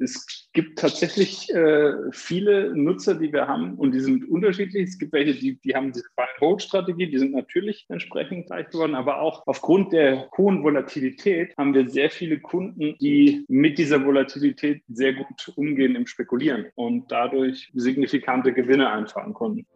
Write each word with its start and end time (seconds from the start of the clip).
es 0.00 0.48
gibt 0.52 0.78
tatsächlich 0.78 1.52
äh, 1.54 1.92
viele 2.12 2.74
Nutzer, 2.74 3.14
die 3.14 3.32
wir 3.32 3.46
haben 3.46 3.74
und 3.74 3.92
die 3.92 4.00
sind 4.00 4.28
unterschiedlich. 4.28 4.88
Es 4.88 4.98
gibt 4.98 5.12
welche, 5.12 5.34
die, 5.34 5.60
die 5.60 5.74
haben 5.74 5.92
diese 5.92 6.08
Buy-and-Hold-Strategie, 6.16 7.10
die 7.10 7.18
sind 7.18 7.32
natürlich 7.32 7.86
entsprechend 7.88 8.50
reich 8.50 8.68
geworden, 8.70 8.94
aber 8.94 9.20
auch 9.20 9.46
aufgrund 9.46 9.92
der 9.92 10.28
hohen 10.36 10.62
Volatilität 10.62 11.56
haben 11.56 11.74
wir 11.74 11.88
sehr 11.88 12.10
viele 12.10 12.40
Kunden, 12.40 12.96
die 13.00 13.44
mit 13.48 13.78
dieser 13.78 14.04
Volatilität 14.04 14.82
sehr 14.88 15.14
gut 15.14 15.52
umgehen 15.56 15.94
im 15.96 16.06
Spekulieren 16.06 16.66
und 16.74 17.10
dadurch 17.10 17.70
signifikante 17.74 18.52
Gewinne 18.52 18.90
einfahren 18.90 19.34
konnten. 19.34 19.66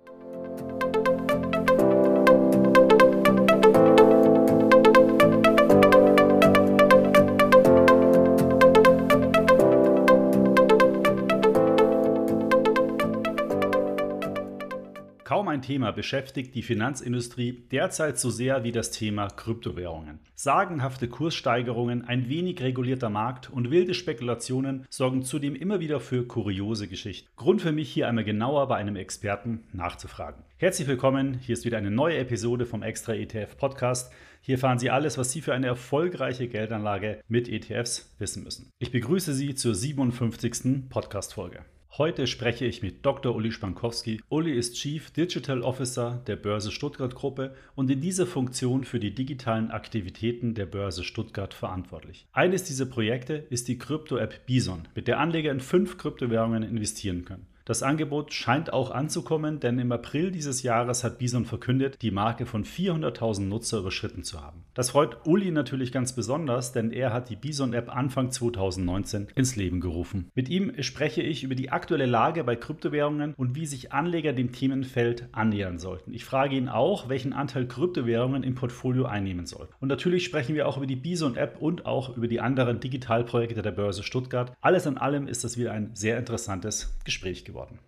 Kaum 15.35 15.49
ein 15.49 15.63
Thema 15.63 15.91
beschäftigt 15.91 16.55
die 16.55 16.63
Finanzindustrie 16.63 17.65
derzeit 17.73 18.21
so 18.21 18.31
sehr 18.31 18.63
wie 18.63 18.71
das 18.71 18.93
Thema 18.93 19.27
Kryptowährungen. 19.27 20.21
Sagenhafte 20.37 21.09
Kurssteigerungen, 21.09 22.05
ein 22.05 22.29
wenig 22.29 22.63
regulierter 22.63 23.11
Markt 23.11 23.51
und 23.51 23.73
wilde 23.73 23.95
Spekulationen 23.95 24.87
sorgen 24.91 25.25
zudem 25.25 25.57
immer 25.57 25.81
wieder 25.81 25.99
für 25.99 26.25
kuriose 26.25 26.87
Geschichten. 26.87 27.29
Grund 27.35 27.63
für 27.63 27.73
mich 27.73 27.91
hier 27.91 28.07
einmal 28.07 28.23
genauer 28.23 28.69
bei 28.69 28.77
einem 28.77 28.95
Experten 28.95 29.65
nachzufragen. 29.73 30.45
Herzlich 30.57 30.87
willkommen, 30.87 31.41
hier 31.41 31.55
ist 31.55 31.65
wieder 31.65 31.79
eine 31.79 31.91
neue 31.91 32.19
Episode 32.19 32.65
vom 32.65 32.85
Extra 32.85 33.15
ETF 33.15 33.57
Podcast. 33.57 34.13
Hier 34.41 34.55
erfahren 34.55 34.79
Sie 34.79 34.91
alles, 34.91 35.19
was 35.19 35.33
Sie 35.33 35.41
für 35.41 35.53
eine 35.53 35.67
erfolgreiche 35.67 36.47
Geldanlage 36.47 37.21
mit 37.27 37.49
ETFs 37.49 38.15
wissen 38.21 38.45
müssen. 38.45 38.71
Ich 38.79 38.93
begrüße 38.93 39.35
Sie 39.35 39.57
zur 39.57 39.75
57. 39.75 40.89
Podcast-Folge. 40.91 41.65
Heute 41.97 42.27
spreche 42.27 42.65
ich 42.65 42.83
mit 42.83 43.07
Dr. 43.07 43.37
Uli 43.37 43.53
Spankowski. 43.53 44.21
Uli 44.29 44.51
ist 44.51 44.75
Chief 44.75 45.13
Digital 45.13 45.63
Officer 45.63 46.21
der 46.27 46.35
Börse 46.35 46.73
Stuttgart 46.73 47.15
Gruppe 47.15 47.55
und 47.77 47.89
in 47.89 48.01
dieser 48.01 48.27
Funktion 48.27 48.83
für 48.83 48.99
die 48.99 49.15
digitalen 49.15 49.71
Aktivitäten 49.71 50.55
der 50.55 50.67
Börse 50.67 51.05
Stuttgart 51.05 51.55
verantwortlich. 51.55 52.27
Eines 52.33 52.65
dieser 52.65 52.87
Projekte 52.87 53.35
ist 53.35 53.69
die 53.69 53.79
Krypto-App 53.79 54.45
Bison, 54.45 54.89
mit 54.97 55.07
der 55.07 55.21
Anleger 55.21 55.53
in 55.53 55.61
fünf 55.61 55.97
Kryptowährungen 55.97 56.65
investieren 56.65 57.25
können. 57.25 57.47
Das 57.67 57.83
Angebot 57.83 58.35
scheint 58.35 58.75
auch 58.75 58.91
anzukommen, 58.91 59.59
denn 59.59 59.79
im 59.79 59.91
April 59.91 60.31
dieses 60.31 60.63
Jahres 60.63 61.03
hat 61.03 61.17
Bison 61.17 61.47
verkündet, 61.47 61.97
die 62.03 62.11
Marke 62.11 62.45
von 62.45 62.63
400.000 62.63 63.45
Nutzer 63.45 63.79
überschritten 63.79 64.23
zu 64.23 64.43
haben. 64.43 64.65
Das 64.75 64.91
freut 64.91 65.27
Uli 65.27 65.51
natürlich 65.51 65.91
ganz 65.91 66.13
besonders, 66.13 66.73
denn 66.73 66.91
er 66.91 67.15
hat 67.15 67.31
die 67.31 67.37
Bison-App 67.37 67.89
Anfang 67.89 68.31
2019 68.31 69.29
ins 69.35 69.57
Leben 69.57 69.81
gerufen. 69.81 70.29
Mit 70.35 70.51
ihm 70.51 70.75
spreche 70.83 71.23
ich 71.23 71.43
über 71.43 71.55
die 71.55 71.71
aktuelle 71.71 72.05
Lage 72.05 72.45
bei 72.45 72.55
Kryptowährungen 72.55 73.33
und 73.33 73.55
wie 73.55 73.65
sich 73.65 73.95
Anleger 73.95 74.35
dem 74.35 74.53
Themenfeld 74.53 75.29
annähern 75.33 75.79
sollten. 75.79 76.13
Ich 76.13 76.27
frage 76.27 76.57
ihn 76.57 76.69
auch, 76.69 77.09
welchen 77.09 77.33
Anteil 77.33 77.67
Kryptowährungen 77.67 78.43
im 78.43 78.57
Portfolio 78.57 79.07
einnehmen 79.07 79.47
soll. 79.47 79.71
Und 79.81 79.89
natürlich 79.89 80.27
sprechen 80.27 80.55
wir 80.55 80.69
auch 80.69 80.77
über 80.77 80.87
die 80.87 80.97
Bison-App 80.97 81.63
und 81.63 81.87
auch 81.87 82.15
über 82.15 82.29
die 82.29 82.41
anderen 82.41 82.81
Digitalprojekte 82.81 83.63
der 83.63 83.73
Börse 83.73 84.03
Stuttgart. 84.03 84.53
Alles 84.61 84.85
in 84.85 84.99
allem 84.99 85.29
ist 85.29 85.45
das 85.45 85.57
wieder 85.57 85.73
ein 85.73 85.93
sehr 85.95 86.19
interessantes 86.19 86.95
Gespräch 87.05 87.47
geworden 87.47 87.54
geworden. 87.55 87.79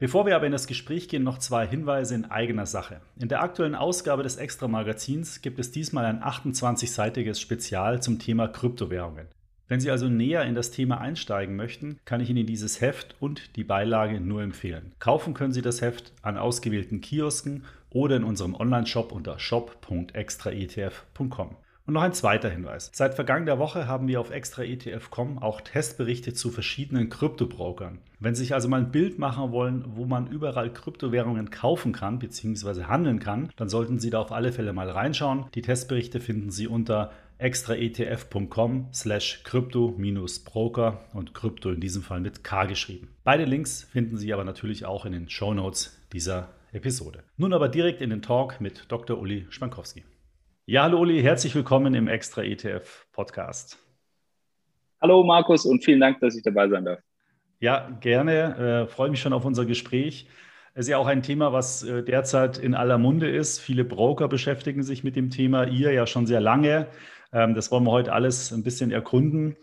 Bevor 0.00 0.26
wir 0.26 0.34
aber 0.34 0.46
in 0.46 0.52
das 0.52 0.66
Gespräch 0.66 1.08
gehen, 1.08 1.22
noch 1.22 1.38
zwei 1.38 1.64
Hinweise 1.66 2.14
in 2.16 2.26
eigener 2.26 2.66
Sache. 2.66 3.00
In 3.18 3.28
der 3.28 3.42
aktuellen 3.42 3.76
Ausgabe 3.76 4.24
des 4.24 4.36
Extra-Magazins 4.36 5.40
gibt 5.40 5.60
es 5.60 5.70
diesmal 5.70 6.04
ein 6.04 6.20
28-seitiges 6.20 7.40
Spezial 7.40 8.02
zum 8.02 8.18
Thema 8.18 8.48
Kryptowährungen. 8.48 9.28
Wenn 9.66 9.80
Sie 9.80 9.90
also 9.90 10.08
näher 10.08 10.44
in 10.44 10.54
das 10.54 10.72
Thema 10.72 11.00
einsteigen 11.00 11.56
möchten, 11.56 11.98
kann 12.04 12.20
ich 12.20 12.28
Ihnen 12.28 12.44
dieses 12.44 12.82
Heft 12.82 13.16
und 13.20 13.56
die 13.56 13.64
Beilage 13.64 14.20
nur 14.20 14.42
empfehlen. 14.42 14.92
Kaufen 14.98 15.32
können 15.32 15.54
Sie 15.54 15.62
das 15.62 15.80
Heft 15.80 16.12
an 16.20 16.36
ausgewählten 16.36 17.00
Kiosken 17.00 17.64
oder 17.88 18.16
in 18.16 18.24
unserem 18.24 18.54
Onlineshop 18.54 19.10
unter 19.10 19.38
shop.extraetf.com. 19.38 21.56
Und 21.86 21.94
noch 21.94 22.02
ein 22.02 22.14
zweiter 22.14 22.48
Hinweis. 22.48 22.90
Seit 22.94 23.14
vergangener 23.14 23.58
Woche 23.58 23.86
haben 23.86 24.08
wir 24.08 24.18
auf 24.18 24.30
extraetf.com 24.30 25.38
auch 25.38 25.60
Testberichte 25.60 26.32
zu 26.32 26.50
verschiedenen 26.50 27.10
Kryptobrokern. 27.10 27.98
Wenn 28.20 28.34
Sie 28.34 28.40
sich 28.42 28.54
also 28.54 28.68
mal 28.68 28.80
ein 28.80 28.90
Bild 28.90 29.18
machen 29.18 29.52
wollen, 29.52 29.84
wo 29.88 30.06
man 30.06 30.28
überall 30.28 30.72
Kryptowährungen 30.72 31.50
kaufen 31.50 31.92
kann 31.92 32.18
bzw. 32.18 32.84
handeln 32.84 33.20
kann, 33.20 33.50
dann 33.56 33.68
sollten 33.68 33.98
Sie 33.98 34.08
da 34.08 34.20
auf 34.20 34.32
alle 34.32 34.52
Fälle 34.52 34.72
mal 34.72 34.88
reinschauen. 34.88 35.44
Die 35.54 35.60
Testberichte 35.60 36.20
finden 36.20 36.50
Sie 36.50 36.66
unter 36.66 37.12
extraetf.com 37.36 38.88
slash 38.94 39.42
krypto-broker 39.44 41.00
und 41.12 41.34
Krypto 41.34 41.70
in 41.70 41.80
diesem 41.80 42.02
Fall 42.02 42.20
mit 42.20 42.44
K 42.44 42.64
geschrieben. 42.64 43.08
Beide 43.24 43.44
Links 43.44 43.82
finden 43.82 44.16
Sie 44.16 44.32
aber 44.32 44.44
natürlich 44.44 44.86
auch 44.86 45.04
in 45.04 45.12
den 45.12 45.28
Show 45.28 45.52
Notes 45.52 46.00
dieser 46.14 46.48
Episode. 46.72 47.24
Nun 47.36 47.52
aber 47.52 47.68
direkt 47.68 48.00
in 48.00 48.08
den 48.08 48.22
Talk 48.22 48.60
mit 48.62 48.86
Dr. 48.88 49.18
Uli 49.18 49.46
Spankowski. 49.50 50.02
Ja, 50.66 50.84
hallo 50.84 51.00
Uli, 51.00 51.20
herzlich 51.20 51.54
willkommen 51.54 51.92
im 51.92 52.08
Extra 52.08 52.42
ETF 52.42 53.06
Podcast. 53.12 53.78
Hallo 54.98 55.22
Markus 55.22 55.66
und 55.66 55.84
vielen 55.84 56.00
Dank, 56.00 56.20
dass 56.20 56.34
ich 56.36 56.42
dabei 56.42 56.70
sein 56.70 56.86
darf. 56.86 57.00
Ja, 57.60 57.90
gerne. 58.00 58.86
Äh, 58.86 58.86
freue 58.86 59.10
mich 59.10 59.20
schon 59.20 59.34
auf 59.34 59.44
unser 59.44 59.66
Gespräch. 59.66 60.26
Es 60.72 60.86
ist 60.86 60.88
ja 60.88 60.96
auch 60.96 61.06
ein 61.06 61.22
Thema, 61.22 61.52
was 61.52 61.82
äh, 61.82 62.02
derzeit 62.02 62.56
in 62.56 62.74
aller 62.74 62.96
Munde 62.96 63.28
ist. 63.28 63.58
Viele 63.58 63.84
Broker 63.84 64.26
beschäftigen 64.26 64.82
sich 64.82 65.04
mit 65.04 65.16
dem 65.16 65.28
Thema, 65.28 65.66
ihr 65.66 65.92
ja 65.92 66.06
schon 66.06 66.24
sehr 66.24 66.40
lange. 66.40 66.86
Ähm, 67.30 67.54
das 67.54 67.70
wollen 67.70 67.84
wir 67.84 67.90
heute 67.90 68.14
alles 68.14 68.50
ein 68.50 68.62
bisschen 68.62 68.90
erkunden. 68.90 69.56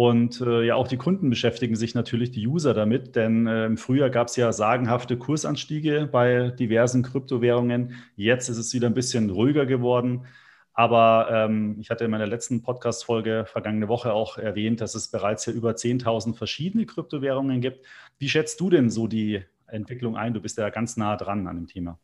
Und 0.00 0.40
äh, 0.40 0.64
ja, 0.64 0.76
auch 0.76 0.88
die 0.88 0.96
Kunden 0.96 1.28
beschäftigen 1.28 1.76
sich 1.76 1.94
natürlich, 1.94 2.30
die 2.30 2.46
User 2.46 2.72
damit, 2.72 3.16
denn 3.16 3.46
äh, 3.46 3.66
im 3.66 3.76
Frühjahr 3.76 4.08
gab 4.08 4.28
es 4.28 4.36
ja 4.36 4.50
sagenhafte 4.50 5.18
Kursanstiege 5.18 6.08
bei 6.10 6.52
diversen 6.58 7.02
Kryptowährungen. 7.02 7.96
Jetzt 8.16 8.48
ist 8.48 8.56
es 8.56 8.72
wieder 8.72 8.86
ein 8.86 8.94
bisschen 8.94 9.28
ruhiger 9.28 9.66
geworden. 9.66 10.24
Aber 10.72 11.28
ähm, 11.30 11.76
ich 11.80 11.90
hatte 11.90 12.06
in 12.06 12.10
meiner 12.12 12.26
letzten 12.26 12.62
Podcast-Folge 12.62 13.44
vergangene 13.44 13.88
Woche 13.88 14.14
auch 14.14 14.38
erwähnt, 14.38 14.80
dass 14.80 14.94
es 14.94 15.08
bereits 15.08 15.44
ja 15.44 15.52
über 15.52 15.72
10.000 15.72 16.34
verschiedene 16.34 16.86
Kryptowährungen 16.86 17.60
gibt. 17.60 17.84
Wie 18.18 18.30
schätzt 18.30 18.58
du 18.58 18.70
denn 18.70 18.88
so 18.88 19.06
die 19.06 19.42
Entwicklung 19.66 20.16
ein? 20.16 20.32
Du 20.32 20.40
bist 20.40 20.56
ja 20.56 20.70
ganz 20.70 20.96
nah 20.96 21.16
dran 21.16 21.46
an 21.46 21.56
dem 21.56 21.66
Thema. 21.66 21.98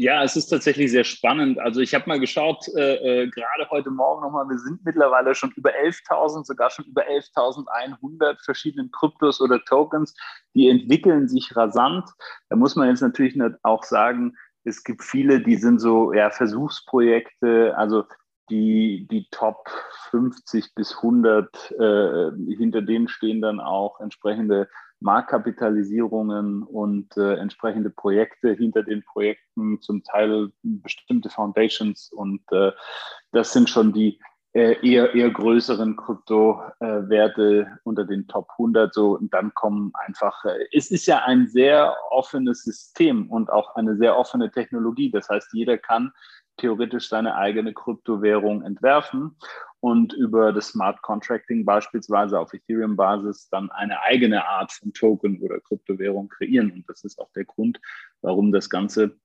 Ja, 0.00 0.22
es 0.22 0.36
ist 0.36 0.46
tatsächlich 0.46 0.92
sehr 0.92 1.02
spannend. 1.02 1.58
Also 1.58 1.80
ich 1.80 1.92
habe 1.92 2.04
mal 2.06 2.20
geschaut, 2.20 2.68
äh, 2.76 3.22
äh, 3.24 3.30
gerade 3.30 3.68
heute 3.68 3.90
Morgen 3.90 4.22
nochmal, 4.22 4.48
wir 4.48 4.58
sind 4.60 4.84
mittlerweile 4.84 5.34
schon 5.34 5.50
über 5.56 5.70
11.000, 5.70 6.44
sogar 6.44 6.70
schon 6.70 6.84
über 6.84 7.02
11.100 7.02 8.36
verschiedenen 8.44 8.92
Kryptos 8.92 9.40
oder 9.40 9.60
Tokens, 9.64 10.14
die 10.54 10.68
entwickeln 10.68 11.26
sich 11.26 11.56
rasant. 11.56 12.08
Da 12.48 12.54
muss 12.54 12.76
man 12.76 12.88
jetzt 12.88 13.00
natürlich 13.00 13.36
auch 13.64 13.82
sagen, 13.82 14.36
es 14.62 14.84
gibt 14.84 15.02
viele, 15.02 15.40
die 15.40 15.56
sind 15.56 15.80
so 15.80 16.12
ja, 16.12 16.30
Versuchsprojekte, 16.30 17.76
also 17.76 18.04
die, 18.50 19.08
die 19.10 19.26
Top 19.32 19.68
50 20.10 20.76
bis 20.76 20.94
100, 20.94 21.72
äh, 21.72 22.30
hinter 22.56 22.82
denen 22.82 23.08
stehen 23.08 23.42
dann 23.42 23.58
auch 23.58 23.98
entsprechende 23.98 24.68
Marktkapitalisierungen 25.00 26.62
und 26.62 27.16
äh, 27.16 27.34
entsprechende 27.34 27.90
Projekte 27.90 28.52
hinter 28.52 28.82
den 28.82 29.04
Projekten, 29.04 29.80
zum 29.80 30.02
Teil 30.02 30.50
bestimmte 30.62 31.30
Foundations 31.30 32.10
und 32.12 32.40
äh, 32.50 32.72
das 33.32 33.52
sind 33.52 33.70
schon 33.70 33.92
die 33.92 34.18
äh, 34.54 34.76
eher, 34.82 35.14
eher 35.14 35.30
größeren 35.30 35.96
Kryptowerte 35.96 37.78
unter 37.84 38.04
den 38.04 38.26
Top 38.28 38.48
100 38.52 38.92
so 38.94 39.16
und 39.16 39.32
dann 39.32 39.52
kommen 39.54 39.92
einfach, 40.06 40.44
äh, 40.44 40.64
es 40.72 40.90
ist 40.90 41.06
ja 41.06 41.22
ein 41.24 41.46
sehr 41.46 41.94
offenes 42.10 42.64
System 42.64 43.30
und 43.30 43.50
auch 43.50 43.76
eine 43.76 43.96
sehr 43.96 44.16
offene 44.16 44.50
Technologie. 44.50 45.10
Das 45.10 45.28
heißt, 45.28 45.50
jeder 45.52 45.76
kann 45.78 46.12
theoretisch 46.56 47.08
seine 47.08 47.36
eigene 47.36 47.72
Kryptowährung 47.72 48.62
entwerfen 48.62 49.36
und 49.80 50.12
über 50.12 50.52
das 50.52 50.68
Smart 50.68 51.02
Contracting 51.02 51.64
beispielsweise 51.64 52.38
auf 52.38 52.52
Ethereum-Basis 52.52 53.48
dann 53.50 53.70
eine 53.70 54.02
eigene 54.02 54.46
Art 54.46 54.72
von 54.72 54.92
Token 54.92 55.40
oder 55.40 55.60
Kryptowährung 55.60 56.28
kreieren. 56.28 56.72
Und 56.72 56.88
das 56.88 57.04
ist 57.04 57.18
auch 57.18 57.30
der 57.32 57.44
Grund, 57.44 57.80
warum 58.20 58.50
das 58.50 58.70
Ganze 58.70 59.16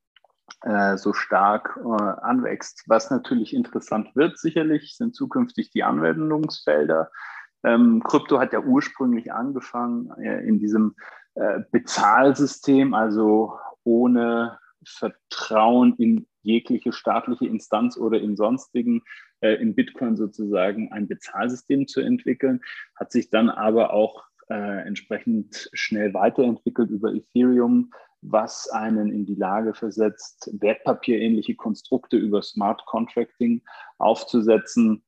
äh, 0.61 0.97
so 0.97 1.13
stark 1.13 1.79
äh, 1.83 2.03
anwächst. 2.21 2.83
Was 2.87 3.09
natürlich 3.09 3.53
interessant 3.53 4.15
wird, 4.15 4.37
sicherlich, 4.37 4.95
sind 4.95 5.15
zukünftig 5.15 5.71
die 5.71 5.83
Anwendungsfelder. 5.83 7.09
Ähm, 7.63 8.03
Krypto 8.03 8.39
hat 8.39 8.53
ja 8.53 8.59
ursprünglich 8.59 9.31
angefangen 9.31 10.11
äh, 10.21 10.45
in 10.45 10.59
diesem 10.59 10.95
äh, 11.35 11.61
Bezahlsystem, 11.71 12.93
also 12.93 13.57
ohne 13.83 14.59
Vertrauen 14.85 15.95
in 15.97 16.27
jegliche 16.41 16.91
staatliche 16.91 17.47
Instanz 17.47 17.97
oder 17.97 18.19
in 18.19 18.35
sonstigen, 18.35 19.01
äh, 19.43 19.55
in 19.55 19.75
Bitcoin 19.75 20.15
sozusagen 20.15 20.91
ein 20.91 21.07
Bezahlsystem 21.07 21.87
zu 21.87 22.01
entwickeln, 22.01 22.61
hat 22.95 23.11
sich 23.11 23.29
dann 23.29 23.49
aber 23.49 23.93
auch 23.93 24.23
äh, 24.49 24.87
entsprechend 24.87 25.69
schnell 25.73 26.13
weiterentwickelt 26.13 26.89
über 26.89 27.13
Ethereum, 27.13 27.91
was 28.21 28.69
einen 28.69 29.11
in 29.11 29.25
die 29.25 29.35
Lage 29.35 29.73
versetzt, 29.73 30.49
wertpapierähnliche 30.53 31.55
Konstrukte 31.55 32.17
über 32.17 32.41
Smart 32.41 32.85
Contracting 32.85 33.61
aufzusetzen. 33.97 35.03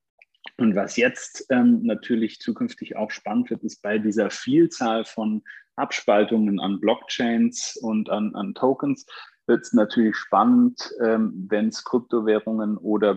Und 0.57 0.75
was 0.75 0.97
jetzt 0.97 1.47
ähm, 1.49 1.81
natürlich 1.83 2.39
zukünftig 2.39 2.97
auch 2.97 3.11
spannend 3.11 3.49
wird, 3.49 3.63
ist 3.63 3.81
bei 3.81 3.97
dieser 3.97 4.29
Vielzahl 4.29 5.05
von 5.05 5.43
Abspaltungen 5.75 6.59
an 6.59 6.79
Blockchains 6.79 7.77
und 7.81 8.09
an, 8.09 8.35
an 8.35 8.53
Tokens, 8.53 9.05
wird 9.47 9.61
es 9.61 9.73
natürlich 9.73 10.15
spannend, 10.15 10.91
ähm, 11.03 11.45
wenn 11.49 11.69
es 11.69 11.83
Kryptowährungen 11.83 12.77
oder 12.77 13.13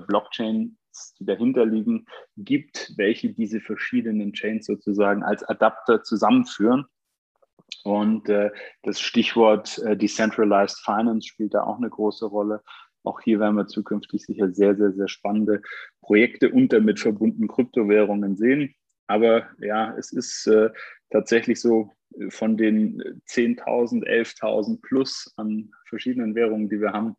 Blockchains, 0.99 1.15
die 1.19 1.25
dahinter 1.25 1.67
liegen, 1.67 2.06
gibt, 2.37 2.93
welche 2.97 3.31
diese 3.31 3.61
verschiedenen 3.61 4.33
Chains 4.33 4.67
sozusagen 4.67 5.23
als 5.23 5.43
Adapter 5.45 6.03
zusammenführen. 6.03 6.87
Und 7.85 8.29
äh, 8.29 8.50
das 8.83 9.00
Stichwort 9.00 9.79
äh, 9.79 9.97
Decentralized 9.97 10.79
Finance 10.79 11.29
spielt 11.29 11.55
da 11.55 11.65
auch 11.65 11.79
eine 11.79 11.91
große 11.91 12.27
Rolle. 12.27 12.62
Auch 13.05 13.21
hier 13.21 13.41
werden 13.41 13.56
wir 13.56 13.67
zukünftig 13.67 14.25
sicher 14.25 14.53
sehr, 14.53 14.77
sehr, 14.77 14.93
sehr 14.93 15.09
spannende 15.09 15.62
Projekte 16.00 16.50
und 16.50 16.73
damit 16.73 16.99
verbundenen 16.99 17.49
Kryptowährungen 17.49 18.37
sehen. 18.37 18.75
Aber 19.06 19.49
ja, 19.61 19.95
es 19.97 20.12
ist 20.12 20.47
äh, 20.47 20.71
tatsächlich 21.11 21.61
so, 21.61 21.93
äh, 22.19 22.31
von 22.31 22.56
den 22.56 23.03
10.000, 23.27 24.05
11.000 24.05 24.81
plus 24.83 25.33
an 25.37 25.71
verschiedenen 25.87 26.35
Währungen, 26.35 26.69
die 26.69 26.81
wir 26.81 26.93
haben, 26.93 27.17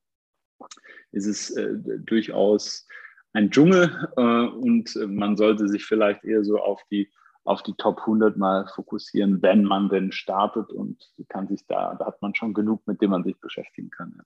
ist 1.12 1.26
es 1.26 1.52
äh, 1.52 1.76
durchaus 2.00 2.88
ein 3.34 3.52
Dschungel 3.52 4.10
äh, 4.18 4.22
und 4.22 4.96
man 5.08 5.38
sollte 5.38 5.68
sich 5.68 5.86
vielleicht 5.86 6.24
eher 6.24 6.44
so 6.44 6.60
auf 6.60 6.82
die 6.92 7.10
auf 7.46 7.64
die 7.64 7.74
Top 7.74 8.02
100 8.02 8.38
mal 8.38 8.68
fokussieren, 8.76 9.42
wenn 9.42 9.64
man 9.64 9.90
denn 9.90 10.12
startet 10.12 10.72
und 10.72 11.10
kann 11.30 11.48
sich 11.48 11.66
da, 11.66 11.96
da 11.96 12.06
hat 12.06 12.22
man 12.22 12.36
schon 12.36 12.54
genug, 12.54 12.86
mit 12.86 13.02
dem 13.02 13.10
man 13.10 13.24
sich 13.24 13.40
beschäftigen 13.40 13.90
kann. 13.90 14.14
Ja. 14.16 14.24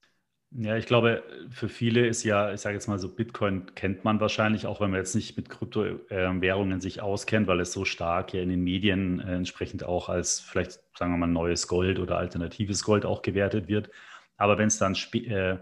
Ja, 0.56 0.78
ich 0.78 0.86
glaube, 0.86 1.24
für 1.50 1.68
viele 1.68 2.06
ist 2.06 2.24
ja, 2.24 2.54
ich 2.54 2.62
sage 2.62 2.76
jetzt 2.76 2.88
mal 2.88 3.00
so, 3.00 3.10
Bitcoin 3.10 3.74
kennt 3.74 4.04
man 4.04 4.20
wahrscheinlich, 4.20 4.68
auch 4.68 4.82
wenn 4.82 4.92
man 4.92 5.00
jetzt 5.00 5.16
nicht 5.16 5.36
mit 5.36 5.50
Kryptowährungen 5.50 6.80
sich 6.80 7.02
auskennt, 7.02 7.48
weil 7.48 7.60
es 7.60 7.74
so 7.74 7.86
stark 7.86 8.36
ja 8.36 8.42
in 8.44 8.50
den 8.50 8.64
Medien 8.64 9.20
äh, 9.20 9.34
entsprechend 9.34 9.84
auch 9.84 10.10
als 10.10 10.40
vielleicht, 10.40 10.80
sagen 10.96 11.12
wir 11.12 11.18
mal, 11.18 11.26
neues 11.26 11.68
Gold 11.68 11.98
oder 11.98 12.20
alternatives 12.20 12.84
Gold 12.84 13.04
auch 13.04 13.24
gewertet 13.24 13.68
wird. 13.68 13.90
Aber 14.38 14.60
wenn 14.60 14.68
es 14.68 14.78
dann 14.78 14.96
äh, 15.14 15.54
äh, 15.54 15.58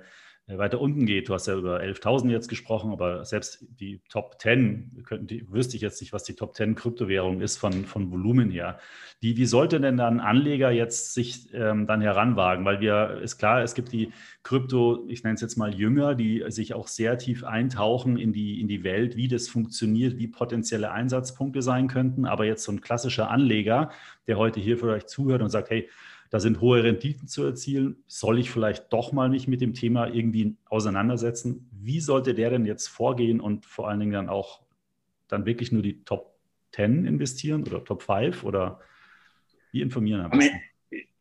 weiter 0.48 0.82
unten 0.82 1.06
geht. 1.06 1.30
Du 1.30 1.34
hast 1.34 1.48
ja 1.48 1.56
über 1.56 1.80
11.000 1.82 2.30
jetzt 2.30 2.50
gesprochen, 2.50 2.92
aber 2.92 3.24
selbst 3.26 3.66
die 3.80 4.02
Top 4.10 4.40
10, 4.40 5.04
könnten 5.06 5.28
die, 5.28 5.50
wüsste 5.52 5.76
ich 5.76 5.82
jetzt 5.82 6.02
nicht, 6.02 6.14
was 6.14 6.24
die 6.24 6.36
Top 6.36 6.56
10 6.56 6.76
Kryptowährung 6.76 7.42
ist 7.42 7.58
von, 7.58 7.86
von 7.86 8.12
Volumen 8.12 8.50
her. 8.50 8.80
Die, 9.22 9.38
wie 9.38 9.46
sollte 9.46 9.80
denn 9.80 9.98
dann 9.98 10.20
Anleger 10.20 10.72
jetzt 10.72 11.14
sich 11.14 11.54
ähm, 11.54 11.88
dann 11.88 12.02
heranwagen? 12.02 12.66
Weil 12.66 12.82
wir, 12.82 13.22
ist 13.22 13.38
klar, 13.38 13.62
es 13.62 13.76
gibt 13.76 13.92
die 13.92 14.12
Krypto, 14.44 15.06
ich 15.08 15.24
nenne 15.24 15.36
es 15.36 15.42
jetzt 15.42 15.58
mal 15.58 15.74
Jünger, 15.74 16.16
die 16.16 16.44
sich 16.48 16.74
auch 16.74 16.88
sehr 16.88 17.18
tief 17.18 17.44
eintauchen 17.44 18.18
in 18.18 18.34
die, 18.34 18.60
in 18.60 18.68
die 18.68 18.84
Welt, 18.84 19.16
wie 19.16 19.28
das 19.28 19.48
funktioniert, 19.48 20.18
wie 20.18 20.28
potenzielle 20.28 20.92
Einsatzpunkte 20.92 21.62
sein 21.62 21.88
könnten. 21.88 22.26
Aber 22.26 22.46
jetzt 22.46 22.64
so 22.64 22.72
ein 22.72 22.82
klassischer 22.82 23.30
Anleger, 23.30 23.92
der 24.28 24.38
heute 24.38 24.60
hier 24.60 24.78
vielleicht 24.78 25.10
zuhört 25.10 25.42
und 25.42 25.50
sagt, 25.50 25.70
hey, 25.70 25.88
da 26.32 26.40
sind 26.40 26.62
hohe 26.62 26.82
Renditen 26.82 27.28
zu 27.28 27.44
erzielen. 27.44 27.98
Soll 28.08 28.40
ich 28.40 28.50
vielleicht 28.50 28.92
doch 28.94 29.12
mal 29.12 29.30
mich 29.30 29.50
mit 29.50 29.60
dem 29.60 29.74
Thema 29.74 30.08
irgendwie 30.08 30.56
auseinandersetzen? 30.66 31.70
Wie 31.74 32.00
sollte 32.00 32.34
der 32.34 32.50
denn 32.50 32.66
jetzt 32.66 32.88
vorgehen 32.88 33.42
und 33.42 33.66
vor 33.66 33.90
allen 33.90 34.00
Dingen 34.00 34.14
dann 34.14 34.30
auch 34.30 34.62
dann 35.28 35.46
wirklich 35.46 35.74
nur 35.74 35.82
die 35.82 36.04
Top 36.06 36.34
10 36.72 37.06
investieren 37.06 37.64
oder 37.68 37.84
Top 37.84 38.02
5 38.02 38.46
oder 38.46 38.80
wie 39.74 39.82
informieren 39.82 40.22
am 40.22 40.32
besten? 40.32 40.62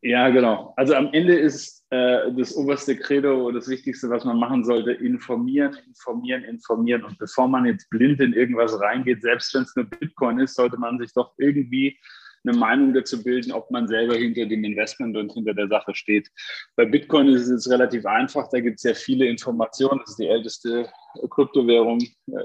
Ja, 0.00 0.28
genau. 0.30 0.74
Also 0.76 0.94
am 0.94 1.12
Ende 1.12 1.36
ist 1.36 1.84
äh, 1.90 2.32
das 2.32 2.54
oberste 2.54 2.96
Credo 2.96 3.46
oder 3.46 3.58
das 3.58 3.68
Wichtigste, 3.68 4.08
was 4.10 4.24
man 4.24 4.38
machen 4.38 4.64
sollte, 4.64 4.92
informieren, 4.92 5.76
informieren, 5.88 6.44
informieren. 6.44 7.02
Und 7.02 7.18
bevor 7.18 7.48
man 7.48 7.66
jetzt 7.66 7.90
blind 7.90 8.20
in 8.20 8.32
irgendwas 8.32 8.80
reingeht, 8.80 9.22
selbst 9.22 9.52
wenn 9.54 9.62
es 9.62 9.74
nur 9.74 9.86
Bitcoin 9.86 10.38
ist, 10.38 10.54
sollte 10.54 10.78
man 10.78 10.98
sich 10.98 11.12
doch 11.12 11.34
irgendwie 11.36 11.98
eine 12.44 12.56
Meinung 12.56 12.94
dazu 12.94 13.22
bilden, 13.22 13.52
ob 13.52 13.70
man 13.70 13.87
selber 13.87 14.14
hinter 14.14 14.46
dem 14.46 14.64
Investment 14.64 15.16
und 15.16 15.32
hinter 15.32 15.54
der 15.54 15.69
Sache 15.69 15.94
steht. 15.94 16.31
Bei 16.76 16.84
Bitcoin 16.84 17.28
ist 17.28 17.48
es 17.48 17.70
relativ 17.70 18.06
einfach, 18.06 18.48
da 18.48 18.60
gibt 18.60 18.76
es 18.76 18.82
sehr 18.82 18.94
viele 18.94 19.26
Informationen. 19.26 20.00
Das 20.00 20.10
ist 20.10 20.19
die 20.19 20.28
älteste 20.28 20.88
Kryptowährung, 21.28 22.00
äh, 22.00 22.42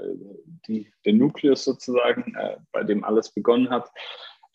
die, 0.68 0.92
der 1.04 1.14
Nukleus 1.14 1.64
sozusagen, 1.64 2.34
äh, 2.36 2.56
bei 2.72 2.82
dem 2.84 3.04
alles 3.04 3.32
begonnen 3.32 3.70
hat. 3.70 3.90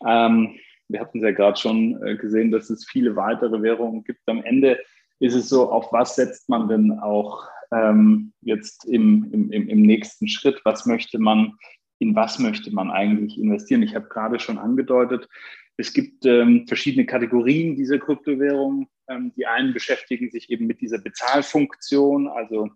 Ähm, 0.06 0.58
wir 0.88 1.00
hatten 1.00 1.18
es 1.18 1.24
ja 1.24 1.32
gerade 1.32 1.58
schon 1.58 2.00
äh, 2.04 2.16
gesehen, 2.16 2.50
dass 2.50 2.70
es 2.70 2.86
viele 2.88 3.16
weitere 3.16 3.62
Währungen 3.62 4.04
gibt. 4.04 4.20
Am 4.26 4.44
Ende 4.44 4.78
ist 5.20 5.34
es 5.34 5.48
so, 5.48 5.70
auf 5.70 5.92
was 5.92 6.16
setzt 6.16 6.48
man 6.48 6.68
denn 6.68 6.98
auch 7.00 7.48
ähm, 7.72 8.32
jetzt 8.42 8.84
im, 8.84 9.30
im, 9.32 9.50
im 9.50 9.82
nächsten 9.82 10.28
Schritt? 10.28 10.60
Was 10.64 10.84
möchte 10.84 11.18
man 11.18 11.56
in 12.02 12.14
was 12.16 12.38
möchte 12.38 12.72
man 12.74 12.90
eigentlich 12.90 13.38
investieren. 13.38 13.82
Ich 13.82 13.94
habe 13.94 14.08
gerade 14.08 14.38
schon 14.38 14.58
angedeutet, 14.58 15.28
es 15.76 15.92
gibt 15.92 16.26
ähm, 16.26 16.66
verschiedene 16.66 17.06
Kategorien 17.06 17.76
dieser 17.76 17.98
Kryptowährungen. 17.98 18.88
Ähm, 19.08 19.32
die 19.36 19.46
einen 19.46 19.72
beschäftigen 19.72 20.30
sich 20.30 20.50
eben 20.50 20.66
mit 20.66 20.80
dieser 20.80 20.98
Bezahlfunktion, 20.98 22.28
also 22.28 22.70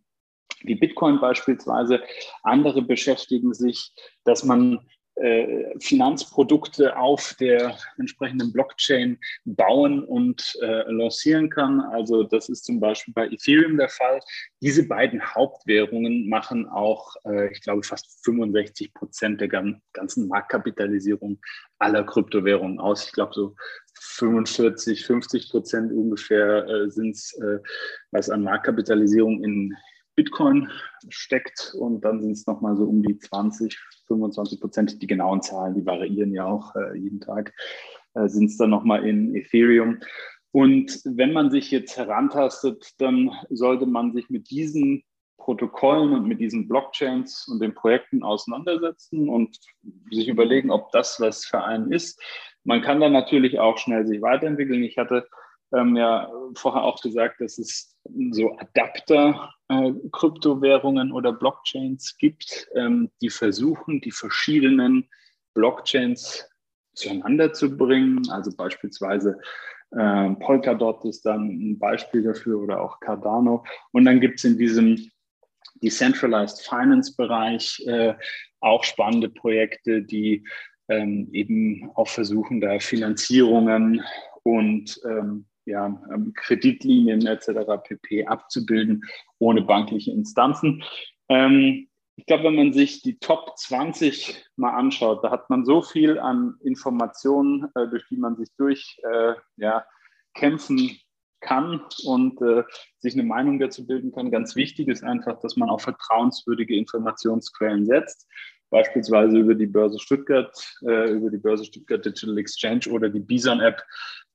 wie 0.63 0.75
Bitcoin 0.75 1.21
beispielsweise. 1.21 2.03
Andere 2.43 2.83
beschäftigen 2.83 3.53
sich, 3.53 3.93
dass 4.25 4.45
man 4.45 4.81
äh, 5.17 5.79
Finanzprodukte 5.81 6.97
auf 6.97 7.35
der 7.41 7.77
entsprechenden 7.99 8.53
Blockchain 8.53 9.19
bauen 9.45 10.05
und 10.05 10.57
äh, 10.61 10.91
lancieren 10.91 11.49
kann. 11.49 11.81
Also 11.81 12.23
das 12.23 12.49
ist 12.49 12.65
zum 12.65 12.81
Beispiel 12.81 13.15
bei 13.15 13.27
Ethereum 13.27 13.79
der 13.79 13.89
Fall. 13.89 14.21
Diese 14.61 14.87
beiden 14.87 15.23
Hauptwährungen 15.23 16.29
machen 16.29 16.69
auch, 16.69 17.17
äh, 17.25 17.51
ich 17.51 17.63
glaube, 17.63 17.83
fast 17.83 18.25
65 18.25 18.93
Prozent 18.93 19.41
der 19.41 19.49
ganzen 19.49 20.29
Marktkapitalisierung 20.29 21.39
aller 21.79 22.05
Kryptowährungen 22.05 22.79
aus. 22.79 23.07
Ich 23.07 23.13
glaube, 23.13 23.33
so 23.35 23.55
45, 23.99 25.07
50 25.07 25.51
Prozent 25.51 25.93
ungefähr 25.93 26.67
äh, 26.69 26.91
sind 26.91 27.17
es, 27.17 27.33
äh, 27.39 27.59
was 28.11 28.29
an 28.29 28.43
Marktkapitalisierung 28.43 29.43
in 29.43 29.75
Bitcoin 30.17 30.71
steckt 31.09 31.75
und 31.79 32.01
dann 32.01 32.23
sind 32.23 32.33
es 32.33 32.47
nochmal 32.47 32.77
so 32.77 32.85
um 32.85 33.03
die 33.03 33.19
20, 33.19 33.79
25 34.07 34.61
Prozent. 34.61 35.03
Die 35.03 35.07
genauen 35.07 35.43
Zahlen, 35.43 35.75
die 35.75 35.87
variieren 35.87 36.33
ja 36.33 36.47
auch 36.47 36.75
äh, 36.75 36.97
jeden 36.97 37.21
Tag, 37.21 37.53
äh, 38.15 38.29
sind 38.29 38.47
es 38.47 38.57
dann 38.57 38.71
nochmal 38.71 39.07
in 39.07 39.35
Ethereum. 39.35 39.99
Und 40.53 41.01
wenn 41.05 41.33
man 41.33 41.51
sich 41.51 41.71
jetzt 41.71 41.97
herantastet, 41.97 42.93
dann 42.99 43.31
sollte 43.51 43.87
man 43.87 44.13
sich 44.13 44.31
mit 44.31 44.51
diesen 44.51 45.03
Protokollen 45.37 46.13
und 46.13 46.27
mit 46.27 46.41
diesen 46.41 46.67
Blockchains 46.67 47.47
und 47.47 47.61
den 47.61 47.75
Projekten 47.75 48.23
auseinandersetzen 48.23 49.29
und 49.29 49.57
sich 50.11 50.29
überlegen, 50.29 50.71
ob 50.71 50.91
das 50.93 51.21
was 51.21 51.45
für 51.45 51.63
einen 51.63 51.93
ist. 51.93 52.21
Man 52.65 52.83
kann 52.83 53.01
dann 53.01 53.13
natürlich 53.13 53.61
auch 53.61 53.79
schnell 53.79 54.07
sich 54.07 54.23
weiterentwickeln. 54.23 54.83
Ich 54.83 54.99
hatte 54.99 55.29
ähm, 55.73 55.97
ja 55.97 56.31
vorher 56.55 56.83
auch 56.83 57.01
gesagt, 57.01 57.41
dass 57.41 57.57
es 57.59 57.97
so 58.31 58.57
Adapter-Kryptowährungen 58.59 61.11
äh, 61.11 61.13
oder 61.13 61.33
Blockchains 61.33 62.17
gibt, 62.19 62.69
ähm, 62.75 63.11
die 63.21 63.31
versuchen, 63.31 64.01
die 64.01 64.13
verschiedenen 64.13 65.09
Blockchains 65.55 66.49
zueinander 66.95 67.53
zu 67.53 67.77
bringen. 67.77 68.29
Also 68.31 68.57
beispielsweise 68.57 69.41
äh, 69.93 70.31
Polkadot 70.31 71.05
ist 71.05 71.27
dann 71.27 71.49
ein 71.49 71.79
Beispiel 71.79 72.23
dafür 72.23 72.61
oder 72.61 72.81
auch 72.81 73.01
Cardano. 73.01 73.65
Und 73.93 74.05
dann 74.05 74.21
gibt 74.21 74.39
es 74.39 74.45
in 74.45 74.59
diesem 74.59 75.11
Decentralized 75.83 76.67
Finance 76.67 77.15
Bereich 77.17 77.83
äh, 77.87 78.15
auch 78.61 78.85
spannende 78.85 79.29
Projekte, 79.29 80.03
die 80.03 80.47
ähm, 80.89 81.29
eben 81.33 81.91
auch 81.95 82.09
versuchen, 82.09 82.61
da 82.61 82.79
Finanzierungen 82.79 84.03
und 84.43 85.01
ähm, 85.05 85.47
ja, 85.67 85.87
ähm, 86.13 86.33
Kreditlinien 86.35 87.27
etc. 87.27 87.83
pp. 87.83 88.27
abzubilden 88.27 89.05
ohne 89.39 89.63
bankliche 89.63 90.13
Instanzen. 90.13 90.83
Ähm, 91.29 91.89
ich 92.19 92.25
glaube, 92.25 92.45
wenn 92.45 92.57
man 92.57 92.73
sich 92.73 93.03
die 93.03 93.19
Top 93.19 93.59
20 93.59 94.47
mal 94.57 94.71
anschaut, 94.71 95.23
da 95.23 95.31
hat 95.31 95.51
man 95.51 95.67
so 95.67 95.83
viel 95.83 96.19
an 96.19 96.55
Informationen, 96.63 97.69
äh, 97.75 97.87
durch 97.89 98.09
die 98.09 98.17
man 98.17 98.37
sich 98.37 98.49
durch 98.57 98.99
äh, 99.03 99.35
ja, 99.57 99.85
kann 100.33 101.81
und 102.05 102.41
äh, 102.41 102.65
sich 102.99 103.15
eine 103.15 103.23
Meinung 103.23 103.59
dazu 103.59 103.87
bilden 103.87 104.13
kann. 104.13 104.31
Ganz 104.31 104.57
wichtig 104.57 104.89
ist 104.89 105.05
einfach, 105.05 105.39
dass 105.41 105.57
man 105.57 105.69
auf 105.69 105.83
vertrauenswürdige 105.83 106.77
Informationsquellen 106.77 107.85
setzt 107.85 108.27
beispielsweise 108.71 109.39
über 109.39 109.55
die 109.55 109.67
Börse 109.67 109.99
Stuttgart, 109.99 110.53
äh, 110.83 111.11
über 111.11 111.31
die 111.31 111.39
Börse 111.39 111.65
Stuttgart 111.65 112.05
Digital 112.05 112.39
Exchange 112.39 112.89
oder 112.91 113.09
die 113.09 113.21
Bison 113.21 113.61
App 113.61 113.83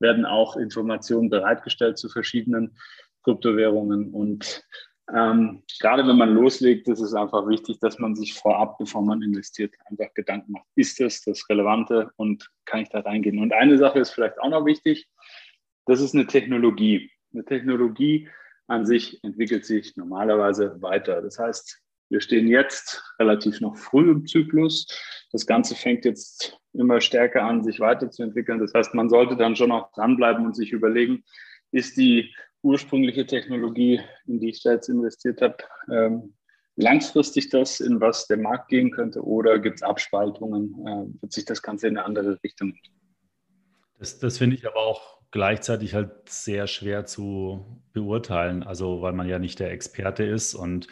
werden 0.02 0.26
auch 0.26 0.58
Informationen 0.58 1.30
bereitgestellt 1.30 1.98
zu 1.98 2.10
verschiedenen 2.10 2.78
Kryptowährungen. 3.24 4.12
Und 4.14 4.64
ähm, 5.14 5.64
gerade 5.80 6.08
wenn 6.08 6.18
man 6.18 6.34
loslegt, 6.34 6.88
ist 6.88 7.02
es 7.02 7.14
einfach 7.14 7.48
wichtig, 7.48 7.80
dass 7.80 8.00
man 8.00 8.16
sich 8.16 8.34
vorab, 8.34 8.78
bevor 8.78 9.02
man 9.02 9.22
investiert, 9.22 9.74
einfach 9.86 10.14
Gedanken 10.14 10.54
macht, 10.54 10.68
ist 10.76 11.00
das 11.00 11.22
das 11.22 11.48
Relevante 11.50 12.12
und 12.16 12.50
kann 12.66 12.82
ich 12.82 12.90
da 12.90 13.02
reingehen? 13.02 13.40
Und 13.40 13.54
eine 13.54 13.78
Sache 13.78 14.00
ist 14.00 14.12
vielleicht 14.12 14.40
auch 14.40 14.50
noch 14.50 14.66
wichtig, 14.66 15.08
das 15.86 16.02
ist 16.02 16.16
eine 16.16 16.28
Technologie. 16.28 17.12
Eine 17.34 17.46
Technologie 17.46 18.30
an 18.68 18.86
sich 18.86 19.24
entwickelt 19.24 19.66
sich 19.66 19.96
normalerweise 19.98 20.82
weiter. 20.82 21.22
Das 21.22 21.38
heißt, 21.38 21.82
Wir 22.12 22.20
stehen 22.20 22.48
jetzt 22.50 23.02
relativ 23.20 23.62
noch 23.62 23.78
früh 23.78 24.12
im 24.12 24.28
Zyklus. 24.28 24.86
Das 25.32 25.46
Ganze 25.46 25.76
fängt 25.76 26.04
jetzt 26.04 26.60
immer 26.74 27.00
stärker 27.00 27.44
an, 27.44 27.64
sich 27.64 27.80
weiterzuentwickeln. 27.80 28.60
Das 28.60 28.74
heißt, 28.74 28.94
man 28.94 29.10
sollte 29.10 29.38
dann 29.38 29.56
schon 29.56 29.72
auch 29.72 29.94
dranbleiben 29.94 30.46
und 30.46 30.54
sich 30.54 30.74
überlegen, 30.74 31.24
ist 31.72 31.96
die 31.96 32.36
ursprüngliche 32.64 33.26
Technologie, 33.26 34.02
in 34.28 34.42
die 34.42 34.50
ich 34.50 34.62
da 34.62 34.74
jetzt 34.74 34.90
investiert 34.90 35.42
habe, 35.42 35.56
ähm, 35.90 36.34
langfristig 36.76 37.50
das, 37.50 37.80
in 37.80 38.02
was 38.02 38.28
der 38.28 38.38
Markt 38.38 38.68
gehen 38.68 38.92
könnte, 38.92 39.22
oder 39.24 39.58
gibt 39.58 39.78
es 39.78 39.82
Abspaltungen? 39.82 40.76
Äh, 40.86 41.22
wird 41.22 41.32
sich 41.32 41.46
das 41.46 41.62
Ganze 41.62 41.88
in 41.88 41.98
eine 41.98 42.06
andere 42.06 42.38
Richtung? 42.44 42.76
Das, 44.00 44.20
das 44.20 44.38
finde 44.38 44.58
ich 44.58 44.68
aber 44.68 44.82
auch 44.82 45.22
gleichzeitig 45.32 45.94
halt 45.94 46.28
sehr 46.28 46.68
schwer 46.68 47.06
zu 47.06 47.82
beurteilen, 47.94 48.64
also 48.64 49.02
weil 49.02 49.14
man 49.14 49.30
ja 49.30 49.40
nicht 49.40 49.60
der 49.60 49.72
Experte 49.72 50.26
ist 50.26 50.56
und 50.56 50.88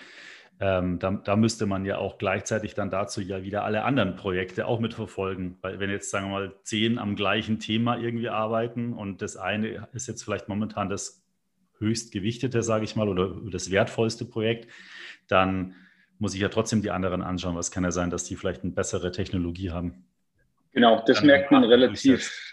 ähm, 0.61 0.99
da, 0.99 1.11
da, 1.11 1.35
müsste 1.37 1.65
man 1.65 1.85
ja 1.85 1.97
auch 1.97 2.17
gleichzeitig 2.17 2.73
dann 2.73 2.89
dazu 2.89 3.21
ja 3.21 3.43
wieder 3.43 3.63
alle 3.63 3.83
anderen 3.83 4.17
Projekte 4.17 4.67
auch 4.67 4.79
mitverfolgen. 4.79 5.57
Weil 5.61 5.79
wenn 5.79 5.89
jetzt, 5.89 6.11
sagen 6.11 6.27
wir 6.27 6.31
mal, 6.31 6.53
zehn 6.63 6.99
am 6.99 7.15
gleichen 7.15 7.59
Thema 7.59 7.97
irgendwie 7.97 8.29
arbeiten 8.29 8.93
und 8.93 9.21
das 9.21 9.37
eine 9.37 9.87
ist 9.93 10.07
jetzt 10.07 10.23
vielleicht 10.23 10.49
momentan 10.49 10.89
das 10.89 11.23
höchst 11.77 12.11
gewichtete, 12.11 12.61
sage 12.61 12.83
ich 12.83 12.97
mal, 12.97 13.07
oder 13.07 13.35
das 13.49 13.71
wertvollste 13.71 14.25
Projekt, 14.25 14.69
dann 15.29 15.75
muss 16.17 16.33
ich 16.35 16.41
ja 16.41 16.49
trotzdem 16.49 16.81
die 16.81 16.91
anderen 16.91 17.21
anschauen. 17.21 17.55
Was 17.55 17.71
kann 17.71 17.85
ja 17.85 17.91
sein, 17.91 18.09
dass 18.09 18.25
die 18.25 18.35
vielleicht 18.35 18.63
eine 18.63 18.73
bessere 18.73 19.11
Technologie 19.11 19.71
haben? 19.71 20.05
Genau, 20.73 21.01
das 21.07 21.23
merkt 21.23 21.51
man 21.51 21.63
relativ. 21.63 22.48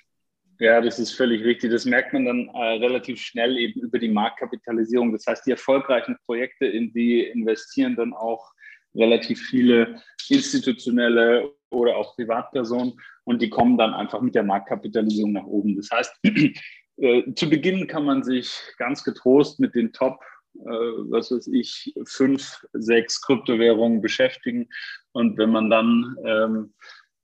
Ja, 0.59 0.81
das 0.81 0.99
ist 0.99 1.13
völlig 1.13 1.45
richtig. 1.45 1.71
Das 1.71 1.85
merkt 1.85 2.13
man 2.13 2.25
dann 2.25 2.49
äh, 2.49 2.79
relativ 2.79 3.21
schnell 3.21 3.59
eben 3.59 3.81
über 3.81 3.99
die 3.99 4.09
Marktkapitalisierung. 4.09 5.13
Das 5.13 5.27
heißt, 5.27 5.47
die 5.47 5.51
erfolgreichen 5.51 6.17
Projekte, 6.25 6.67
in 6.67 6.93
die 6.93 7.23
investieren 7.23 7.97
dann 7.97 8.15
auch 8.15 8.53
relativ 8.95 9.41
viele 9.43 10.01
institutionelle 10.29 11.53
oder 11.71 11.97
auch 11.97 12.17
Privatpersonen 12.17 12.95
und 13.25 13.43
die 13.43 13.51
kommen 13.51 13.77
dann 13.77 13.93
einfach 13.93 14.23
mit 14.23 14.35
der 14.35 14.45
Marktkapitalisierung 14.45 15.33
nach 15.33 15.45
oben. 15.45 15.77
Das 15.77 15.91
heißt, 15.91 16.15
äh, 16.97 17.35
zu 17.35 17.51
Beginn 17.51 17.87
kann 17.87 18.05
man 18.05 18.23
sich 18.23 18.59
ganz 18.79 19.05
getrost 19.05 19.61
mit 19.61 19.75
den 19.75 19.93
Top 19.93 20.21
äh, 20.61 21.11
was 21.11 21.31
weiß 21.31 21.49
ich, 21.49 21.93
fünf, 22.07 22.65
sechs 22.73 23.21
Kryptowährungen 23.21 24.01
beschäftigen. 24.01 24.69
Und 25.13 25.37
wenn 25.37 25.51
man 25.51 25.71
dann 25.71 26.17
ähm, 26.25 26.75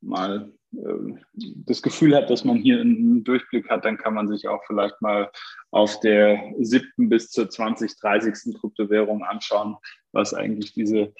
mal 0.00 0.52
das 0.72 1.82
Gefühl 1.82 2.16
hat, 2.16 2.30
dass 2.30 2.44
man 2.44 2.56
hier 2.56 2.80
einen 2.80 3.24
Durchblick 3.24 3.68
hat, 3.68 3.84
dann 3.84 3.98
kann 3.98 4.14
man 4.14 4.28
sich 4.28 4.48
auch 4.48 4.62
vielleicht 4.66 5.00
mal 5.02 5.30
auf 5.70 6.00
der 6.00 6.54
siebten 6.60 7.08
bis 7.08 7.30
zur 7.30 7.50
20, 7.50 7.98
30. 7.98 8.58
Kryptowährung 8.58 9.22
anschauen, 9.22 9.76
was 10.12 10.34
eigentlich 10.34 10.72
diese 10.72 11.12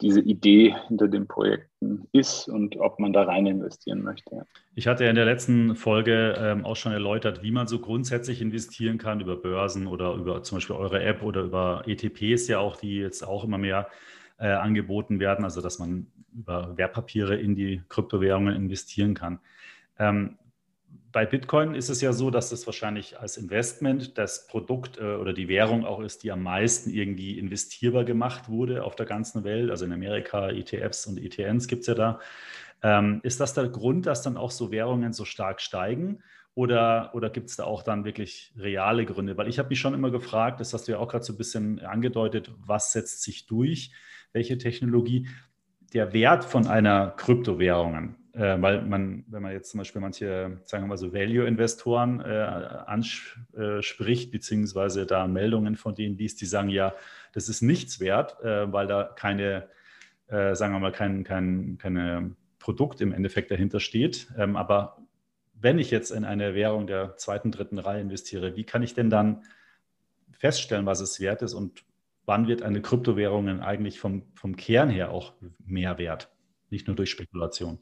diese 0.00 0.20
Idee 0.20 0.74
hinter 0.88 1.08
den 1.08 1.26
Projekten 1.26 2.08
ist 2.12 2.48
und 2.48 2.76
ob 2.78 2.98
man 2.98 3.12
da 3.12 3.22
rein 3.22 3.46
investieren 3.46 4.02
möchte. 4.02 4.46
Ich 4.74 4.86
hatte 4.86 5.04
ja 5.04 5.10
in 5.10 5.16
der 5.16 5.24
letzten 5.24 5.76
Folge 5.76 6.36
ähm, 6.38 6.64
auch 6.64 6.76
schon 6.76 6.92
erläutert, 6.92 7.42
wie 7.42 7.50
man 7.50 7.66
so 7.66 7.78
grundsätzlich 7.80 8.40
investieren 8.40 8.98
kann 8.98 9.20
über 9.20 9.36
Börsen 9.36 9.86
oder 9.86 10.14
über 10.14 10.42
zum 10.42 10.56
Beispiel 10.56 10.76
eure 10.76 11.02
App 11.02 11.22
oder 11.22 11.42
über 11.42 11.82
ETPs 11.86 12.48
ja 12.48 12.58
auch, 12.58 12.76
die 12.76 12.96
jetzt 12.96 13.22
auch 13.22 13.44
immer 13.44 13.58
mehr 13.58 13.88
äh, 14.40 14.48
angeboten 14.48 15.20
werden, 15.20 15.44
also 15.44 15.60
dass 15.60 15.78
man 15.78 16.06
über 16.34 16.76
Wertpapiere 16.76 17.36
in 17.36 17.54
die 17.54 17.82
Kryptowährungen 17.88 18.54
investieren 18.54 19.14
kann. 19.14 19.40
Ähm, 19.98 20.38
bei 21.12 21.26
Bitcoin 21.26 21.74
ist 21.74 21.88
es 21.88 22.00
ja 22.00 22.12
so, 22.12 22.30
dass 22.30 22.52
es 22.52 22.66
wahrscheinlich 22.66 23.18
als 23.18 23.36
Investment 23.36 24.16
das 24.16 24.46
Produkt 24.46 24.98
äh, 24.98 25.14
oder 25.16 25.32
die 25.32 25.48
Währung 25.48 25.84
auch 25.84 26.00
ist, 26.00 26.22
die 26.22 26.30
am 26.30 26.42
meisten 26.42 26.90
irgendwie 26.90 27.38
investierbar 27.38 28.04
gemacht 28.04 28.48
wurde 28.48 28.84
auf 28.84 28.94
der 28.94 29.06
ganzen 29.06 29.44
Welt. 29.44 29.70
Also 29.70 29.84
in 29.84 29.92
Amerika, 29.92 30.50
ETFs 30.50 31.06
und 31.06 31.18
ETNs 31.18 31.66
gibt 31.66 31.82
es 31.82 31.88
ja 31.88 31.94
da. 31.94 32.20
Ähm, 32.82 33.20
ist 33.24 33.40
das 33.40 33.54
der 33.54 33.68
Grund, 33.68 34.06
dass 34.06 34.22
dann 34.22 34.36
auch 34.36 34.50
so 34.50 34.70
Währungen 34.70 35.12
so 35.12 35.24
stark 35.24 35.60
steigen? 35.60 36.22
Oder, 36.54 37.10
oder 37.14 37.30
gibt 37.30 37.50
es 37.50 37.56
da 37.56 37.64
auch 37.64 37.82
dann 37.82 38.04
wirklich 38.04 38.52
reale 38.56 39.04
Gründe? 39.04 39.36
Weil 39.36 39.48
ich 39.48 39.58
habe 39.58 39.68
mich 39.68 39.80
schon 39.80 39.94
immer 39.94 40.10
gefragt, 40.10 40.60
das 40.60 40.72
hast 40.74 40.88
du 40.88 40.92
ja 40.92 40.98
auch 40.98 41.08
gerade 41.08 41.24
so 41.24 41.32
ein 41.32 41.38
bisschen 41.38 41.80
angedeutet, 41.80 42.52
was 42.58 42.92
setzt 42.92 43.22
sich 43.22 43.46
durch, 43.46 43.92
welche 44.32 44.58
Technologie? 44.58 45.28
Der 45.92 46.12
Wert 46.12 46.44
von 46.44 46.66
einer 46.66 47.14
Kryptowährung, 47.16 48.14
äh, 48.32 48.60
weil 48.60 48.82
man, 48.82 49.24
wenn 49.28 49.42
man 49.42 49.52
jetzt 49.52 49.70
zum 49.70 49.78
Beispiel 49.78 50.00
manche, 50.00 50.60
sagen 50.64 50.84
wir 50.84 50.88
mal 50.88 50.96
so 50.96 51.12
Value-Investoren 51.12 52.20
äh, 52.20 52.24
anspricht, 52.86 54.30
beziehungsweise 54.30 55.06
da 55.06 55.26
Meldungen 55.26 55.76
von 55.76 55.94
denen 55.94 56.16
liest, 56.16 56.40
die 56.40 56.46
sagen, 56.46 56.68
ja, 56.68 56.94
das 57.32 57.48
ist 57.48 57.62
nichts 57.62 58.00
wert, 58.00 58.40
äh, 58.42 58.72
weil 58.72 58.86
da 58.86 59.04
keine, 59.04 59.68
äh, 60.28 60.54
sagen 60.54 60.72
wir 60.74 60.80
mal, 60.80 60.92
kein, 60.92 61.24
kein 61.24 61.78
keine 61.78 62.36
Produkt 62.60 63.00
im 63.00 63.12
Endeffekt 63.12 63.50
dahinter 63.50 63.80
steht. 63.80 64.28
Ähm, 64.38 64.54
aber 64.54 64.98
wenn 65.54 65.78
ich 65.78 65.90
jetzt 65.90 66.10
in 66.10 66.24
eine 66.24 66.54
Währung 66.54 66.86
der 66.86 67.16
zweiten, 67.16 67.50
dritten 67.50 67.78
Reihe 67.78 68.00
investiere, 68.00 68.54
wie 68.54 68.64
kann 68.64 68.82
ich 68.82 68.94
denn 68.94 69.10
dann 69.10 69.42
feststellen, 70.30 70.86
was 70.86 71.00
es 71.00 71.20
wert 71.20 71.42
ist 71.42 71.54
und 71.54 71.84
wann 72.26 72.48
wird 72.48 72.62
eine 72.62 72.82
Kryptowährung 72.82 73.60
eigentlich 73.60 73.98
vom, 73.98 74.22
vom 74.34 74.56
Kern 74.56 74.90
her 74.90 75.10
auch 75.10 75.34
mehr 75.64 75.98
wert, 75.98 76.30
nicht 76.70 76.86
nur 76.86 76.96
durch 76.96 77.10
Spekulation? 77.10 77.78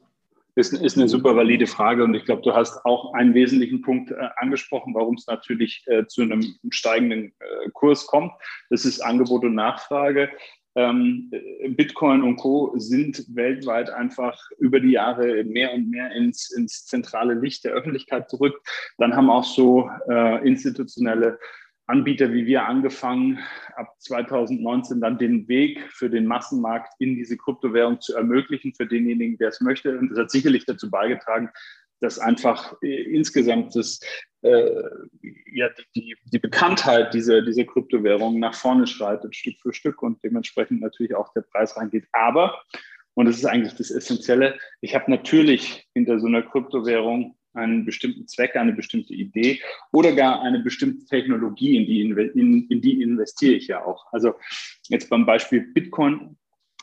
ist, 0.59 0.73
ist 0.73 0.97
eine 0.97 1.07
super 1.07 1.35
valide 1.35 1.67
Frage 1.67 2.03
und 2.03 2.13
ich 2.13 2.25
glaube, 2.25 2.41
du 2.41 2.53
hast 2.53 2.85
auch 2.85 3.13
einen 3.13 3.33
wesentlichen 3.33 3.81
Punkt 3.81 4.11
äh, 4.11 4.15
angesprochen, 4.37 4.93
warum 4.93 5.15
es 5.15 5.25
natürlich 5.27 5.83
äh, 5.87 6.05
zu 6.07 6.21
einem 6.21 6.43
steigenden 6.69 7.33
äh, 7.39 7.69
Kurs 7.73 8.05
kommt. 8.05 8.33
Das 8.69 8.85
ist 8.85 8.99
Angebot 8.99 9.43
und 9.43 9.55
Nachfrage. 9.55 10.29
Ähm, 10.75 11.31
Bitcoin 11.69 12.21
und 12.21 12.35
Co. 12.35 12.73
sind 12.75 13.25
weltweit 13.35 13.89
einfach 13.89 14.37
über 14.59 14.79
die 14.79 14.91
Jahre 14.91 15.43
mehr 15.43 15.73
und 15.73 15.89
mehr 15.89 16.11
ins, 16.11 16.51
ins 16.51 16.85
zentrale 16.85 17.33
Licht 17.33 17.63
der 17.63 17.73
Öffentlichkeit 17.73 18.29
gerückt. 18.29 18.59
Dann 18.97 19.15
haben 19.15 19.29
auch 19.29 19.43
so 19.43 19.89
äh, 20.07 20.47
institutionelle 20.47 21.39
Anbieter 21.89 22.31
wie 22.31 22.45
wir 22.45 22.65
angefangen, 22.65 23.39
ab 23.75 23.95
2019 23.97 25.01
dann 25.01 25.17
den 25.17 25.47
Weg 25.47 25.81
für 25.91 26.07
den 26.07 26.27
Massenmarkt 26.27 26.93
in 26.99 27.15
diese 27.15 27.35
Kryptowährung 27.35 27.99
zu 27.99 28.15
ermöglichen 28.15 28.75
für 28.75 28.85
denjenigen, 28.85 29.39
der 29.39 29.49
es 29.49 29.59
möchte. 29.59 29.97
Und 29.97 30.09
das 30.09 30.19
hat 30.19 30.31
sicherlich 30.31 30.65
dazu 30.65 30.91
beigetragen, 30.91 31.49
dass 31.99 32.19
einfach 32.19 32.75
äh, 32.83 33.01
insgesamt 33.11 33.75
das, 33.75 33.99
äh, 34.43 34.69
ja, 35.51 35.69
die, 35.95 36.15
die 36.31 36.39
Bekanntheit 36.39 37.13
dieser, 37.15 37.41
dieser 37.41 37.65
Kryptowährung 37.65 38.39
nach 38.39 38.53
vorne 38.53 38.85
schreitet, 38.85 39.35
Stück 39.35 39.55
für 39.59 39.73
Stück 39.73 40.03
und 40.03 40.23
dementsprechend 40.23 40.81
natürlich 40.81 41.15
auch 41.15 41.33
der 41.33 41.41
Preis 41.41 41.75
reingeht. 41.75 42.05
Aber, 42.11 42.61
und 43.15 43.25
das 43.25 43.37
ist 43.37 43.45
eigentlich 43.45 43.73
das 43.73 43.89
Essentielle, 43.89 44.59
ich 44.81 44.93
habe 44.93 45.09
natürlich 45.09 45.87
hinter 45.95 46.19
so 46.19 46.27
einer 46.27 46.43
Kryptowährung 46.43 47.35
einen 47.53 47.85
bestimmten 47.85 48.27
Zweck, 48.27 48.55
eine 48.55 48.73
bestimmte 48.73 49.13
Idee 49.13 49.61
oder 49.91 50.13
gar 50.13 50.41
eine 50.41 50.59
bestimmte 50.59 51.05
Technologie, 51.05 51.77
in 51.77 51.85
die, 51.85 52.01
in, 52.39 52.67
in 52.67 52.81
die 52.81 53.01
investiere 53.01 53.53
ich 53.53 53.67
ja 53.67 53.83
auch. 53.83 54.05
Also 54.11 54.33
jetzt 54.87 55.09
beim 55.09 55.25
Beispiel 55.25 55.61
Bitcoin. 55.61 56.37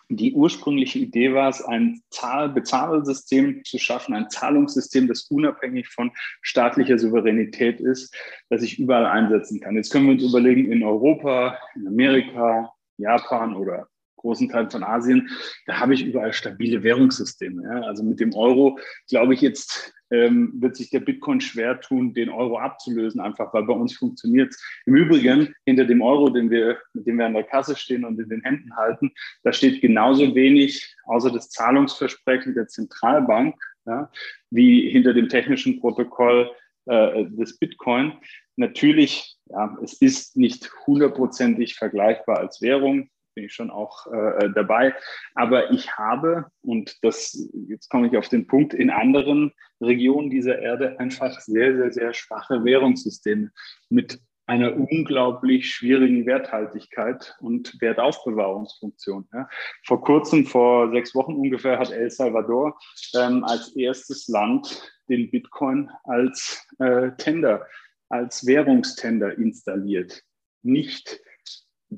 Die 0.08 0.34
ursprüngliche 0.34 1.00
Idee 1.00 1.34
war 1.34 1.48
es, 1.48 1.60
ein 1.62 2.00
Zahl 2.10 2.48
Bezahlsystem 2.50 3.64
zu 3.64 3.76
schaffen, 3.78 4.14
ein 4.14 4.30
Zahlungssystem, 4.30 5.08
das 5.08 5.24
unabhängig 5.30 5.88
von 5.88 6.12
staatlicher 6.42 6.96
Souveränität 6.96 7.80
ist, 7.80 8.14
das 8.48 8.62
ich 8.62 8.78
überall 8.78 9.06
einsetzen 9.06 9.60
kann. 9.60 9.74
Jetzt 9.74 9.90
können 9.90 10.06
wir 10.06 10.12
uns 10.12 10.22
überlegen, 10.22 10.70
in 10.70 10.84
Europa, 10.84 11.58
in 11.74 11.88
Amerika, 11.88 12.72
Japan 12.98 13.56
oder 13.56 13.88
großen 14.16 14.48
Teil 14.48 14.70
von 14.70 14.82
Asien, 14.82 15.28
da 15.66 15.78
habe 15.78 15.94
ich 15.94 16.04
überall 16.04 16.32
stabile 16.32 16.82
Währungssysteme. 16.82 17.62
Ja. 17.62 17.82
Also 17.82 18.02
mit 18.02 18.20
dem 18.20 18.34
Euro, 18.34 18.78
glaube 19.08 19.34
ich, 19.34 19.40
jetzt 19.40 19.92
ähm, 20.10 20.52
wird 20.56 20.76
sich 20.76 20.90
der 20.90 21.00
Bitcoin 21.00 21.40
schwer 21.40 21.80
tun, 21.80 22.14
den 22.14 22.28
Euro 22.28 22.58
abzulösen, 22.58 23.20
einfach 23.20 23.52
weil 23.52 23.64
bei 23.64 23.74
uns 23.74 23.96
funktioniert 23.96 24.50
es. 24.50 24.62
Im 24.86 24.96
Übrigen, 24.96 25.54
hinter 25.64 25.84
dem 25.84 26.02
Euro, 26.02 26.30
den 26.30 26.50
wir, 26.50 26.78
mit 26.94 27.06
dem 27.06 27.18
wir 27.18 27.26
an 27.26 27.34
der 27.34 27.44
Kasse 27.44 27.76
stehen 27.76 28.04
und 28.04 28.18
in 28.20 28.28
den 28.28 28.42
Händen 28.42 28.74
halten, 28.76 29.12
da 29.42 29.52
steht 29.52 29.80
genauso 29.80 30.34
wenig, 30.34 30.94
außer 31.04 31.30
das 31.30 31.50
Zahlungsversprechen 31.50 32.54
der 32.54 32.68
Zentralbank, 32.68 33.56
ja, 33.86 34.10
wie 34.50 34.90
hinter 34.90 35.14
dem 35.14 35.28
technischen 35.28 35.80
Protokoll 35.80 36.50
äh, 36.86 37.24
des 37.26 37.58
Bitcoin. 37.58 38.12
Natürlich, 38.56 39.36
ja, 39.46 39.76
es 39.82 39.94
ist 40.00 40.36
nicht 40.36 40.70
hundertprozentig 40.86 41.74
vergleichbar 41.74 42.38
als 42.38 42.62
Währung 42.62 43.10
bin 43.36 43.44
ich 43.44 43.52
schon 43.52 43.70
auch 43.70 44.06
äh, 44.12 44.50
dabei. 44.52 44.94
Aber 45.34 45.70
ich 45.70 45.96
habe, 45.96 46.46
und 46.62 46.96
das, 47.02 47.48
jetzt 47.68 47.88
komme 47.88 48.08
ich 48.08 48.16
auf 48.16 48.28
den 48.28 48.48
Punkt, 48.48 48.74
in 48.74 48.90
anderen 48.90 49.52
Regionen 49.80 50.30
dieser 50.30 50.58
Erde 50.58 50.98
einfach 50.98 51.38
sehr, 51.40 51.76
sehr, 51.76 51.92
sehr 51.92 52.14
schwache 52.14 52.64
Währungssysteme 52.64 53.52
mit 53.90 54.18
einer 54.46 54.76
unglaublich 54.76 55.70
schwierigen 55.70 56.24
Werthaltigkeit 56.24 57.36
und 57.40 57.80
Wertaufbewahrungsfunktion. 57.80 59.28
Ja. 59.32 59.48
Vor 59.84 60.02
kurzem, 60.02 60.46
vor 60.46 60.90
sechs 60.92 61.14
Wochen 61.14 61.34
ungefähr, 61.34 61.78
hat 61.78 61.90
El 61.90 62.10
Salvador 62.10 62.78
ähm, 63.14 63.44
als 63.44 63.74
erstes 63.76 64.28
Land 64.28 64.92
den 65.08 65.30
Bitcoin 65.30 65.90
als 66.04 66.64
äh, 66.78 67.10
Tender, 67.18 67.66
als 68.08 68.46
Währungstender 68.46 69.36
installiert. 69.36 70.22
Nicht 70.62 71.20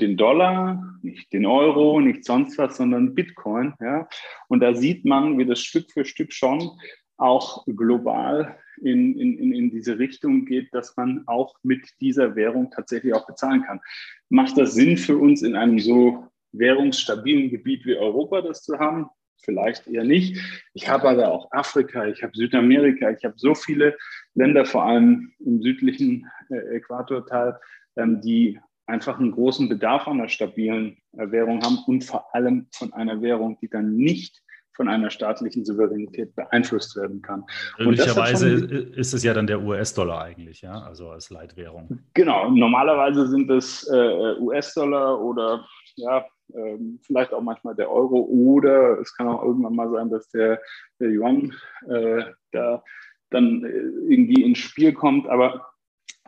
den 0.01 0.17
Dollar, 0.17 0.99
nicht 1.03 1.33
den 1.33 1.47
Euro, 1.47 2.01
nicht 2.01 2.25
sonst 2.25 2.59
was, 2.59 2.77
sondern 2.77 3.15
Bitcoin. 3.15 3.75
Ja? 3.81 4.09
Und 4.49 4.61
da 4.61 4.75
sieht 4.75 5.05
man, 5.05 5.39
wie 5.39 5.47
das 5.47 5.61
Stück 5.61 5.91
für 5.91 6.05
Stück 6.05 6.33
schon 6.33 6.71
auch 7.17 7.65
global 7.67 8.57
in, 8.81 9.19
in, 9.19 9.53
in 9.53 9.71
diese 9.71 9.99
Richtung 9.99 10.45
geht, 10.45 10.73
dass 10.73 10.97
man 10.97 11.25
auch 11.27 11.55
mit 11.63 11.85
dieser 12.01 12.37
Währung 12.37 12.71
tatsächlich 12.71 13.13
auch 13.13 13.27
bezahlen 13.27 13.63
kann. 13.65 13.81
Macht 14.29 14.57
das 14.57 14.75
Sinn 14.75 14.97
für 14.97 15.19
uns 15.19 15.43
in 15.43 15.57
einem 15.57 15.81
so 15.81 16.29
währungsstabilen 16.53 17.51
Gebiet 17.51 17.85
wie 17.85 17.97
Europa 17.97 18.41
das 18.41 18.63
zu 18.63 18.79
haben? 18.79 19.09
Vielleicht 19.43 19.87
eher 19.87 20.05
nicht. 20.05 20.37
Ich 20.75 20.89
habe 20.89 21.09
aber 21.09 21.31
auch 21.31 21.51
Afrika, 21.53 22.07
ich 22.07 22.23
habe 22.23 22.33
Südamerika, 22.35 23.11
ich 23.11 23.25
habe 23.25 23.35
so 23.37 23.55
viele 23.55 23.97
Länder, 24.35 24.65
vor 24.65 24.85
allem 24.85 25.33
im 25.39 25.63
südlichen 25.63 26.27
äh, 26.51 26.77
Äquatorteil, 26.77 27.59
ähm, 27.97 28.21
die 28.21 28.59
einfach 28.89 29.19
einen 29.19 29.33
großen 29.33 29.69
Bedarf 29.69 30.09
an 30.09 30.19
einer 30.19 30.29
stabilen 30.29 30.97
äh, 31.17 31.31
Währung 31.31 31.63
haben 31.63 31.79
und 31.87 32.05
vor 32.05 32.35
allem 32.35 32.67
von 32.73 32.93
einer 32.93 33.21
Währung, 33.23 33.59
die 33.61 33.69
dann 33.69 33.97
nicht 33.97 34.43
von 34.75 34.89
einer 34.89 35.11
staatlichen 35.11 35.65
Souveränität 35.65 36.37
beeinflusst 36.37 36.97
werden 36.97 37.21
kann. 37.21 37.45
Möglicherweise 37.79 38.49
ist 38.49 39.13
es 39.13 39.25
ja 39.25 39.35
dann 39.35 39.49
der 39.49 39.61
US-Dollar 39.61 40.23
eigentlich, 40.23 40.63
ja, 40.63 40.83
also 40.83 41.11
als 41.11 41.31
Leitwährung. 41.31 41.99
Genau, 42.15 42.49
normalerweise 42.49 43.27
sind 43.27 43.51
es 43.51 43.89
äh, 43.93 44.37
US-Dollar 44.39 45.21
oder 45.21 45.67
ja, 45.97 46.25
äh, 46.55 46.79
vielleicht 47.03 47.35
auch 47.35 47.43
manchmal 47.43 47.75
der 47.75 47.91
Euro 47.91 48.21
oder 48.21 49.01
es 49.01 49.15
kann 49.17 49.27
auch 49.27 49.43
irgendwann 49.43 49.75
mal 49.75 49.91
sein, 49.91 50.11
dass 50.11 50.31
der, 50.31 50.61
der 51.01 51.11
Yuan 51.11 51.53
äh, 51.89 52.23
da 52.53 52.83
dann 53.31 53.65
äh, 53.65 53.69
irgendwie 53.69 54.45
ins 54.45 54.59
Spiel 54.59 54.93
kommt. 54.93 55.29
Aber 55.29 55.67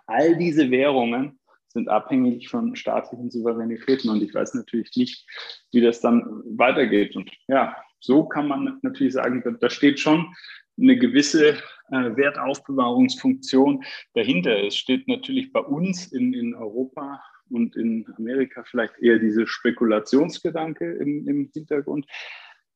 all 0.07 0.37
diese 0.37 0.71
Währungen 0.71 1.40
sind 1.73 1.89
abhängig 1.89 2.49
von 2.49 2.75
staatlichen 2.77 3.31
Souveränitäten 3.31 4.11
und 4.11 4.23
ich 4.23 4.35
weiß 4.35 4.55
natürlich 4.55 4.95
nicht, 4.97 5.27
wie 5.73 5.81
das 5.81 6.01
dann 6.01 6.43
weitergeht. 6.45 7.17
Und 7.17 7.31
ja, 7.49 7.77
so 8.01 8.25
kann 8.25 8.49
man 8.49 8.79
natürlich 8.83 9.15
sagen, 9.15 9.43
da 9.61 9.71
steht 9.71 10.01
schon 10.01 10.35
eine 10.81 10.97
gewisse 10.97 11.51
äh, 11.91 12.17
Wertaufbewahrungsfunktion 12.17 13.85
dahinter. 14.15 14.65
Es 14.65 14.77
steht 14.77 15.07
natürlich 15.09 15.53
bei 15.53 15.61
uns 15.61 16.11
in, 16.13 16.33
in 16.33 16.55
Europa 16.55 17.23
und 17.51 17.77
in 17.77 18.07
Amerika 18.17 18.65
vielleicht 18.65 18.99
eher 19.01 19.19
diese 19.19 19.47
Spekulationsgedanke 19.47 20.93
im, 20.95 21.29
im 21.29 21.51
Hintergrund. 21.53 22.07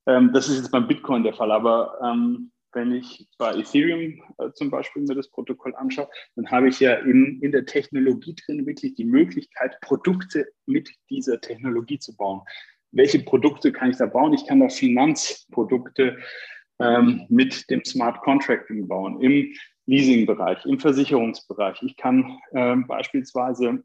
Ähm, 0.06 0.32
das 0.32 0.48
ist 0.48 0.56
jetzt 0.56 0.70
beim 0.70 0.86
Bitcoin 0.86 1.22
der 1.22 1.34
Fall, 1.34 1.50
aber 1.50 1.98
ähm, 2.02 2.50
wenn 2.74 2.92
ich 2.92 3.28
bei 3.38 3.54
Ethereum 3.54 4.22
äh, 4.38 4.50
zum 4.52 4.70
Beispiel 4.70 5.02
mir 5.02 5.14
das 5.14 5.30
Protokoll 5.30 5.74
anschaue, 5.74 6.08
dann 6.36 6.50
habe 6.50 6.68
ich 6.68 6.80
ja 6.80 6.94
in, 6.94 7.40
in 7.40 7.52
der 7.52 7.66
Technologie 7.66 8.34
drin 8.34 8.66
wirklich 8.66 8.94
die 8.94 9.04
Möglichkeit, 9.04 9.80
Produkte 9.80 10.46
mit 10.66 10.90
dieser 11.08 11.40
Technologie 11.40 11.98
zu 11.98 12.16
bauen 12.16 12.42
welche 12.94 13.18
Produkte 13.18 13.72
kann 13.72 13.90
ich 13.90 13.96
da 13.96 14.06
bauen? 14.06 14.32
Ich 14.32 14.46
kann 14.46 14.60
da 14.60 14.68
Finanzprodukte 14.68 16.18
ähm, 16.78 17.26
mit 17.28 17.68
dem 17.70 17.84
Smart 17.84 18.20
Contracting 18.22 18.88
bauen, 18.88 19.20
im 19.20 19.52
Leasing-Bereich, 19.86 20.64
im 20.64 20.78
Versicherungsbereich. 20.78 21.82
Ich 21.82 21.96
kann 21.96 22.38
ähm, 22.52 22.86
beispielsweise, 22.86 23.84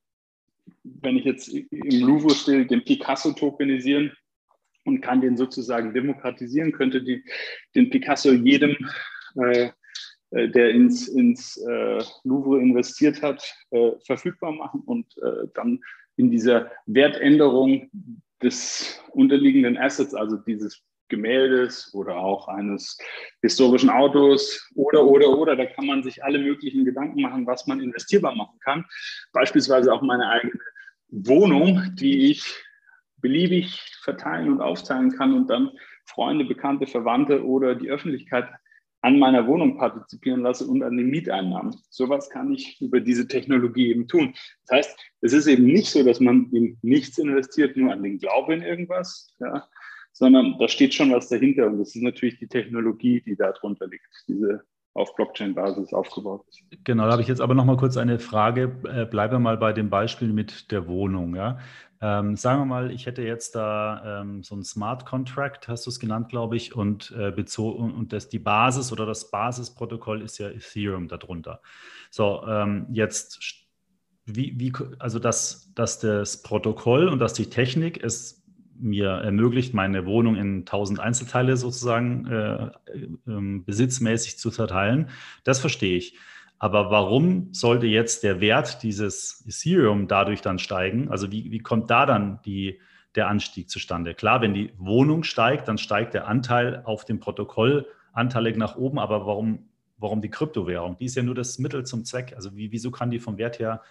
wenn 0.84 1.17
ich 1.17 1.25
jetzt 1.25 1.50
im 1.50 2.00
Louvre 2.01 2.34
stehe, 2.34 2.65
den 2.65 2.84
Picasso 2.86 3.34
tokenisieren 3.34 4.12
und 4.89 5.01
kann 5.01 5.22
den 5.22 5.38
sozusagen 5.38 5.93
demokratisieren, 5.93 6.72
könnte 6.72 7.01
die, 7.01 7.24
den 7.75 7.89
Picasso 7.89 8.31
jedem 8.31 8.75
äh, 9.36 9.69
äh 10.31 10.50
der 10.50 10.72
ins, 10.72 11.08
ins 11.08 11.58
äh, 11.58 12.03
Louvre 12.24 12.60
investiert 12.60 13.22
hat, 13.22 13.43
äh, 13.72 13.91
verfügbar 14.05 14.51
machen 14.51 14.81
und 14.86 15.05
äh, 15.19 15.48
dann 15.53 15.79
in 16.17 16.29
dieser 16.31 16.72
Wertänderung 16.86 17.89
des 18.41 19.01
unterliegenden 19.12 19.77
Assets, 19.77 20.13
also 20.13 20.38
dieses 20.38 20.81
Gemäldes 21.10 21.93
oder 21.93 22.17
auch 22.17 22.48
eines 22.48 22.98
historischen 23.41 23.89
Autos 23.89 24.69
oder, 24.75 25.05
oder, 25.05 25.38
oder. 25.38 25.55
Da 25.55 25.65
kann 25.65 25.88
man 25.88 26.03
sich 26.03 26.24
alle 26.24 26.39
möglichen 26.39 26.86
Gedanken 26.86 27.22
machen, 27.22 27.48
was 27.48 27.67
man 27.67 27.81
investierbar 27.81 28.36
machen 28.36 28.60
kann. 28.60 28.86
Beispielsweise 29.34 29.91
auch 29.91 30.01
meine 30.01 30.30
eigene 30.30 30.60
Wohnung, 31.10 31.95
die 31.95 32.32
ich 32.32 32.43
beliebig 33.21 33.79
verteilen 34.03 34.51
und 34.51 34.62
aufteilen 34.62 35.12
kann 35.12 35.34
und 35.34 35.49
dann 35.49 35.71
Freunde, 36.05 36.45
Bekannte, 36.45 36.88
Verwandte 36.88 37.45
oder 37.45 37.75
die 37.75 37.89
Öffentlichkeit 37.89 38.47
an 39.01 39.17
meiner 39.17 39.47
Wohnung 39.47 39.77
partizipieren 39.77 40.41
lasse 40.41 40.65
und 40.65 40.84
an 40.84 40.97
den 40.97 41.10
Mieteinnahmen. 41.10 41.75
Sowas 41.89 42.29
kann 42.29 42.51
ich 42.51 42.82
über 42.82 42.99
diese 42.99 43.27
Technologie 43.27 43.91
eben 43.91 44.08
tun. 44.08 44.34
Das 44.67 44.77
heißt, 44.77 44.99
es 45.21 45.34
ist 45.34 45.47
eben 45.47 45.65
nicht 45.65 45.89
so, 45.89 46.03
dass 46.03 46.19
man 46.19 46.49
in 46.51 46.77
nichts 46.82 47.17
investiert, 47.17 47.77
nur 47.77 47.93
an 47.93 48.03
den 48.03 48.17
Glauben 48.17 48.53
in 48.53 48.62
irgendwas, 48.62 49.34
ja, 49.39 49.67
sondern 50.12 50.58
da 50.60 50.67
steht 50.67 50.93
schon 50.93 51.12
was 51.12 51.29
dahinter. 51.29 51.67
Und 51.67 51.79
das 51.79 51.95
ist 51.95 52.01
natürlich 52.01 52.39
die 52.39 52.47
Technologie, 52.47 53.21
die 53.21 53.38
da 53.38 53.53
drunter 53.53 53.88
liegt, 53.88 54.08
diese 54.27 54.63
auf 54.95 55.15
Blockchain-Basis 55.15 55.93
aufgebaut 55.93 56.45
ist. 56.49 56.62
Genau, 56.84 57.05
da 57.05 57.12
habe 57.12 57.21
ich 57.21 57.27
jetzt 57.27 57.41
aber 57.41 57.53
noch 57.53 57.63
mal 57.63 57.77
kurz 57.77 57.95
eine 57.95 58.19
Frage. 58.19 58.75
Äh, 58.84 59.05
bleiben 59.05 59.34
wir 59.34 59.39
mal 59.39 59.58
bei 59.58 59.71
dem 59.71 59.89
Beispiel 59.89 60.34
mit 60.34 60.71
der 60.71 60.88
Wohnung. 60.88 61.36
Ja? 61.36 61.60
Ähm, 62.01 62.38
sagen 62.38 62.62
wir 62.62 62.65
mal, 62.65 62.91
ich 62.91 63.05
hätte 63.05 63.23
jetzt 63.23 63.55
da 63.55 64.21
ähm, 64.21 64.41
so 64.41 64.55
ein 64.55 64.63
Smart 64.63 65.05
Contract, 65.05 65.67
hast 65.67 65.85
du 65.85 65.89
es 65.89 65.99
genannt, 65.99 66.29
glaube 66.29 66.55
ich, 66.55 66.73
und 66.73 67.12
äh, 67.17 67.31
bezogen 67.31 67.93
und 67.93 68.13
das 68.13 68.29
die 68.29 68.39
Basis 68.39 68.91
oder 68.91 69.05
das 69.05 69.31
Basisprotokoll 69.31 70.21
ist 70.21 70.38
ja 70.38 70.49
Ethereum 70.49 71.09
darunter. 71.09 71.62
So, 72.09 72.43
ähm, 72.47 72.88
jetzt 72.91 73.67
wie, 74.25 74.57
wie, 74.59 74.71
also 74.99 75.19
dass, 75.19 75.73
dass 75.73 75.99
das 75.99 76.41
Protokoll 76.41 77.09
und 77.09 77.19
dass 77.19 77.33
die 77.33 77.49
Technik 77.49 78.01
es 78.03 78.43
mir 78.79 79.09
ermöglicht, 79.09 79.73
meine 79.73 80.05
Wohnung 80.05 80.35
in 80.35 80.65
tausend 80.65 80.99
Einzelteile 80.99 81.57
sozusagen 81.57 82.25
äh, 82.27 82.65
äh, 82.65 83.62
besitzmäßig 83.65 84.38
zu 84.38 84.51
verteilen, 84.51 85.09
das 85.43 85.59
verstehe 85.59 85.97
ich. 85.97 86.17
Aber 86.60 86.91
warum 86.91 87.54
sollte 87.54 87.88
jetzt 87.88 88.24
der 88.24 88.41
Wert 88.41 88.84
dieses 88.84 89.45
Ethereum 89.48 90.08
dadurch 90.08 90.41
dann 90.41 90.60
steigen? 90.60 91.10
Also 91.10 91.32
wie, 91.32 91.52
wie 91.52 91.60
kommt 91.60 91.89
da 91.89 92.06
dann 92.06 92.41
die, 92.43 92.80
der 93.15 93.30
Anstieg 93.30 93.69
zustande? 93.69 94.13
Klar, 94.13 94.41
wenn 94.41 94.54
die 94.54 94.74
Wohnung 94.78 95.24
steigt, 95.24 95.69
dann 95.69 95.78
steigt 95.78 96.13
der 96.13 96.28
Anteil 96.28 96.82
auf 96.84 97.06
dem 97.06 97.22
Protokoll 97.22 97.88
anteilig 98.12 98.58
nach 98.58 98.76
oben. 98.76 99.00
Aber 99.00 99.26
warum, 99.26 99.69
warum 99.98 100.22
die 100.22 100.30
Kryptowährung? 100.30 100.98
Die 100.98 101.06
ist 101.06 101.15
ja 101.15 101.24
nur 101.24 101.36
das 101.36 101.60
Mittel 101.60 101.86
zum 101.86 102.04
Zweck. 102.04 102.34
Also 102.36 102.56
wie, 102.58 102.74
wieso 102.74 102.91
kann 102.91 103.10
die 103.10 103.19
vom 103.19 103.38
Wert 103.38 103.60
her 103.60 103.82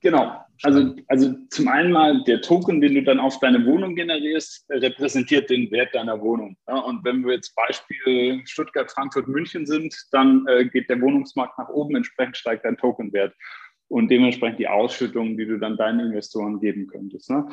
Genau. 0.00 0.40
Also, 0.62 0.94
also 1.08 1.34
zum 1.50 1.68
einen 1.68 1.92
mal 1.92 2.22
der 2.24 2.40
Token, 2.40 2.80
den 2.80 2.94
du 2.94 3.02
dann 3.02 3.18
auf 3.20 3.38
deine 3.40 3.66
Wohnung 3.66 3.94
generierst, 3.94 4.64
repräsentiert 4.70 5.50
den 5.50 5.70
Wert 5.70 5.94
deiner 5.94 6.20
Wohnung. 6.20 6.56
Ja, 6.66 6.78
und 6.78 7.04
wenn 7.04 7.24
wir 7.24 7.34
jetzt 7.34 7.54
Beispiel 7.54 8.40
Stuttgart, 8.46 8.90
Frankfurt, 8.90 9.28
München 9.28 9.66
sind, 9.66 9.94
dann 10.12 10.46
äh, 10.46 10.64
geht 10.66 10.88
der 10.88 11.00
Wohnungsmarkt 11.00 11.58
nach 11.58 11.68
oben, 11.68 11.96
entsprechend 11.96 12.36
steigt 12.36 12.64
dein 12.64 12.76
Tokenwert 12.76 13.34
und 13.88 14.10
dementsprechend 14.10 14.58
die 14.58 14.68
Ausschüttungen, 14.68 15.36
die 15.36 15.46
du 15.46 15.58
dann 15.58 15.76
deinen 15.76 16.00
Investoren 16.00 16.60
geben 16.60 16.86
könntest. 16.86 17.30
Ne? 17.30 17.46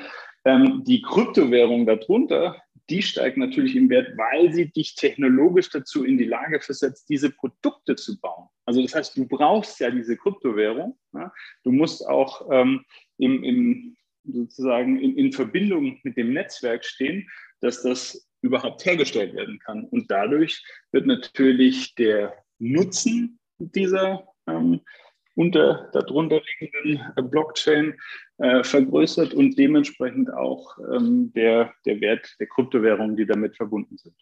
Ähm, 0.45 0.83
die 0.85 1.01
Kryptowährung 1.01 1.85
darunter, 1.85 2.55
die 2.89 3.01
steigt 3.01 3.37
natürlich 3.37 3.75
im 3.75 3.89
Wert, 3.89 4.17
weil 4.17 4.51
sie 4.51 4.71
dich 4.71 4.95
technologisch 4.95 5.69
dazu 5.69 6.03
in 6.03 6.17
die 6.17 6.25
Lage 6.25 6.59
versetzt, 6.59 7.09
diese 7.09 7.29
Produkte 7.29 7.95
zu 7.95 8.19
bauen. 8.19 8.49
Also 8.65 8.81
das 8.81 8.93
heißt, 8.93 9.17
du 9.17 9.27
brauchst 9.27 9.79
ja 9.79 9.89
diese 9.89 10.17
Kryptowährung. 10.17 10.97
Ja? 11.13 11.31
Du 11.63 11.71
musst 11.71 12.05
auch 12.07 12.47
ähm, 12.51 12.83
im, 13.17 13.43
im, 13.43 13.97
sozusagen 14.25 14.99
in, 14.99 15.17
in 15.17 15.31
Verbindung 15.31 15.99
mit 16.03 16.17
dem 16.17 16.33
Netzwerk 16.33 16.83
stehen, 16.83 17.29
dass 17.61 17.83
das 17.83 18.27
überhaupt 18.41 18.85
hergestellt 18.85 19.33
werden 19.33 19.59
kann. 19.59 19.85
Und 19.85 20.11
dadurch 20.11 20.63
wird 20.91 21.05
natürlich 21.05 21.95
der 21.95 22.35
Nutzen 22.59 23.39
dieser 23.57 24.27
ähm, 24.47 24.81
unter 25.35 25.89
darunter 25.93 26.41
liegenden 26.59 27.01
äh, 27.15 27.21
Blockchain 27.21 27.95
äh, 28.37 28.63
vergrößert 28.63 29.33
und 29.33 29.57
dementsprechend 29.57 30.31
auch 30.33 30.77
ähm, 30.93 31.31
der, 31.33 31.73
der 31.85 32.01
Wert 32.01 32.35
der 32.39 32.47
Kryptowährungen, 32.47 33.15
die 33.15 33.25
damit 33.25 33.55
verbunden 33.55 33.97
sind. 33.97 34.15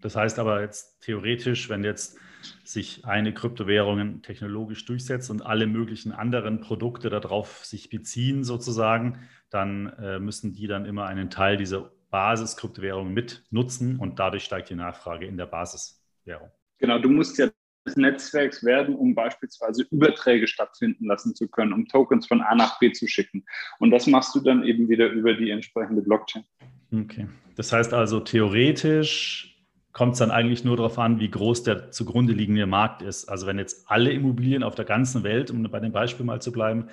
Das 0.00 0.16
heißt 0.16 0.38
aber 0.38 0.60
jetzt 0.60 1.00
theoretisch, 1.00 1.70
wenn 1.70 1.82
jetzt 1.82 2.18
sich 2.62 3.06
eine 3.06 3.32
Kryptowährung 3.32 4.20
technologisch 4.20 4.84
durchsetzt 4.84 5.30
und 5.30 5.44
alle 5.44 5.66
möglichen 5.66 6.12
anderen 6.12 6.60
Produkte 6.60 7.08
darauf 7.08 7.64
sich 7.64 7.88
beziehen 7.88 8.44
sozusagen, 8.44 9.20
dann 9.48 9.94
äh, 9.98 10.18
müssen 10.18 10.52
die 10.52 10.66
dann 10.66 10.84
immer 10.84 11.06
einen 11.06 11.30
Teil 11.30 11.56
dieser 11.56 11.90
Basis-Kryptowährung 12.10 13.12
mit 13.12 13.44
nutzen 13.50 13.98
und 13.98 14.18
dadurch 14.18 14.44
steigt 14.44 14.68
die 14.68 14.74
Nachfrage 14.74 15.26
in 15.26 15.36
der 15.36 15.46
Basiswährung. 15.46 16.50
Genau, 16.78 16.98
du 16.98 17.08
musst 17.08 17.38
ja 17.38 17.48
Netzwerks 17.96 18.64
werden, 18.64 18.94
um 18.94 19.14
beispielsweise 19.14 19.86
Überträge 19.90 20.46
stattfinden 20.46 21.06
lassen 21.06 21.34
zu 21.34 21.48
können, 21.48 21.72
um 21.72 21.86
Tokens 21.86 22.26
von 22.26 22.40
A 22.40 22.54
nach 22.54 22.78
B 22.78 22.92
zu 22.92 23.06
schicken. 23.06 23.44
Und 23.78 23.90
das 23.90 24.06
machst 24.06 24.34
du 24.34 24.40
dann 24.40 24.64
eben 24.64 24.88
wieder 24.88 25.08
über 25.08 25.34
die 25.34 25.50
entsprechende 25.50 26.02
Blockchain. 26.02 26.44
Okay. 26.92 27.28
Das 27.56 27.72
heißt 27.72 27.92
also, 27.92 28.20
theoretisch 28.20 29.54
kommt 29.92 30.14
es 30.14 30.18
dann 30.18 30.30
eigentlich 30.30 30.64
nur 30.64 30.76
darauf 30.76 30.98
an, 30.98 31.20
wie 31.20 31.30
groß 31.30 31.62
der 31.62 31.90
zugrunde 31.92 32.32
liegende 32.32 32.66
Markt 32.66 33.02
ist. 33.02 33.26
Also 33.26 33.46
wenn 33.46 33.58
jetzt 33.58 33.88
alle 33.88 34.10
Immobilien 34.10 34.62
auf 34.64 34.74
der 34.74 34.84
ganzen 34.84 35.22
Welt, 35.22 35.50
um 35.50 35.62
bei 35.62 35.80
dem 35.80 35.92
Beispiel 35.92 36.26
mal 36.26 36.42
zu 36.42 36.50
bleiben, 36.50 36.88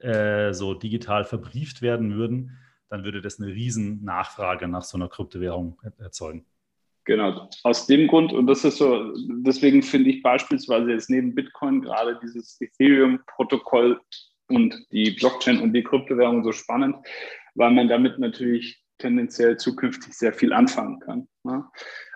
äh, 0.00 0.52
so 0.52 0.74
digital 0.74 1.24
verbrieft 1.24 1.80
werden 1.80 2.14
würden, 2.16 2.58
dann 2.88 3.04
würde 3.04 3.20
das 3.20 3.40
eine 3.40 3.52
riesen 3.52 4.02
Nachfrage 4.04 4.66
nach 4.66 4.82
so 4.82 4.98
einer 4.98 5.08
Kryptowährung 5.08 5.80
erzeugen. 5.98 6.44
Genau, 7.04 7.48
aus 7.64 7.86
dem 7.86 8.06
Grund, 8.06 8.32
und 8.32 8.46
das 8.46 8.64
ist 8.64 8.76
so, 8.76 9.12
deswegen 9.44 9.82
finde 9.82 10.10
ich 10.10 10.22
beispielsweise 10.22 10.90
jetzt 10.92 11.10
neben 11.10 11.34
Bitcoin 11.34 11.80
gerade 11.80 12.18
dieses 12.22 12.60
Ethereum-Protokoll 12.60 14.00
und 14.48 14.86
die 14.92 15.12
Blockchain 15.12 15.60
und 15.60 15.72
die 15.72 15.82
Kryptowährung 15.82 16.44
so 16.44 16.52
spannend, 16.52 16.96
weil 17.54 17.70
man 17.70 17.88
damit 17.88 18.18
natürlich 18.18 18.82
tendenziell 18.98 19.56
zukünftig 19.56 20.12
sehr 20.12 20.32
viel 20.32 20.52
anfangen 20.52 21.00
kann. 21.00 21.28
Ne? 21.42 21.64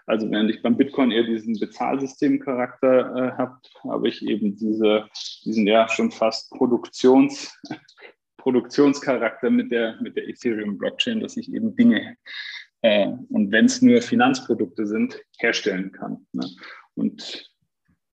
Also 0.06 0.30
während 0.30 0.50
ich 0.50 0.62
beim 0.62 0.76
Bitcoin 0.76 1.10
eher 1.10 1.24
diesen 1.24 1.58
Bezahlsystemcharakter 1.58 3.16
äh, 3.16 3.32
habe, 3.38 3.58
habe 3.84 4.08
ich 4.08 4.22
eben 4.26 4.54
diese, 4.56 5.08
diesen 5.44 5.66
ja 5.66 5.88
schon 5.88 6.10
fast 6.10 6.50
Produktions, 6.50 7.58
Produktionscharakter 8.36 9.48
mit 9.48 9.72
der, 9.72 9.98
mit 10.02 10.16
der 10.16 10.28
Ethereum-Blockchain, 10.28 11.20
dass 11.20 11.38
ich 11.38 11.52
eben 11.52 11.74
Dinge 11.74 12.18
äh, 12.84 13.08
und 13.30 13.50
wenn 13.50 13.64
es 13.64 13.80
nur 13.80 14.02
Finanzprodukte 14.02 14.86
sind, 14.86 15.18
herstellen 15.38 15.90
kann. 15.90 16.26
Ne? 16.32 16.46
Und 16.94 17.50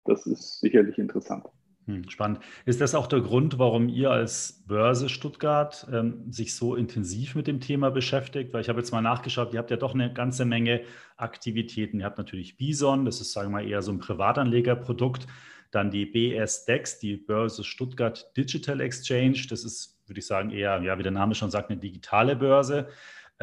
das 0.06 0.24
ist 0.24 0.60
sicherlich 0.60 0.96
interessant. 0.96 1.44
Hm, 1.84 2.08
spannend. 2.08 2.40
Ist 2.64 2.80
das 2.80 2.94
auch 2.94 3.06
der 3.06 3.20
Grund, 3.20 3.58
warum 3.58 3.90
ihr 3.90 4.10
als 4.10 4.64
Börse 4.66 5.10
Stuttgart 5.10 5.86
ähm, 5.92 6.32
sich 6.32 6.54
so 6.54 6.76
intensiv 6.76 7.34
mit 7.34 7.46
dem 7.46 7.60
Thema 7.60 7.90
beschäftigt? 7.90 8.54
Weil 8.54 8.62
ich 8.62 8.70
habe 8.70 8.78
jetzt 8.80 8.90
mal 8.90 9.02
nachgeschaut, 9.02 9.52
ihr 9.52 9.58
habt 9.58 9.70
ja 9.70 9.76
doch 9.76 9.92
eine 9.92 10.10
ganze 10.10 10.46
Menge 10.46 10.80
Aktivitäten. 11.18 12.00
Ihr 12.00 12.06
habt 12.06 12.16
natürlich 12.16 12.56
Bison, 12.56 13.04
das 13.04 13.20
ist, 13.20 13.32
sagen 13.32 13.48
wir 13.48 13.60
mal, 13.60 13.68
eher 13.68 13.82
so 13.82 13.92
ein 13.92 13.98
Privatanlegerprodukt. 13.98 15.26
Dann 15.72 15.90
die 15.90 16.06
BSDEX, 16.06 17.00
die 17.00 17.18
Börse 17.18 17.64
Stuttgart 17.64 18.34
Digital 18.34 18.80
Exchange. 18.80 19.44
Das 19.50 19.62
ist, 19.62 20.00
würde 20.06 20.20
ich 20.20 20.26
sagen, 20.26 20.52
eher, 20.52 20.80
ja, 20.80 20.98
wie 20.98 21.02
der 21.02 21.12
Name 21.12 21.34
schon 21.34 21.50
sagt, 21.50 21.68
eine 21.68 21.78
digitale 21.78 22.34
Börse. 22.34 22.88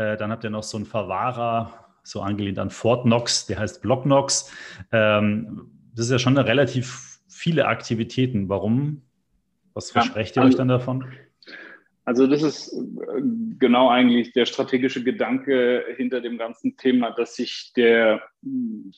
Äh, 0.01 0.17
dann 0.17 0.31
habt 0.31 0.43
ihr 0.43 0.49
noch 0.49 0.63
so 0.63 0.77
einen 0.77 0.85
Verwahrer, 0.85 1.85
so 2.03 2.21
angelehnt 2.21 2.57
an 2.59 2.69
Fort 2.69 3.03
Knox, 3.03 3.45
der 3.45 3.59
heißt 3.59 3.81
Blocknox. 3.81 4.51
Ähm, 4.91 5.69
das 5.95 6.05
ist 6.05 6.11
ja 6.11 6.19
schon 6.19 6.37
eine 6.37 6.47
relativ 6.47 7.19
viele 7.27 7.67
Aktivitäten. 7.67 8.49
Warum? 8.49 9.03
Was 9.73 9.91
versprecht 9.91 10.35
ja, 10.35 10.43
ihr 10.43 10.47
euch 10.47 10.55
dann 10.55 10.67
davon? 10.67 11.05
Also 12.03 12.25
das 12.25 12.41
ist 12.41 12.73
äh, 12.73 13.21
genau 13.59 13.89
eigentlich 13.89 14.33
der 14.33 14.45
strategische 14.45 15.03
Gedanke 15.03 15.85
hinter 15.95 16.19
dem 16.19 16.37
ganzen 16.37 16.75
Thema, 16.77 17.11
dass 17.11 17.35
sich 17.35 17.71
der 17.75 18.21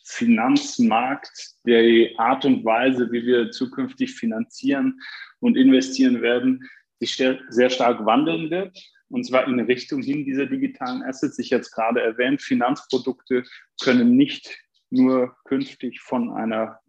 Finanzmarkt, 0.06 1.56
der 1.66 2.10
Art 2.18 2.46
und 2.46 2.64
Weise, 2.64 3.12
wie 3.12 3.26
wir 3.26 3.52
zukünftig 3.52 4.14
finanzieren 4.14 5.00
und 5.42 5.58
investieren 5.58 6.22
werden, 6.22 6.64
sich 7.00 7.18
sehr 7.18 7.70
stark 7.70 8.06
wandeln 8.06 8.50
wird. 8.50 8.80
Und 9.14 9.26
zwar 9.26 9.48
in 9.48 9.60
Richtung 9.60 10.02
hin 10.02 10.26
dieser 10.26 10.48
digitalen 10.48 11.04
Assets. 11.04 11.38
Ich 11.38 11.52
jetzt 11.52 11.72
gerade 11.72 12.02
erwähnt, 12.02 12.42
Finanzprodukte 12.42 13.44
können 13.84 14.16
nicht 14.16 14.58
nur 14.90 15.36
künftig 15.46 16.02
von 16.02 16.32
einer 16.32 16.80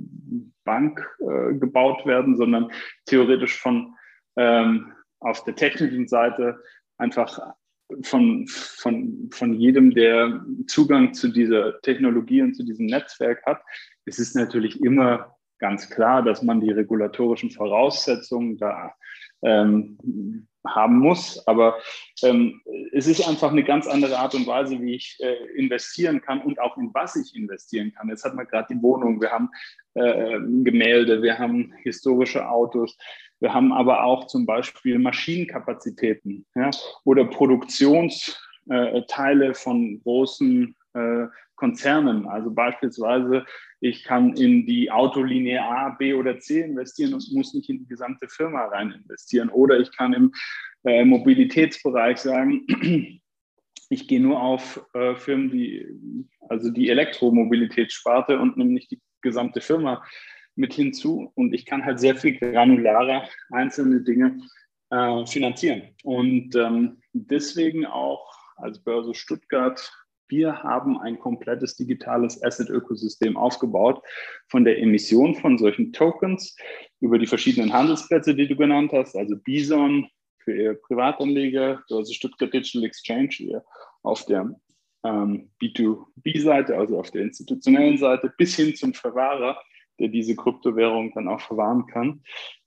Bank 0.64 1.06
äh, 1.20 1.54
gebaut 1.54 2.06
werden, 2.06 2.36
sondern 2.36 2.70
theoretisch 3.04 3.60
von 3.60 3.94
ähm, 4.36 4.92
auf 5.20 5.44
der 5.44 5.54
technischen 5.54 6.08
Seite 6.08 6.58
einfach 6.96 7.38
von, 8.02 8.46
von, 8.48 9.28
von 9.30 9.52
jedem, 9.52 9.90
der 9.94 10.44
Zugang 10.66 11.12
zu 11.12 11.28
dieser 11.28 11.78
Technologie 11.82 12.40
und 12.40 12.54
zu 12.54 12.64
diesem 12.64 12.86
Netzwerk 12.86 13.44
hat. 13.44 13.60
Es 14.06 14.18
ist 14.18 14.34
natürlich 14.34 14.80
immer 14.82 15.36
ganz 15.58 15.90
klar, 15.90 16.22
dass 16.22 16.42
man 16.42 16.62
die 16.62 16.70
regulatorischen 16.70 17.50
Voraussetzungen 17.50 18.56
da 18.56 18.94
ähm, 19.42 20.46
haben 20.66 20.98
muss. 20.98 21.46
Aber 21.46 21.76
ähm, 22.22 22.60
es 22.92 23.06
ist 23.06 23.26
einfach 23.26 23.50
eine 23.50 23.64
ganz 23.64 23.86
andere 23.86 24.18
Art 24.18 24.34
und 24.34 24.46
Weise, 24.46 24.78
wie 24.80 24.94
ich 24.94 25.16
äh, 25.20 25.36
investieren 25.56 26.20
kann 26.20 26.42
und 26.42 26.60
auch 26.60 26.76
in 26.76 26.90
was 26.94 27.16
ich 27.16 27.34
investieren 27.36 27.92
kann. 27.94 28.08
Jetzt 28.08 28.24
hat 28.24 28.34
man 28.34 28.46
gerade 28.46 28.74
die 28.74 28.82
Wohnung, 28.82 29.20
wir 29.20 29.30
haben 29.30 29.50
äh, 29.94 30.38
Gemälde, 30.62 31.22
wir 31.22 31.38
haben 31.38 31.72
historische 31.82 32.48
Autos, 32.48 32.96
wir 33.40 33.52
haben 33.52 33.72
aber 33.72 34.04
auch 34.04 34.26
zum 34.26 34.46
Beispiel 34.46 34.98
Maschinenkapazitäten 34.98 36.46
ja, 36.54 36.70
oder 37.04 37.24
Produktionsteile 37.24 39.54
von 39.54 40.00
großen 40.02 40.76
äh, 40.94 41.26
Konzernen. 41.64 42.26
Also 42.26 42.50
beispielsweise, 42.50 43.46
ich 43.80 44.04
kann 44.04 44.36
in 44.36 44.66
die 44.66 44.90
Autolinie 44.90 45.62
A, 45.62 45.88
B 45.98 46.12
oder 46.12 46.38
C 46.38 46.60
investieren 46.60 47.14
und 47.14 47.26
muss 47.32 47.54
nicht 47.54 47.70
in 47.70 47.78
die 47.78 47.88
gesamte 47.88 48.28
Firma 48.28 48.66
rein 48.66 48.92
investieren. 48.92 49.48
Oder 49.48 49.80
ich 49.80 49.90
kann 49.96 50.12
im 50.12 50.34
äh, 50.84 51.06
Mobilitätsbereich 51.06 52.18
sagen, 52.18 52.66
ich 53.88 54.06
gehe 54.08 54.20
nur 54.20 54.42
auf 54.42 54.84
äh, 54.92 55.14
Firmen, 55.14 55.50
die, 55.50 55.86
also 56.50 56.70
die 56.70 56.90
Elektromobilitätssparte 56.90 58.38
und 58.38 58.58
nehme 58.58 58.72
nicht 58.72 58.90
die 58.90 59.00
gesamte 59.22 59.62
Firma 59.62 60.04
mit 60.56 60.74
hinzu. 60.74 61.32
Und 61.34 61.54
ich 61.54 61.64
kann 61.64 61.82
halt 61.82 61.98
sehr 61.98 62.14
viel 62.14 62.36
granularer 62.36 63.26
einzelne 63.50 64.02
Dinge 64.02 64.38
äh, 64.90 65.24
finanzieren. 65.24 65.94
Und 66.02 66.54
ähm, 66.56 67.00
deswegen 67.14 67.86
auch 67.86 68.30
als 68.56 68.84
Börse 68.84 69.14
Stuttgart 69.14 69.90
wir 70.28 70.62
haben 70.62 70.98
ein 70.98 71.18
komplettes 71.18 71.76
digitales 71.76 72.42
Asset-Ökosystem 72.42 73.36
aufgebaut, 73.36 74.02
von 74.48 74.64
der 74.64 74.78
Emission 74.78 75.34
von 75.34 75.58
solchen 75.58 75.92
Tokens 75.92 76.56
über 77.00 77.18
die 77.18 77.26
verschiedenen 77.26 77.72
Handelsplätze, 77.72 78.34
die 78.34 78.48
du 78.48 78.56
genannt 78.56 78.92
hast, 78.92 79.16
also 79.16 79.36
Bison 79.36 80.08
für 80.38 80.54
ihr 80.54 80.74
Privatanleger, 80.74 81.82
also 81.90 82.12
Stuttgart 82.12 82.52
Digital 82.52 82.84
Exchange 82.84 83.62
auf 84.02 84.24
der 84.26 84.54
ähm, 85.04 85.50
B2B-Seite, 85.60 86.76
also 86.76 86.98
auf 86.98 87.10
der 87.10 87.22
institutionellen 87.22 87.98
Seite, 87.98 88.32
bis 88.36 88.56
hin 88.56 88.74
zum 88.74 88.94
Verwahrer, 88.94 89.60
der 89.98 90.08
diese 90.08 90.34
Kryptowährung 90.34 91.12
dann 91.14 91.28
auch 91.28 91.40
verwahren 91.40 91.86
kann. 91.86 92.22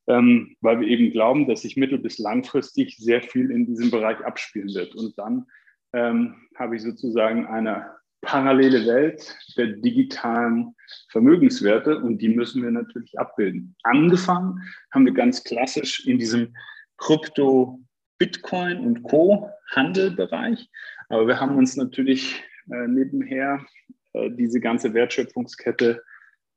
Ähm, 0.08 0.56
weil 0.62 0.80
wir 0.80 0.88
eben 0.88 1.12
glauben, 1.12 1.48
dass 1.48 1.63
sich 1.63 1.76
mittel- 1.76 1.98
bis 1.98 2.17
langfristig 2.17 2.96
sehr 2.98 3.22
viel 3.22 3.52
in 3.52 3.65
diesem 3.65 3.91
Bereich 3.91 4.24
abspielen 4.24 4.74
wird. 4.74 4.96
Und 4.96 5.17
dann 5.17 5.48
ähm, 5.93 6.36
habe 6.56 6.76
ich 6.76 6.82
sozusagen 6.82 7.45
eine 7.47 7.97
parallele 8.21 8.86
Welt 8.88 9.38
der 9.58 9.67
digitalen 9.67 10.76
Vermögenswerte 11.10 11.97
und 12.00 12.17
die 12.19 12.30
müssen 12.30 12.63
wir 12.63 12.71
natürlich 12.71 13.17
abbilden. 13.19 13.76
Angefangen 13.84 14.62
haben 14.91 15.06
wir 15.06 15.13
ganz 15.13 15.43
klassisch 15.43 16.06
in 16.06 16.17
diesem 16.17 16.56
Krypto, 16.97 17.80
Bitcoin 18.17 18.80
und 18.80 19.04
Co. 19.04 19.50
Handelbereich, 19.71 20.69
aber 21.10 21.28
wir 21.28 21.39
haben 21.39 21.58
uns 21.58 21.76
natürlich 21.76 22.41
äh, 22.71 22.88
nebenher 22.88 23.65
äh, 24.13 24.32
diese 24.32 24.60
ganze 24.60 24.93
Wertschöpfungskette 24.93 26.04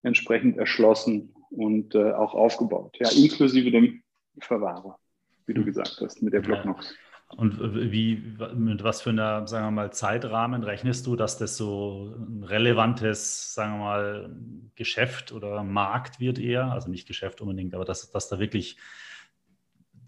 entsprechend 0.03 0.57
erschlossen 0.57 1.35
und 1.51 1.95
äh, 1.95 2.13
auch 2.13 2.35
aufgebaut, 2.35 2.97
ja, 3.01 3.11
inklusive 3.11 3.71
dem 3.71 4.03
Verwahrer, 4.41 4.99
wie 5.47 5.55
du 5.55 5.65
gesagt 5.65 5.99
hast, 6.01 6.23
mit 6.23 6.33
der 6.33 6.41
Blocknox. 6.41 6.95
Und 7.37 7.59
wie, 7.91 8.37
mit 8.55 8.83
was 8.83 9.03
für 9.03 9.11
einer, 9.11 9.47
sagen 9.47 9.67
wir 9.67 9.71
mal, 9.71 9.93
Zeitrahmen 9.93 10.65
rechnest 10.65 11.07
du, 11.07 11.15
dass 11.15 11.39
das 11.39 11.57
so 11.57 12.13
ein 12.19 12.43
relevantes, 12.43 13.55
sagen 13.55 13.75
wir 13.75 13.85
mal, 13.85 14.37
Geschäft 14.75 15.33
oder 15.33 15.63
Markt 15.63 16.19
wird 16.19 16.39
eher? 16.39 16.73
Also 16.73 16.91
nicht 16.91 17.07
Geschäft 17.07 17.41
unbedingt, 17.41 17.75
aber 17.75 17.85
dass, 17.85 18.11
dass 18.11 18.29
da 18.29 18.41
wirklich 18.41 18.79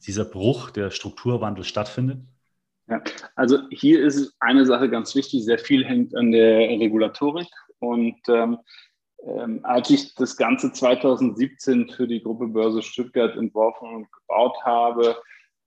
dieser 0.05 0.25
Bruch, 0.25 0.71
der 0.71 0.91
Strukturwandel 0.91 1.65
stattfindet? 1.65 2.19
Ja, 2.89 3.01
also 3.37 3.59
hier 3.71 4.05
ist 4.05 4.35
eine 4.41 4.67
Sache 4.67 4.91
ganz 4.91 5.15
wichtig, 5.15 5.45
sehr 5.45 5.59
viel 5.59 5.85
hängt 5.85 6.17
an 6.17 6.33
der 6.33 6.59
Regulatorik. 6.59 7.49
Und 7.79 8.19
ähm, 8.29 8.59
ähm, 9.25 9.61
als 9.63 9.91
ich 9.91 10.15
das 10.17 10.37
Ganze 10.37 10.73
2017 10.73 11.89
für 11.91 12.09
die 12.09 12.23
Gruppe 12.23 12.49
Börse 12.49 12.83
Stuttgart 12.83 13.37
entworfen 13.37 13.89
und 13.95 14.13
gebaut 14.13 14.57
habe, 14.65 15.17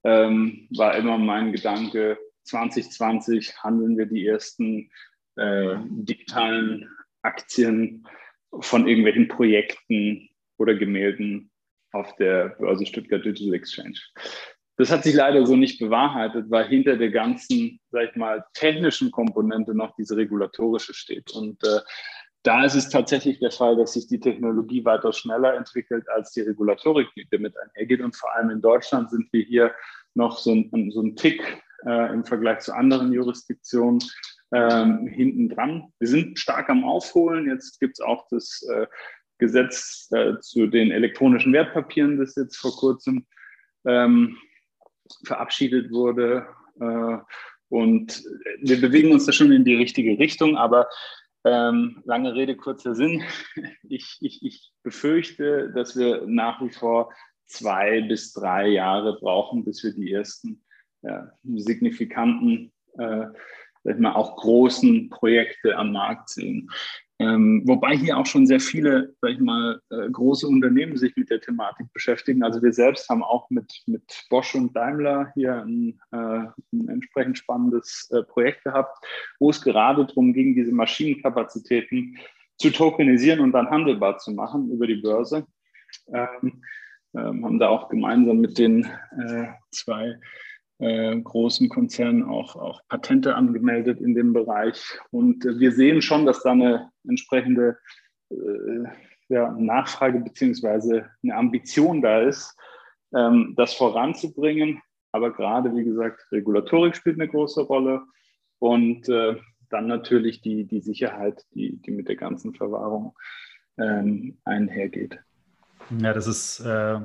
ähm, 0.05 0.67
war 0.69 0.95
immer 0.95 1.17
mein 1.17 1.51
Gedanke, 1.51 2.17
2020 2.43 3.57
handeln 3.63 3.97
wir 3.97 4.05
die 4.05 4.25
ersten 4.25 4.89
äh, 5.35 5.75
digitalen 5.89 6.89
Aktien 7.23 8.07
von 8.59 8.87
irgendwelchen 8.87 9.27
Projekten 9.27 10.29
oder 10.57 10.75
Gemälden 10.75 11.51
auf 11.91 12.15
der 12.17 12.49
Börse 12.59 12.85
Stuttgart 12.85 13.25
Digital 13.25 13.55
Exchange. 13.55 13.99
Das 14.77 14.91
hat 14.91 15.03
sich 15.03 15.15
leider 15.15 15.45
so 15.45 15.55
nicht 15.55 15.79
bewahrheitet, 15.79 16.51
weil 16.51 16.67
hinter 16.67 16.97
der 16.97 17.09
ganzen, 17.09 17.79
sag 17.91 18.09
ich 18.09 18.15
mal, 18.15 18.45
technischen 18.53 19.09
Komponente 19.09 19.73
noch 19.73 19.95
diese 19.95 20.17
regulatorische 20.17 20.93
steht. 20.93 21.31
Und 21.31 21.63
äh, 21.63 21.79
da 22.45 22.63
ist 22.63 22.75
es 22.75 22.89
tatsächlich 22.89 23.39
der 23.39 23.51
Fall, 23.51 23.75
dass 23.75 23.93
sich 23.93 24.08
die 24.08 24.19
Technologie 24.19 24.86
weiter 24.86 25.12
schneller 25.12 25.55
entwickelt, 25.55 26.08
als 26.10 26.31
die 26.31 26.41
Regulatorik, 26.41 27.08
die 27.15 27.27
damit 27.31 27.55
einhergeht. 27.58 28.01
Und 28.01 28.15
vor 28.15 28.34
allem 28.36 28.49
in 28.49 28.62
Deutschland 28.62 29.10
sind 29.10 29.31
wir 29.34 29.43
hier 29.43 29.73
noch 30.13 30.38
so 30.38 30.53
ein, 30.53 30.91
so 30.91 31.01
ein 31.01 31.15
Tick 31.15 31.41
äh, 31.86 32.13
im 32.13 32.23
Vergleich 32.23 32.60
zu 32.60 32.73
anderen 32.73 33.12
Jurisdiktionen 33.12 33.99
ähm, 34.51 35.08
hinten 35.08 35.49
dran. 35.49 35.91
Wir 35.99 36.08
sind 36.08 36.38
stark 36.39 36.69
am 36.69 36.84
Aufholen. 36.84 37.47
Jetzt 37.47 37.79
gibt 37.79 37.99
es 37.99 38.05
auch 38.05 38.27
das 38.29 38.62
äh, 38.71 38.88
Gesetz 39.39 40.08
äh, 40.12 40.39
zu 40.39 40.67
den 40.67 40.91
elektronischen 40.91 41.51
Wertpapieren, 41.51 42.17
das 42.17 42.36
jetzt 42.36 42.58
vor 42.58 42.75
kurzem 42.77 43.25
ähm, 43.86 44.38
verabschiedet 45.25 45.91
wurde. 45.91 46.47
Äh, 46.79 47.17
Und 47.69 48.23
wir 48.62 48.79
bewegen 48.79 49.12
uns 49.12 49.25
da 49.25 49.31
schon 49.31 49.51
in 49.51 49.65
die 49.65 49.75
richtige 49.75 50.17
Richtung, 50.19 50.55
aber 50.55 50.88
ähm, 51.45 52.01
lange 52.05 52.34
Rede, 52.34 52.55
kurzer 52.55 52.95
Sinn. 52.95 53.23
Ich, 53.88 54.17
ich, 54.19 54.43
ich 54.43 54.73
befürchte, 54.81 55.71
dass 55.71 55.95
wir 55.95 56.25
nach 56.25 56.60
wie 56.60 56.71
vor 56.71 57.13
zwei 57.45 58.01
bis 58.01 58.34
drei 58.34 58.67
Jahre 58.67 59.19
brauchen, 59.19 59.63
bis 59.63 59.84
wir 59.84 59.93
die 59.93 60.12
ersten 60.12 60.65
ja, 61.03 61.31
signifikanten, 61.43 62.73
äh, 62.97 63.27
auch 64.15 64.36
großen 64.38 65.10
Projekte 65.12 65.77
am 65.77 65.91
Markt 65.91 66.29
sehen. 66.29 66.71
Ähm, 67.17 67.63
wobei 67.65 67.95
hier 67.95 68.17
auch 68.17 68.25
schon 68.25 68.45
sehr 68.45 68.60
viele, 68.60 69.15
sag 69.21 69.32
ich 69.32 69.39
mal, 69.39 69.80
äh, 69.89 70.10
große 70.10 70.45
Unternehmen 70.47 70.97
sich 70.97 71.15
mit 71.15 71.30
der 71.30 71.39
Thematik 71.39 71.88
beschäftigen. 71.93 72.43
Also 72.43 72.62
wir 72.62 72.73
selbst 72.73 73.08
haben 73.10 73.23
auch 73.23 73.49
mit, 73.49 73.84
mit 73.86 74.25
Bosch 74.30 74.54
und 74.54 74.75
Daimler 74.75 75.32
hier 75.34 75.63
ein, 75.63 75.99
äh, 76.12 76.47
ein 76.73 76.89
entsprechend 76.89 77.38
spannendes 77.38 78.10
äh, 78.12 78.21
Projekt 78.23 78.65
gehabt, 78.65 78.97
wo 79.39 79.49
es 79.49 79.62
gerade 79.62 80.06
darum 80.06 80.34
ging, 80.34 80.56
diese 80.56 80.73
Maschinenkapazitäten 80.73 82.17
zu 82.58 82.69
tokenisieren 82.71 83.39
und 83.39 83.54
dann 83.54 83.69
handelbar 83.69 84.17
zu 84.17 84.32
machen 84.32 84.69
über 84.69 84.86
die 84.86 85.01
Börse. 85.01 85.45
Ähm, 86.13 86.62
ähm, 87.15 87.45
haben 87.45 87.60
da 87.60 87.69
auch 87.69 87.88
gemeinsam 87.88 88.39
mit 88.39 88.58
den 88.58 88.84
äh, 89.17 89.47
zwei 89.71 90.19
äh, 90.79 91.19
großen 91.19 91.69
Konzernen 91.69 92.23
auch, 92.23 92.55
auch 92.55 92.81
Patente 92.89 93.35
angemeldet 93.35 94.01
in 94.01 94.13
dem 94.13 94.33
Bereich. 94.33 94.99
Und 95.11 95.45
äh, 95.45 95.59
wir 95.59 95.71
sehen 95.71 96.01
schon, 96.01 96.25
dass 96.25 96.43
da 96.43 96.51
eine 96.51 96.91
entsprechende 97.07 97.77
äh, 98.29 98.83
ja, 99.29 99.51
Nachfrage 99.51 100.19
beziehungsweise 100.19 101.09
eine 101.23 101.35
Ambition 101.35 102.01
da 102.01 102.21
ist, 102.21 102.55
ähm, 103.13 103.53
das 103.55 103.73
voranzubringen. 103.73 104.81
Aber 105.11 105.31
gerade, 105.31 105.73
wie 105.75 105.85
gesagt, 105.85 106.27
Regulatorik 106.31 106.95
spielt 106.95 107.19
eine 107.19 107.29
große 107.29 107.61
Rolle 107.61 108.03
und 108.59 109.07
äh, 109.07 109.38
dann 109.69 109.88
natürlich 109.88 110.41
die, 110.41 110.65
die 110.65 110.81
Sicherheit, 110.81 111.45
die, 111.53 111.77
die 111.81 111.91
mit 111.91 112.07
der 112.07 112.17
ganzen 112.17 112.53
Verwahrung 112.53 113.15
ähm, 113.77 114.38
einhergeht. 114.43 115.19
Ja, 115.99 116.13
das 116.13 116.27
ist 116.27 116.59
äh, 116.61 116.99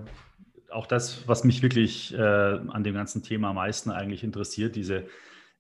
auch 0.72 0.86
das, 0.86 1.26
was 1.28 1.44
mich 1.44 1.62
wirklich 1.62 2.14
äh, 2.14 2.18
an 2.18 2.84
dem 2.84 2.94
ganzen 2.94 3.22
Thema 3.22 3.50
am 3.50 3.56
meisten 3.56 3.90
eigentlich 3.90 4.24
interessiert, 4.24 4.76
diese 4.76 5.06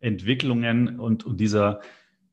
Entwicklungen 0.00 0.98
und, 0.98 1.24
und 1.24 1.40
dieser, 1.40 1.80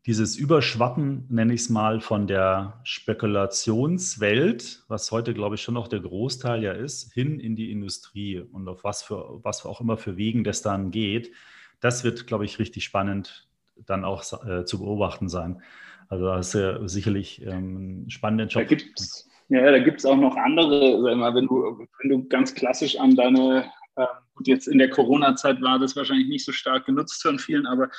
dieses 0.05 0.37
Überschwappen, 0.37 1.25
nenne 1.29 1.53
ich 1.53 1.61
es 1.61 1.69
mal, 1.69 1.99
von 1.99 2.27
der 2.27 2.79
Spekulationswelt, 2.83 4.85
was 4.87 5.11
heute, 5.11 5.33
glaube 5.33 5.55
ich, 5.55 5.61
schon 5.61 5.73
noch 5.73 5.87
der 5.87 5.99
Großteil 5.99 6.63
ja 6.63 6.71
ist, 6.71 7.11
hin 7.13 7.39
in 7.39 7.55
die 7.55 7.71
Industrie 7.71 8.39
und 8.39 8.67
auf 8.67 8.83
was 8.83 9.03
für 9.03 9.39
was 9.43 9.65
auch 9.65 9.81
immer 9.81 9.97
für 9.97 10.15
Wegen 10.15 10.43
das 10.43 10.61
dann 10.61 10.91
geht. 10.91 11.31
Das 11.79 12.03
wird, 12.03 12.25
glaube 12.25 12.45
ich, 12.45 12.59
richtig 12.59 12.85
spannend 12.85 13.47
dann 13.85 14.05
auch 14.05 14.23
äh, 14.47 14.65
zu 14.65 14.79
beobachten 14.79 15.29
sein. 15.29 15.61
Also 16.09 16.25
das 16.25 16.47
ist 16.47 16.53
ja 16.53 16.87
sicherlich 16.87 17.45
ähm, 17.45 18.05
ein 18.05 18.09
spannender 18.09 18.45
Job. 18.45 18.63
Da 18.63 18.75
gibt 18.75 18.99
es 18.99 19.26
ja, 19.49 19.71
da 19.71 19.79
gibt 19.79 19.99
es 19.99 20.05
auch 20.05 20.17
noch 20.17 20.35
andere, 20.35 21.15
mal, 21.15 21.33
wenn 21.35 21.47
du, 21.47 21.87
wenn 21.99 22.09
du 22.09 22.27
ganz 22.27 22.53
klassisch 22.53 22.99
an 22.99 23.15
deine, 23.15 23.71
äh, 23.95 24.05
gut, 24.35 24.47
jetzt 24.47 24.67
in 24.67 24.77
der 24.77 24.89
Corona-Zeit 24.89 25.61
war 25.61 25.79
das 25.79 25.95
wahrscheinlich 25.95 26.27
nicht 26.27 26.45
so 26.45 26.51
stark 26.51 26.85
genutzt 26.85 27.21
von 27.21 27.39
vielen, 27.39 27.65
aber 27.65 27.89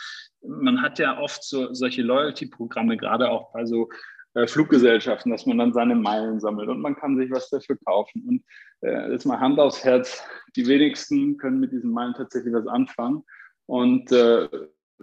man 0.42 0.82
hat 0.82 0.98
ja 0.98 1.18
oft 1.18 1.42
so, 1.42 1.72
solche 1.72 2.02
Loyalty-Programme, 2.02 2.96
gerade 2.96 3.30
auch 3.30 3.52
bei 3.52 3.64
so 3.64 3.88
äh, 4.34 4.46
Fluggesellschaften, 4.46 5.32
dass 5.32 5.46
man 5.46 5.58
dann 5.58 5.72
seine 5.72 5.94
Meilen 5.94 6.38
sammelt 6.38 6.68
und 6.68 6.80
man 6.80 6.96
kann 6.96 7.16
sich 7.16 7.30
was 7.30 7.48
dafür 7.48 7.78
kaufen. 7.84 8.22
Und 8.28 8.88
äh, 8.88 9.10
jetzt 9.10 9.24
mal 9.24 9.40
Hand 9.40 9.58
aufs 9.58 9.84
Herz, 9.84 10.22
die 10.54 10.66
wenigsten 10.66 11.38
können 11.38 11.60
mit 11.60 11.72
diesen 11.72 11.90
Meilen 11.90 12.14
tatsächlich 12.14 12.52
was 12.52 12.66
anfangen. 12.66 13.24
Und 13.66 14.12
äh, 14.12 14.48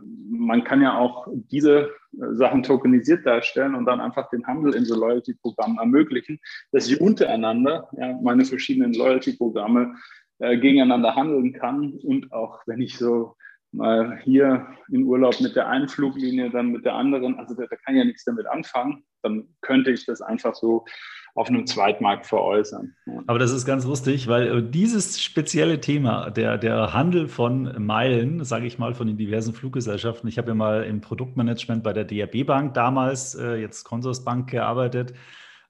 man 0.02 0.64
kann 0.64 0.82
ja 0.82 0.98
auch 0.98 1.28
diese 1.32 1.90
äh, 2.14 2.34
Sachen 2.34 2.64
tokenisiert 2.64 3.26
darstellen 3.26 3.76
und 3.76 3.86
dann 3.86 4.02
einfach 4.02 4.30
den 4.30 4.46
Handel 4.46 4.76
in 4.76 4.86
so 4.86 4.96
Loyalty-Programmen 4.96 5.78
ermöglichen, 5.78 6.40
dass 6.72 6.90
ich 6.90 7.00
untereinander 7.00 7.90
ja, 7.98 8.18
meine 8.22 8.46
verschiedenen 8.46 8.94
Loyalty-Programme 8.94 9.96
äh, 10.40 10.58
gegeneinander 10.58 11.16
handeln 11.16 11.54
kann 11.54 11.94
und 12.04 12.32
auch 12.32 12.62
wenn 12.66 12.82
ich 12.82 12.98
so 12.98 13.36
mal 13.72 14.20
hier 14.24 14.68
in 14.90 15.04
Urlaub 15.04 15.40
mit 15.42 15.56
der 15.56 15.68
einen 15.68 15.90
Fluglinie, 15.90 16.50
dann 16.50 16.72
mit 16.72 16.86
der 16.86 16.96
anderen, 16.96 17.38
also 17.38 17.56
da, 17.56 17.64
da 17.70 17.76
kann 17.76 17.96
ich 17.96 18.00
ja 18.00 18.06
nichts 18.06 18.24
damit 18.24 18.48
anfangen, 18.48 19.04
dann 19.22 19.50
könnte 19.62 19.92
ich 19.92 20.06
das 20.06 20.22
einfach 20.22 20.56
so 20.56 20.86
auf 21.36 21.50
einem 21.50 21.68
Zweitmarkt 21.68 22.26
veräußern. 22.26 22.96
Aber 23.28 23.40
das 23.40 23.52
ist 23.52 23.66
ganz 23.66 23.86
lustig, 23.86 24.28
weil 24.28 24.58
äh, 24.58 24.64
dieses 24.64 25.22
spezielle 25.22 25.82
Thema, 25.82 26.32
der, 26.32 26.58
der 26.58 26.94
Handel 26.94 27.28
von 27.28 27.76
Meilen, 27.78 28.46
sage 28.46 28.66
ich 28.66 28.80
mal, 28.80 28.94
von 28.96 29.08
den 29.08 29.18
diversen 29.18 29.54
Fluggesellschaften, 29.54 30.30
ich 30.30 30.38
habe 30.38 30.48
ja 30.48 30.56
mal 30.56 30.84
im 30.84 31.02
Produktmanagement 31.02 31.84
bei 31.84 31.92
der 31.92 32.06
DRB 32.06 32.48
Bank 32.48 32.74
damals, 32.74 33.36
äh, 33.36 33.56
jetzt 33.56 33.84
Consorsbank, 33.84 34.50
gearbeitet. 34.50 35.14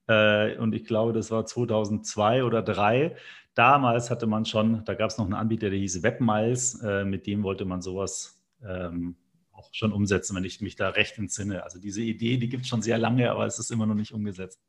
Äh, 0.08 0.56
und 0.58 0.76
ich 0.76 0.86
glaube, 0.86 1.14
das 1.14 1.32
war 1.32 1.48
2002 1.48 2.44
oder 2.44 2.64
2003. 2.64 3.16
Damals 3.56 4.12
hatte 4.12 4.28
man 4.28 4.46
schon, 4.46 4.84
da 4.86 4.94
gab 4.94 5.10
es 5.10 5.18
noch 5.18 5.26
einen 5.26 5.34
Anbieter, 5.34 5.72
der 5.72 5.80
hieß 5.80 6.04
WebMiles, 6.04 6.84
mit 7.06 7.26
dem 7.26 7.42
wollte 7.44 7.64
man 7.64 7.82
sowas 7.82 8.44
ähm, 8.68 9.16
auch 9.54 9.70
schon 9.72 9.94
umsetzen, 9.94 10.36
wenn 10.36 10.44
ich 10.44 10.60
mich 10.60 10.76
da 10.76 10.90
recht 10.90 11.18
entsinne. 11.18 11.64
Also 11.64 11.80
diese 11.80 12.02
Idee, 12.02 12.36
die 12.36 12.50
gibt 12.50 12.64
es 12.64 12.68
schon 12.68 12.82
sehr 12.82 12.98
lange, 12.98 13.32
aber 13.32 13.46
es 13.46 13.58
ist 13.58 13.72
immer 13.72 13.86
noch 13.86 13.96
nicht 13.96 14.12
umgesetzt. 14.12 14.60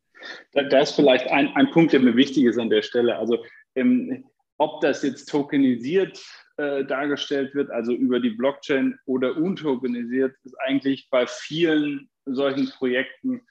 Da, 0.53 0.62
da 0.65 0.81
ist 0.81 0.93
vielleicht 0.93 1.29
ein, 1.29 1.55
ein 1.57 1.71
Punkt, 1.71 1.93
der 1.93 2.01
mir 2.01 2.17
wichtig 2.17 2.45
ist 2.45 2.59
an 2.59 2.71
der 2.71 2.83
Stelle. 2.83 3.17
Also 3.17 3.45
ähm, 3.75 4.25
ob 4.59 4.81
das 4.81 5.03
jetzt 5.03 5.27
tokenisiert 5.27 6.25
äh, 6.57 6.85
dargestellt 6.85 7.55
wird, 7.55 7.71
also 7.71 7.93
über 7.93 8.21
die 8.21 8.31
Blockchain 8.31 8.99
oder 9.05 9.37
untokenisiert, 9.37 10.35
ist 10.45 10.59
eigentlich 10.61 11.09
bei 11.11 11.27
vielen 11.27 12.09
solchen 12.25 12.69
Projekten 12.71 13.43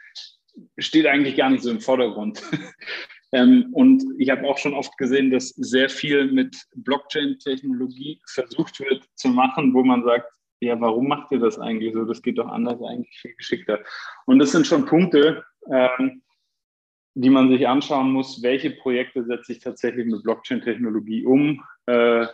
steht 0.78 1.06
eigentlich 1.06 1.36
gar 1.36 1.50
nicht 1.50 1.64
so 1.64 1.70
im 1.70 1.82
Vordergrund. 1.82 2.42
ähm, 3.32 3.68
und 3.74 4.04
ich 4.18 4.30
habe 4.30 4.48
auch 4.48 4.58
schon 4.58 4.74
oft 4.74 4.98
gesehen, 4.98 5.32
dass 5.32 5.50
sehr 5.50 5.90
viel 5.90 6.32
mit 6.32 6.58
Blockchain-Technologie 6.76 8.22
versucht 8.28 8.80
wird 8.80 9.04
zu 9.16 9.30
machen, 9.30 9.74
wo 9.74 9.84
man 9.84 10.04
sagt, 10.04 10.32
ja, 10.62 10.80
warum 10.80 11.08
macht 11.08 11.32
ihr 11.32 11.40
das 11.40 11.60
eigentlich 11.60 11.94
so? 11.94 12.06
Das 12.06 12.22
geht 12.22 12.38
doch 12.38 12.48
anders 12.48 12.82
eigentlich 12.82 13.16
viel 13.20 13.36
geschickter. 13.36 13.84
Und 14.26 14.40
das 14.40 14.52
sind 14.52 14.66
schon 14.66 14.86
Punkte, 14.86 15.44
ähm, 15.72 16.24
die 17.16 17.30
man 17.30 17.50
sich 17.50 17.68
anschauen 17.68 18.12
muss, 18.12 18.44
welche 18.44 18.72
Projekte 18.72 19.24
setze 19.24 19.54
ich 19.54 19.60
tatsächlich 19.60 20.06
mit 20.06 20.24
Blockchain-Technologie 20.24 21.26
um. 21.26 21.64
Äh, 21.86 22.28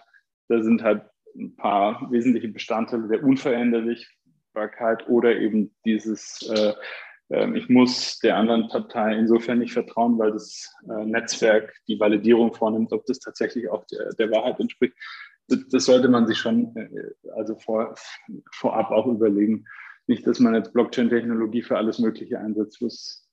da 0.49 0.61
sind 0.61 0.83
halt 0.83 1.03
ein 1.35 1.55
paar 1.55 2.11
wesentliche 2.11 2.49
Bestandteile 2.49 3.07
der 3.07 3.23
Unveränderlichkeit 3.23 5.07
oder 5.07 5.35
eben 5.37 5.73
dieses, 5.85 6.41
äh, 6.49 6.73
äh, 7.29 7.57
ich 7.57 7.69
muss 7.69 8.19
der 8.19 8.37
anderen 8.37 8.67
Partei 8.69 9.15
insofern 9.15 9.59
nicht 9.59 9.73
vertrauen, 9.73 10.17
weil 10.17 10.31
das 10.31 10.73
äh, 10.89 11.05
Netzwerk 11.05 11.73
die 11.87 11.99
Validierung 11.99 12.53
vornimmt, 12.53 12.91
ob 12.91 13.05
das 13.05 13.19
tatsächlich 13.19 13.69
auch 13.69 13.85
der, 13.85 14.09
der 14.15 14.31
Wahrheit 14.31 14.59
entspricht. 14.59 14.95
Das, 15.47 15.59
das, 15.69 15.85
sollte 15.85 16.09
man 16.09 16.25
sich 16.25 16.39
schon 16.39 16.75
äh, 16.75 16.89
also 17.35 17.55
vor, 17.55 17.93
vorab 18.51 18.89
auch 18.89 19.05
überlegen. 19.05 19.65
Nicht, 20.07 20.25
dass 20.25 20.39
man 20.39 20.55
jetzt 20.55 20.73
Blockchain-Technologie 20.73 21.61
für 21.61 21.77
alles 21.77 21.99
Mögliche 21.99 22.39
einsetzt, 22.39 22.81
was 22.81 23.30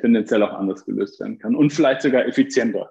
tendenziell 0.00 0.42
auch 0.42 0.52
anders 0.52 0.84
gelöst 0.84 1.20
werden 1.20 1.38
kann 1.38 1.54
und 1.54 1.72
vielleicht 1.72 2.02
sogar 2.02 2.26
effizienter. 2.26 2.90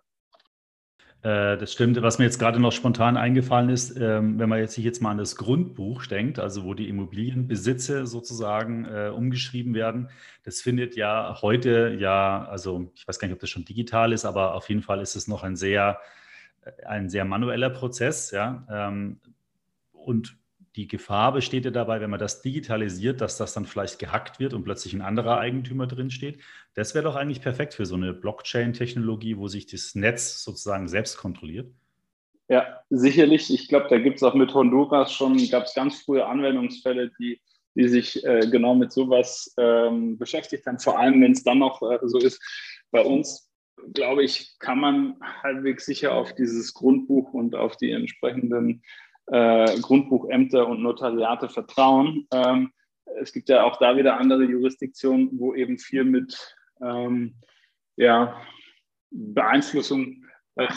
Äh, 1.26 1.58
das 1.58 1.74
stimmt. 1.74 2.00
Was 2.04 2.20
mir 2.20 2.26
jetzt 2.26 2.38
gerade 2.38 2.60
noch 2.60 2.72
spontan 2.72 3.18
eingefallen 3.18 3.70
ist, 3.70 4.00
ähm, 4.00 4.38
wenn 4.38 4.48
man 4.48 4.60
jetzt 4.60 4.76
sich 4.76 4.86
jetzt 4.86 5.02
mal 5.02 5.10
an 5.10 5.18
das 5.18 5.36
Grundbuch 5.36 6.06
denkt, 6.06 6.38
also 6.38 6.64
wo 6.66 6.76
die 6.76 6.88
Immobilienbesitze 6.88 8.06
sozusagen 8.06 8.86
äh, 8.86 9.10
umgeschrieben 9.10 9.74
werden, 9.74 10.10
das 10.44 10.62
findet 10.62 10.96
ja 10.96 11.40
heute 11.42 11.96
ja, 12.00 12.46
also 12.46 12.92
ich 12.94 13.08
weiß 13.08 13.18
gar 13.18 13.28
nicht, 13.28 13.34
ob 13.34 13.40
das 13.40 13.50
schon 13.50 13.66
digital 13.66 14.14
ist, 14.14 14.24
aber 14.24 14.54
auf 14.54 14.70
jeden 14.70 14.84
Fall 14.84 15.02
ist 15.02 15.16
es 15.16 15.28
noch 15.28 15.42
ein 15.44 15.56
sehr, 15.56 16.00
äh, 16.62 16.86
ein 16.86 17.10
sehr 17.10 17.26
manueller 17.26 17.72
Prozess, 17.72 18.30
ja. 18.30 18.68
Ähm, 18.70 19.20
und 19.94 20.38
die 20.76 20.88
Gefahr 20.88 21.32
besteht 21.32 21.66
ja 21.66 21.72
dabei, 21.72 22.02
wenn 22.02 22.10
man 22.10 22.20
das 22.20 22.42
digitalisiert, 22.42 23.22
dass 23.22 23.38
das 23.38 23.54
dann 23.54 23.66
vielleicht 23.66 23.98
gehackt 23.98 24.40
wird 24.40 24.54
und 24.54 24.64
plötzlich 24.64 24.94
ein 24.94 25.02
anderer 25.02 25.38
Eigentümer 25.38 25.88
drin 25.88 26.12
steht. 26.12 26.40
Das 26.74 26.94
wäre 26.94 27.06
doch 27.06 27.16
eigentlich 27.16 27.42
perfekt 27.42 27.74
für 27.74 27.86
so 27.86 27.96
eine 27.96 28.14
Blockchain-Technologie, 28.14 29.38
wo 29.38 29.48
sich 29.48 29.68
das 29.68 29.96
Netz 29.96 30.44
sozusagen 30.44 30.88
selbst 30.88 31.18
kontrolliert. 31.18 31.72
Ja, 32.50 32.82
sicherlich. 32.90 33.52
Ich 33.52 33.70
glaube, 33.70 33.88
da 33.90 33.98
gibt 33.98 34.18
es 34.18 34.24
auch 34.24 34.36
mit 34.36 34.54
Honduras 34.54 35.14
schon, 35.14 35.38
gab 35.50 35.64
es 35.64 35.74
ganz 35.74 36.02
frühe 36.02 36.26
Anwendungsfälle, 36.26 37.12
die, 37.20 37.42
die 37.76 37.88
sich 37.88 38.24
äh, 38.26 38.48
genau 38.52 38.76
mit 38.76 38.92
sowas 38.92 39.54
ähm, 39.58 40.18
beschäftigt 40.18 40.66
haben. 40.68 40.80
Vor 40.80 41.00
allem, 41.00 41.22
wenn 41.22 41.32
es 41.32 41.44
dann 41.44 41.60
noch 41.60 41.82
äh, 41.82 42.00
so 42.04 42.20
ist. 42.20 42.42
Bei 42.92 43.02
uns, 43.02 43.50
glaube 43.94 44.24
ich, 44.24 44.56
kann 44.60 44.80
man 44.80 45.16
halbwegs 45.42 45.86
sicher 45.86 46.14
auf 46.14 46.36
dieses 46.36 46.74
Grundbuch 46.74 47.34
und 47.34 47.56
auf 47.56 47.78
die 47.78 47.92
entsprechenden 47.92 48.84
äh, 49.28 49.80
Grundbuchämter 49.80 50.68
und 50.68 50.82
Notariate 50.82 51.50
vertrauen. 51.50 52.28
Ähm, 52.32 52.72
es 53.22 53.32
gibt 53.34 53.50
ja 53.50 53.64
auch 53.64 53.78
da 53.78 53.96
wieder 53.96 54.18
andere 54.18 54.44
Jurisdiktionen, 54.44 55.30
wo 55.40 55.54
eben 55.54 55.78
viel 55.78 56.04
mit 56.04 56.56
ähm, 56.82 57.36
ja, 57.96 58.40
Beeinflussung 59.12 60.26
äh, 60.56 60.68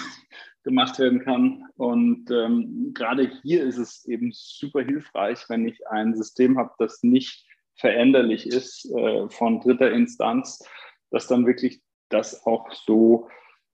gemacht 0.62 0.98
werden 0.98 1.20
kann. 1.24 1.64
Und 1.76 2.30
ähm, 2.30 2.92
gerade 2.94 3.30
hier 3.42 3.64
ist 3.64 3.78
es 3.78 4.06
eben 4.06 4.30
super 4.32 4.82
hilfreich, 4.82 5.44
wenn 5.48 5.66
ich 5.66 5.86
ein 5.88 6.14
System 6.14 6.58
habe, 6.58 6.74
das 6.78 7.02
nicht 7.02 7.46
veränderlich 7.74 8.46
ist 8.46 8.90
äh, 8.96 9.28
von 9.28 9.60
dritter 9.60 9.90
Instanz, 9.90 10.62
dass 11.10 11.26
dann 11.26 11.46
wirklich 11.46 11.80
das 12.10 12.44
auch 12.46 12.70
so 12.72 13.28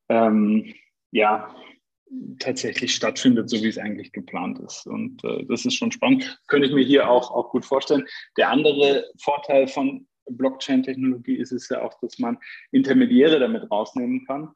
ähm, 0.09 0.75
ja, 1.11 1.55
tatsächlich 2.39 2.95
stattfindet, 2.95 3.49
so 3.49 3.63
wie 3.63 3.69
es 3.69 3.79
eigentlich 3.79 4.13
geplant 4.13 4.59
ist. 4.61 4.87
Und 4.87 5.23
äh, 5.25 5.45
das 5.47 5.65
ist 5.65 5.75
schon 5.75 5.93
spannend. 5.93 6.41
Könnte 6.49 6.69
ich 6.69 6.75
mir 6.75 6.85
hier 6.85 7.09
auch, 7.09 7.31
auch 7.31 7.51
gut 7.51 7.65
vorstellen. 7.65 8.05
Der 8.37 8.51
andere 8.51 9.05
Vorteil 9.19 9.67
von 9.69 10.07
Blockchain-Technologie 10.31 11.37
ist 11.37 11.53
es 11.53 11.69
ja 11.69 11.83
auch, 11.83 11.99
dass 12.01 12.19
man 12.19 12.39
Intermediäre 12.73 13.39
damit 13.39 13.71
rausnehmen 13.71 14.25
kann, 14.27 14.51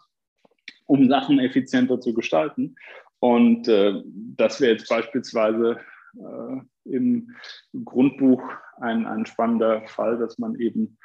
um 0.86 1.08
Sachen 1.08 1.38
effizienter 1.38 2.00
zu 2.00 2.14
gestalten. 2.14 2.76
Und 3.20 3.68
äh, 3.68 4.02
das 4.04 4.60
wäre 4.60 4.72
jetzt 4.72 4.88
beispielsweise 4.88 5.78
äh, 6.14 6.90
im 6.90 7.34
Grundbuch 7.84 8.42
ein, 8.80 9.06
ein 9.06 9.26
spannender 9.26 9.86
Fall, 9.88 10.18
dass 10.18 10.38
man 10.38 10.54
eben 10.56 10.98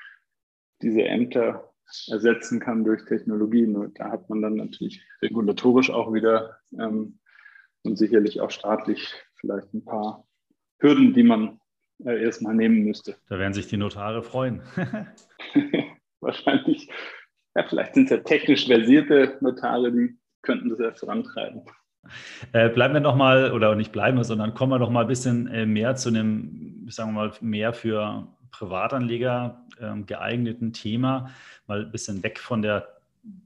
diese 0.82 1.04
Ämter 1.04 1.73
ersetzen 2.10 2.60
kann 2.60 2.84
durch 2.84 3.06
Technologien. 3.06 3.76
Und 3.76 4.00
da 4.00 4.12
hat 4.12 4.30
man 4.30 4.42
dann 4.42 4.56
natürlich 4.56 5.02
regulatorisch 5.22 5.90
auch 5.90 6.14
wieder 6.14 6.58
ähm, 6.78 7.20
und 7.84 7.98
sicherlich 7.98 8.42
auch 8.42 8.52
staatlich 8.52 9.14
vielleicht 9.36 9.74
ein 9.74 9.86
paar 9.86 10.28
Hürden, 10.80 11.14
die 11.14 11.24
man 11.24 11.60
äh, 12.06 12.24
erstmal 12.24 12.56
nehmen 12.56 12.84
müsste. 12.84 13.16
Da 13.30 13.40
werden 13.40 13.54
sich 13.54 13.68
die 13.68 13.78
Notare 13.78 14.24
freuen. 14.24 14.62
Wahrscheinlich. 16.22 16.90
Ja, 17.56 17.66
vielleicht 17.68 17.94
sind 17.94 18.06
es 18.06 18.12
ja 18.12 18.18
technisch 18.18 18.66
versierte 18.66 19.38
Notare, 19.42 19.92
die 19.92 20.18
könnten 20.42 20.70
das 20.70 20.80
erst 20.80 21.00
vorantreiben. 21.02 21.62
Äh, 22.52 22.70
bleiben 22.70 22.94
wir 22.94 23.02
noch 23.02 23.16
mal, 23.16 23.54
oder 23.54 23.76
nicht 23.76 23.92
bleiben 23.92 24.18
wir, 24.18 24.24
sondern 24.24 24.54
kommen 24.54 24.72
wir 24.72 24.80
noch 24.80 24.90
mal 24.90 25.02
ein 25.02 25.08
bisschen 25.08 25.48
äh, 25.48 25.66
mehr 25.66 25.96
zu 25.96 26.10
einem, 26.10 26.88
sagen 26.90 27.14
wir 27.14 27.28
mal, 27.28 27.34
mehr 27.42 27.74
für 27.74 28.28
Privatanleger 28.54 29.66
äh, 29.80 30.02
geeigneten 30.04 30.72
Thema, 30.72 31.32
mal 31.68 31.82
ein 31.86 31.92
bisschen 31.92 32.24
weg 32.24 32.40
von 32.40 32.62
der 32.62 32.88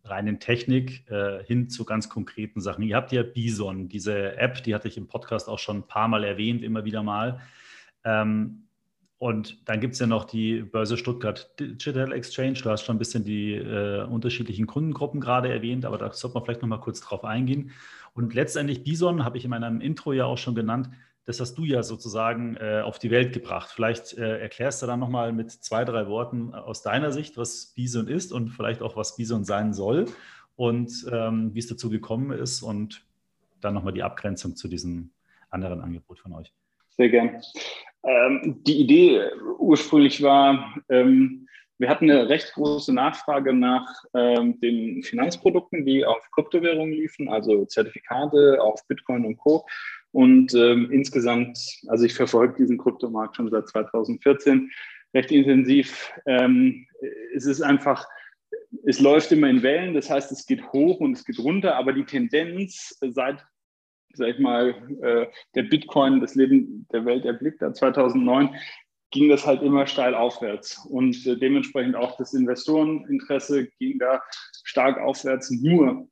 reinen 0.04 0.40
Technik 0.40 1.10
äh, 1.10 1.44
hin 1.44 1.70
zu 1.70 1.86
ganz 1.86 2.10
konkreten 2.10 2.62
Sachen. 2.62 2.84
Ihr 2.84 2.96
habt 2.96 3.12
ja 3.12 3.24
Bison, 3.24 3.90
diese 3.90 4.38
App, 4.38 4.64
die 4.64 4.76
hatte 4.76 4.88
ich 4.88 4.98
im 4.98 5.08
Podcast 5.08 5.50
auch 5.50 5.60
schon 5.60 5.78
ein 5.78 5.88
paar 5.88 6.08
Mal 6.08 6.24
erwähnt, 6.24 6.64
immer 6.64 6.86
wieder 6.86 7.04
mal. 7.04 7.40
Ähm, 8.04 8.64
und 9.20 9.68
dann 9.68 9.80
gibt 9.80 9.94
es 9.96 10.00
ja 10.00 10.06
noch 10.06 10.26
die 10.26 10.62
Börse 10.62 10.96
Stuttgart 10.96 11.60
Digital 11.60 12.12
Exchange. 12.12 12.54
Du 12.54 12.70
hast 12.70 12.84
schon 12.84 12.98
ein 12.98 13.00
bisschen 13.00 13.24
die 13.24 13.54
äh, 13.54 14.04
unterschiedlichen 14.04 14.68
Kundengruppen 14.68 15.20
gerade 15.20 15.52
erwähnt, 15.52 15.86
aber 15.86 15.98
da 15.98 16.14
sollte 16.14 16.36
man 16.36 16.46
vielleicht 16.46 16.62
noch 16.62 16.70
mal 16.70 16.80
kurz 16.80 17.02
drauf 17.02 17.24
eingehen. 17.24 17.72
Und 18.14 18.34
letztendlich 18.34 18.84
Bison 18.84 19.24
habe 19.24 19.38
ich 19.38 19.44
in 19.44 19.50
meinem 19.50 19.82
Intro 19.82 20.14
ja 20.14 20.26
auch 20.26 20.38
schon 20.38 20.56
genannt. 20.56 20.90
Das 21.28 21.42
hast 21.42 21.56
du 21.58 21.66
ja 21.66 21.84
sozusagen 21.84 22.56
äh, 22.56 22.82
auf 22.82 23.00
die 23.00 23.12
Welt 23.12 23.34
gebracht. 23.34 23.70
Vielleicht 23.76 24.18
äh, 24.18 24.40
erklärst 24.40 24.82
du 24.82 24.88
dann 24.88 25.02
noch 25.02 25.10
mal 25.10 25.34
mit 25.34 25.52
zwei, 25.52 25.84
drei 25.84 26.08
Worten 26.08 26.56
aus 26.56 26.84
deiner 26.84 27.12
Sicht, 27.12 27.36
was 27.36 27.74
Bison 27.76 28.08
ist 28.08 28.32
und 28.32 28.50
vielleicht 28.50 28.82
auch, 28.82 28.96
was 28.96 29.18
Bison 29.18 29.44
sein 29.44 29.74
soll 29.74 30.06
und 30.56 31.06
ähm, 31.12 31.54
wie 31.54 31.60
es 31.60 31.68
dazu 31.68 31.90
gekommen 31.90 32.32
ist 32.32 32.62
und 32.62 33.06
dann 33.60 33.74
noch 33.74 33.84
mal 33.84 33.92
die 33.92 34.04
Abgrenzung 34.04 34.56
zu 34.56 34.70
diesem 34.70 35.10
anderen 35.50 35.82
Angebot 35.82 36.20
von 36.20 36.34
euch. 36.34 36.54
Sehr 36.92 37.10
gern. 37.10 37.42
Ähm, 38.04 38.64
die 38.66 38.80
Idee 38.80 39.30
ursprünglich 39.60 40.24
war, 40.24 40.78
ähm, 40.88 41.46
wir 41.78 41.90
hatten 41.90 42.10
eine 42.10 42.28
recht 42.28 42.54
große 42.54 42.94
Nachfrage 42.94 43.54
nach 43.54 44.04
ähm, 44.16 44.60
den 44.62 45.04
Finanzprodukten, 45.04 45.86
die 45.86 46.06
auf 46.06 46.32
Kryptowährungen 46.32 46.94
liefen, 46.94 47.30
also 47.30 47.66
Zertifikate 47.66 48.60
auf 48.62 48.88
Bitcoin 48.88 49.26
und 49.26 49.38
Co. 49.38 49.66
Und 50.18 50.56
ähm, 50.56 50.90
insgesamt, 50.92 51.60
also 51.90 52.04
ich 52.04 52.16
verfolge 52.16 52.56
diesen 52.56 52.80
Kryptomarkt 52.80 53.36
schon 53.36 53.52
seit 53.52 53.68
2014 53.68 54.72
recht 55.14 55.32
intensiv. 55.32 56.12
Ähm, 56.26 56.88
es 57.36 57.46
ist 57.46 57.62
einfach, 57.62 58.04
es 58.84 59.00
läuft 59.00 59.32
immer 59.32 59.48
in 59.48 59.62
Wellen, 59.62 59.94
das 59.94 60.10
heißt, 60.10 60.32
es 60.32 60.48
geht 60.48 60.74
hoch 60.74 61.00
und 61.02 61.14
es 61.14 61.24
geht 61.24 61.38
runter, 61.38 61.76
aber 61.76 61.94
die 61.94 62.04
Tendenz 62.04 62.98
seit 63.00 63.46
sag 64.14 64.30
ich 64.30 64.40
mal, 64.40 64.70
äh, 65.04 65.28
der 65.54 65.64
Bitcoin 65.64 66.20
das 66.20 66.34
Leben 66.34 66.88
der 66.92 67.06
Welt 67.06 67.24
erblickt 67.24 67.62
hat, 67.62 67.78
2009, 67.78 68.56
ging 69.12 69.30
das 69.30 69.46
halt 69.46 69.62
immer 69.62 69.86
steil 69.86 70.16
aufwärts. 70.16 70.84
Und 70.90 71.28
äh, 71.28 71.38
dementsprechend 71.38 71.96
auch 71.96 72.18
das 72.18 72.34
Investoreninteresse 72.34 73.68
ging 73.78 74.00
da 74.00 74.24
stark 74.64 74.98
aufwärts. 74.98 75.52
Nur 75.52 76.10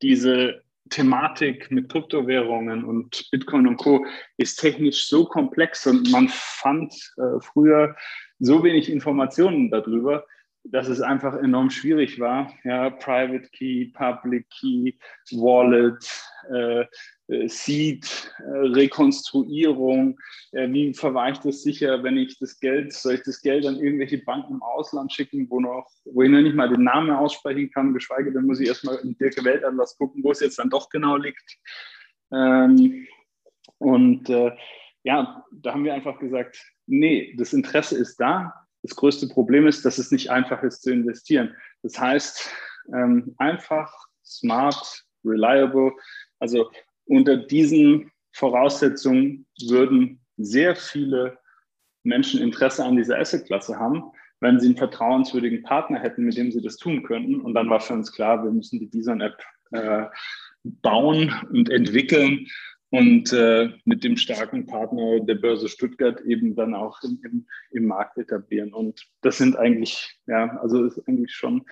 diese 0.00 0.62
Thematik 0.90 1.70
mit 1.70 1.88
Kryptowährungen 1.90 2.84
und 2.84 3.28
Bitcoin 3.30 3.66
und 3.66 3.76
Co. 3.76 4.04
ist 4.36 4.56
technisch 4.56 5.06
so 5.06 5.24
komplex 5.24 5.86
und 5.86 6.10
man 6.10 6.28
fand 6.28 6.92
äh, 7.16 7.40
früher 7.40 7.96
so 8.38 8.62
wenig 8.62 8.90
Informationen 8.90 9.70
darüber, 9.70 10.24
dass 10.64 10.88
es 10.88 11.00
einfach 11.00 11.36
enorm 11.36 11.70
schwierig 11.70 12.20
war. 12.20 12.52
Ja, 12.64 12.90
Private 12.90 13.48
Key, 13.52 13.86
Public 13.86 14.48
Key, 14.50 14.92
Wallet, 15.32 16.04
äh, 16.52 16.84
Seed, 17.48 18.32
äh, 18.38 18.50
Rekonstruierung, 18.50 20.18
äh, 20.52 20.68
wie 20.70 20.92
verweicht 20.94 21.44
es 21.44 21.62
sicher, 21.62 22.02
wenn 22.02 22.16
ich 22.16 22.38
das 22.38 22.58
Geld, 22.58 22.92
soll 22.92 23.14
ich 23.14 23.22
das 23.22 23.40
Geld 23.40 23.66
an 23.66 23.76
irgendwelche 23.76 24.18
Banken 24.18 24.54
im 24.54 24.62
Ausland 24.62 25.12
schicken, 25.12 25.48
wo 25.48 25.60
noch, 25.60 25.88
wo 26.04 26.22
ich 26.22 26.30
noch 26.30 26.40
nicht 26.40 26.56
mal 26.56 26.68
den 26.68 26.84
Namen 26.84 27.10
aussprechen 27.10 27.70
kann, 27.70 27.94
geschweige 27.94 28.32
denn 28.32 28.46
muss 28.46 28.60
ich 28.60 28.68
erstmal 28.68 28.96
in 28.96 29.16
Dirke 29.16 29.44
Weltatlas 29.44 29.96
gucken, 29.96 30.24
wo 30.24 30.32
es 30.32 30.40
jetzt 30.40 30.58
dann 30.58 30.70
doch 30.70 30.88
genau 30.88 31.16
liegt. 31.16 31.58
Ähm, 32.32 33.06
und 33.78 34.28
äh, 34.28 34.52
ja, 35.04 35.44
da 35.52 35.72
haben 35.72 35.84
wir 35.84 35.94
einfach 35.94 36.18
gesagt, 36.18 36.60
nee, 36.86 37.34
das 37.38 37.52
Interesse 37.52 37.96
ist 37.96 38.16
da, 38.16 38.52
das 38.82 38.96
größte 38.96 39.28
Problem 39.28 39.66
ist, 39.66 39.84
dass 39.84 39.98
es 39.98 40.10
nicht 40.10 40.30
einfach 40.30 40.62
ist 40.62 40.82
zu 40.82 40.90
investieren. 40.90 41.54
Das 41.82 41.98
heißt, 41.98 42.50
ähm, 42.94 43.34
einfach, 43.38 43.92
smart, 44.24 45.04
reliable. 45.24 45.92
Also 46.38 46.70
unter 47.10 47.36
diesen 47.36 48.12
Voraussetzungen 48.32 49.46
würden 49.66 50.20
sehr 50.36 50.76
viele 50.76 51.38
Menschen 52.04 52.40
Interesse 52.40 52.84
an 52.84 52.96
dieser 52.96 53.18
Assetklasse 53.18 53.78
haben, 53.78 54.04
wenn 54.40 54.60
sie 54.60 54.68
einen 54.68 54.76
vertrauenswürdigen 54.76 55.62
Partner 55.62 55.98
hätten, 55.98 56.24
mit 56.24 56.36
dem 56.36 56.52
sie 56.52 56.62
das 56.62 56.76
tun 56.76 57.02
könnten. 57.02 57.40
Und 57.40 57.54
dann 57.54 57.68
war 57.68 57.80
für 57.80 57.94
uns 57.94 58.12
klar, 58.12 58.42
wir 58.44 58.52
müssen 58.52 58.78
die 58.78 58.86
Bison-App 58.86 59.36
äh, 59.72 60.06
bauen 60.62 61.34
und 61.50 61.68
entwickeln 61.68 62.46
und 62.90 63.32
äh, 63.32 63.70
mit 63.84 64.02
dem 64.02 64.16
starken 64.16 64.66
Partner 64.66 65.20
der 65.20 65.36
Börse 65.36 65.68
Stuttgart 65.68 66.20
eben 66.22 66.56
dann 66.56 66.74
auch 66.74 67.00
im, 67.02 67.20
im, 67.24 67.46
im, 67.70 67.86
Markt 67.86 68.18
etablieren. 68.18 68.74
Und 68.74 69.06
das 69.22 69.38
sind 69.38 69.56
eigentlich, 69.56 70.18
ja, 70.26 70.58
also 70.60 70.84
ist 70.84 71.00
eigentlich 71.06 71.32
schon 71.32 71.64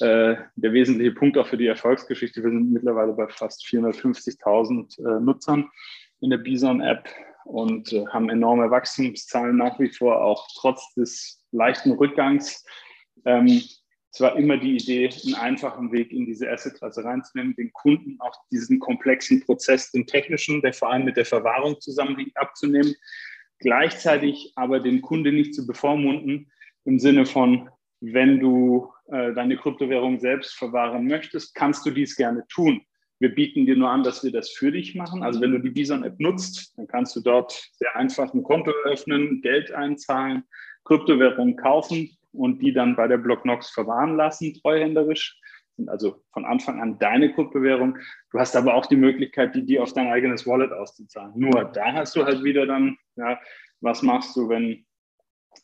äh, 0.00 0.36
der 0.54 0.72
wesentliche 0.72 1.12
Punkt 1.12 1.36
auch 1.36 1.48
für 1.48 1.56
die 1.56 1.66
Erfolgsgeschichte. 1.66 2.42
Wir 2.42 2.50
sind 2.50 2.72
mittlerweile 2.72 3.12
bei 3.12 3.26
fast 3.28 3.64
450.000 3.66 4.98
äh, 4.98 5.20
Nutzern 5.20 5.68
in 6.20 6.30
der 6.30 6.38
Bison-App 6.38 7.08
und 7.44 7.92
äh, 7.92 8.06
haben 8.06 8.30
enorme 8.30 8.70
Wachstumszahlen 8.70 9.56
nach 9.56 9.80
wie 9.80 9.88
vor, 9.88 10.22
auch 10.22 10.46
trotz 10.54 10.94
des 10.94 11.44
leichten 11.50 11.90
Rückgangs. 11.90 12.64
Ähm, 13.24 13.62
es 14.12 14.20
war 14.20 14.36
immer 14.36 14.58
die 14.58 14.76
Idee, 14.76 15.08
einen 15.24 15.34
einfachen 15.34 15.90
Weg 15.90 16.12
in 16.12 16.26
diese 16.26 16.50
Assetklasse 16.50 17.02
reinzunehmen, 17.02 17.56
den 17.56 17.72
Kunden 17.72 18.16
auch 18.20 18.34
diesen 18.50 18.78
komplexen 18.78 19.42
Prozess, 19.42 19.90
den 19.90 20.06
technischen, 20.06 20.60
der 20.60 20.74
vor 20.74 20.92
allem 20.92 21.06
mit 21.06 21.16
der 21.16 21.24
Verwahrung 21.24 21.80
zusammenhängt, 21.80 22.36
abzunehmen, 22.36 22.94
gleichzeitig 23.58 24.52
aber 24.54 24.80
den 24.80 25.00
Kunde 25.00 25.32
nicht 25.32 25.54
zu 25.54 25.66
bevormunden 25.66 26.50
im 26.84 26.98
Sinne 26.98 27.24
von, 27.24 27.70
wenn 28.00 28.38
du 28.38 28.92
äh, 29.06 29.32
deine 29.32 29.56
Kryptowährung 29.56 30.20
selbst 30.20 30.56
verwahren 30.56 31.06
möchtest, 31.06 31.54
kannst 31.54 31.86
du 31.86 31.90
dies 31.90 32.14
gerne 32.14 32.44
tun. 32.48 32.82
Wir 33.18 33.34
bieten 33.34 33.64
dir 33.64 33.76
nur 33.76 33.88
an, 33.88 34.02
dass 34.02 34.22
wir 34.22 34.32
das 34.32 34.50
für 34.50 34.72
dich 34.72 34.94
machen. 34.94 35.22
Also 35.22 35.40
wenn 35.40 35.52
du 35.52 35.58
die 35.58 35.70
Bison-App 35.70 36.18
nutzt, 36.18 36.76
dann 36.76 36.86
kannst 36.86 37.16
du 37.16 37.20
dort 37.20 37.70
sehr 37.74 37.96
einfach 37.96 38.34
ein 38.34 38.42
Konto 38.42 38.72
öffnen, 38.84 39.40
Geld 39.40 39.72
einzahlen, 39.72 40.42
Kryptowährungen 40.84 41.56
kaufen 41.56 42.10
und 42.32 42.60
die 42.60 42.72
dann 42.72 42.96
bei 42.96 43.08
der 43.08 43.18
Blocknox 43.18 43.70
verwahren 43.70 44.16
lassen, 44.16 44.54
treuhänderisch. 44.54 45.38
Sind 45.76 45.88
also 45.88 46.22
von 46.32 46.44
Anfang 46.44 46.80
an 46.80 46.98
deine 46.98 47.32
Kryptowährung. 47.32 47.98
Du 48.30 48.38
hast 48.38 48.56
aber 48.56 48.74
auch 48.74 48.86
die 48.86 48.96
Möglichkeit, 48.96 49.54
die 49.54 49.64
dir 49.64 49.82
auf 49.82 49.92
dein 49.92 50.08
eigenes 50.08 50.46
Wallet 50.46 50.72
auszuzahlen. 50.72 51.32
Nur 51.34 51.64
da 51.64 51.92
hast 51.94 52.14
du 52.14 52.24
halt 52.24 52.44
wieder 52.44 52.66
dann, 52.66 52.96
ja, 53.16 53.38
was 53.80 54.02
machst 54.02 54.36
du, 54.36 54.48
wenn, 54.48 54.84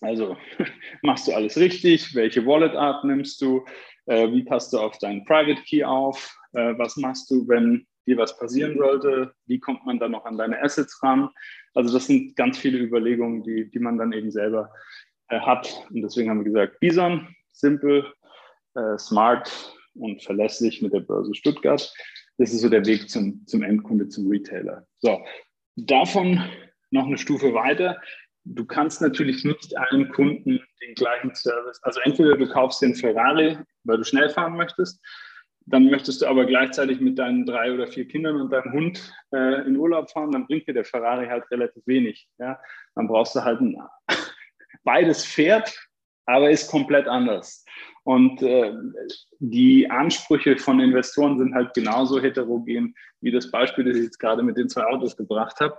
also 0.00 0.36
machst 1.02 1.28
du 1.28 1.32
alles 1.32 1.56
richtig? 1.58 2.14
Welche 2.14 2.44
Wallet-Art 2.46 3.04
nimmst 3.04 3.40
du? 3.42 3.64
Äh, 4.06 4.32
wie 4.32 4.44
passt 4.44 4.72
du 4.72 4.78
auf 4.78 4.96
deinen 4.98 5.24
Private 5.26 5.60
Key 5.62 5.84
auf? 5.84 6.34
Äh, 6.52 6.78
was 6.78 6.96
machst 6.96 7.30
du, 7.30 7.46
wenn 7.46 7.86
dir 8.06 8.16
was 8.16 8.38
passieren 8.38 8.76
sollte? 8.76 9.34
Wie 9.46 9.60
kommt 9.60 9.84
man 9.84 9.98
dann 9.98 10.12
noch 10.12 10.24
an 10.24 10.38
deine 10.38 10.60
Assets 10.62 11.02
ran? 11.02 11.28
Also 11.74 11.92
das 11.92 12.06
sind 12.06 12.34
ganz 12.36 12.58
viele 12.58 12.78
Überlegungen, 12.78 13.42
die, 13.42 13.70
die 13.70 13.78
man 13.78 13.98
dann 13.98 14.12
eben 14.12 14.30
selber 14.30 14.72
äh, 15.28 15.40
hat. 15.40 15.86
Und 15.90 16.02
deswegen 16.02 16.30
haben 16.30 16.38
wir 16.38 16.52
gesagt, 16.52 16.80
Bison, 16.80 17.28
simpel, 17.52 18.06
äh, 18.74 18.98
smart 18.98 19.74
und 19.94 20.22
verlässlich 20.22 20.82
mit 20.82 20.92
der 20.92 21.00
Börse 21.00 21.34
Stuttgart. 21.34 21.92
das 22.38 22.52
ist 22.52 22.60
so 22.60 22.68
der 22.68 22.86
Weg 22.86 23.10
zum, 23.10 23.44
zum 23.46 23.62
Endkunde, 23.62 24.08
zum 24.08 24.28
Retailer. 24.28 24.86
So, 25.00 25.20
davon 25.76 26.42
noch 26.90 27.06
eine 27.06 27.18
Stufe 27.18 27.52
weiter. 27.52 28.00
Du 28.44 28.64
kannst 28.64 29.02
natürlich 29.02 29.44
nicht 29.44 29.76
allen 29.76 30.08
Kunden 30.10 30.60
den 30.80 30.94
gleichen 30.94 31.34
Service, 31.34 31.80
also 31.82 32.00
entweder 32.04 32.36
du 32.36 32.48
kaufst 32.48 32.80
den 32.80 32.94
Ferrari, 32.94 33.58
weil 33.84 33.98
du 33.98 34.04
schnell 34.04 34.30
fahren 34.30 34.56
möchtest, 34.56 35.04
dann 35.66 35.90
möchtest 35.90 36.22
du 36.22 36.26
aber 36.26 36.46
gleichzeitig 36.46 37.00
mit 37.00 37.18
deinen 37.18 37.44
drei 37.44 37.72
oder 37.72 37.86
vier 37.86 38.08
Kindern 38.08 38.40
und 38.40 38.50
deinem 38.50 38.72
Hund 38.72 39.12
äh, 39.34 39.66
in 39.66 39.76
Urlaub 39.76 40.10
fahren, 40.10 40.32
dann 40.32 40.46
bringt 40.46 40.66
dir 40.66 40.72
der 40.72 40.84
Ferrari 40.84 41.26
halt 41.26 41.50
relativ 41.50 41.86
wenig. 41.86 42.26
Ja? 42.38 42.58
Dann 42.94 43.06
brauchst 43.06 43.34
du 43.34 43.44
halt 43.44 43.60
ein 43.60 43.76
beides 44.88 45.26
Pferd, 45.26 45.70
aber 46.24 46.50
ist 46.50 46.70
komplett 46.70 47.06
anders. 47.06 47.62
Und 48.04 48.40
äh, 48.42 48.72
die 49.38 49.90
Ansprüche 49.90 50.56
von 50.56 50.80
Investoren 50.80 51.36
sind 51.36 51.54
halt 51.54 51.74
genauso 51.74 52.22
heterogen 52.22 52.94
wie 53.20 53.30
das 53.30 53.50
Beispiel, 53.50 53.84
das 53.84 53.96
ich 53.98 54.04
jetzt 54.04 54.18
gerade 54.18 54.42
mit 54.42 54.56
den 54.56 54.70
zwei 54.70 54.84
Autos 54.86 55.14
gebracht 55.14 55.60
habe. 55.60 55.78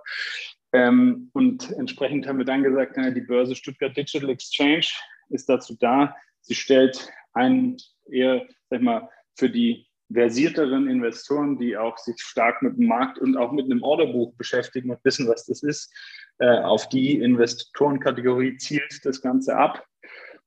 Ähm, 0.74 1.32
und 1.34 1.72
entsprechend 1.72 2.28
haben 2.28 2.38
wir 2.38 2.46
dann 2.46 2.62
gesagt, 2.62 2.98
die 2.98 3.22
Börse 3.22 3.56
Stuttgart 3.56 3.98
Digital 3.98 4.30
Exchange 4.30 4.86
ist 5.30 5.50
dazu 5.50 5.76
da. 5.80 6.16
Sie 6.42 6.54
stellt 6.54 7.10
einen 7.34 7.78
eher, 8.12 8.46
sag 8.70 8.78
ich 8.78 8.86
mal, 8.86 9.10
für 9.34 9.50
die 9.50 9.88
versierteren 10.12 10.90
Investoren, 10.90 11.58
die 11.58 11.78
auch 11.78 11.98
sich 11.98 12.20
stark 12.20 12.62
mit 12.62 12.78
dem 12.78 12.88
Markt 12.88 13.20
und 13.20 13.38
auch 13.38 13.52
mit 13.52 13.66
einem 13.66 13.84
Orderbuch 13.84 14.34
beschäftigen 14.36 14.90
und 14.90 15.04
wissen, 15.04 15.28
was 15.28 15.46
das 15.46 15.64
ist, 15.64 15.94
äh, 16.40 16.60
auf 16.60 16.90
die 16.90 17.20
Investorenkategorie 17.20 18.58
zielt 18.58 19.06
das 19.06 19.22
Ganze 19.22 19.56
ab. 19.56 19.86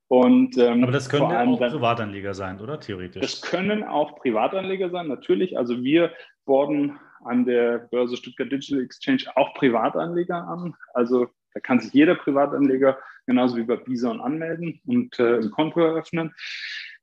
Und, 0.08 0.58
ähm, 0.58 0.82
Aber 0.82 0.92
das 0.92 1.08
können 1.08 1.24
auch 1.24 1.58
Privatanleger 1.58 2.34
sein, 2.34 2.60
oder 2.60 2.78
theoretisch? 2.78 3.22
Das 3.22 3.40
können 3.40 3.82
auch 3.82 4.16
Privatanleger 4.16 4.90
sein, 4.90 5.08
natürlich. 5.08 5.56
Also 5.56 5.82
wir 5.82 6.12
borden 6.44 6.98
an 7.24 7.46
der 7.46 7.78
Börse 7.90 8.16
Stuttgart 8.16 8.50
Digital 8.50 8.82
Exchange 8.82 9.24
auch 9.36 9.54
Privatanleger 9.54 10.36
an. 10.36 10.74
Also 10.92 11.28
da 11.54 11.60
kann 11.60 11.80
sich 11.80 11.92
jeder 11.92 12.14
Privatanleger 12.14 12.98
genauso 13.26 13.56
wie 13.56 13.62
bei 13.62 13.76
Bison 13.76 14.20
anmelden 14.20 14.80
und 14.86 15.18
äh, 15.18 15.38
ein 15.38 15.50
Konto 15.50 15.80
eröffnen. 15.80 16.34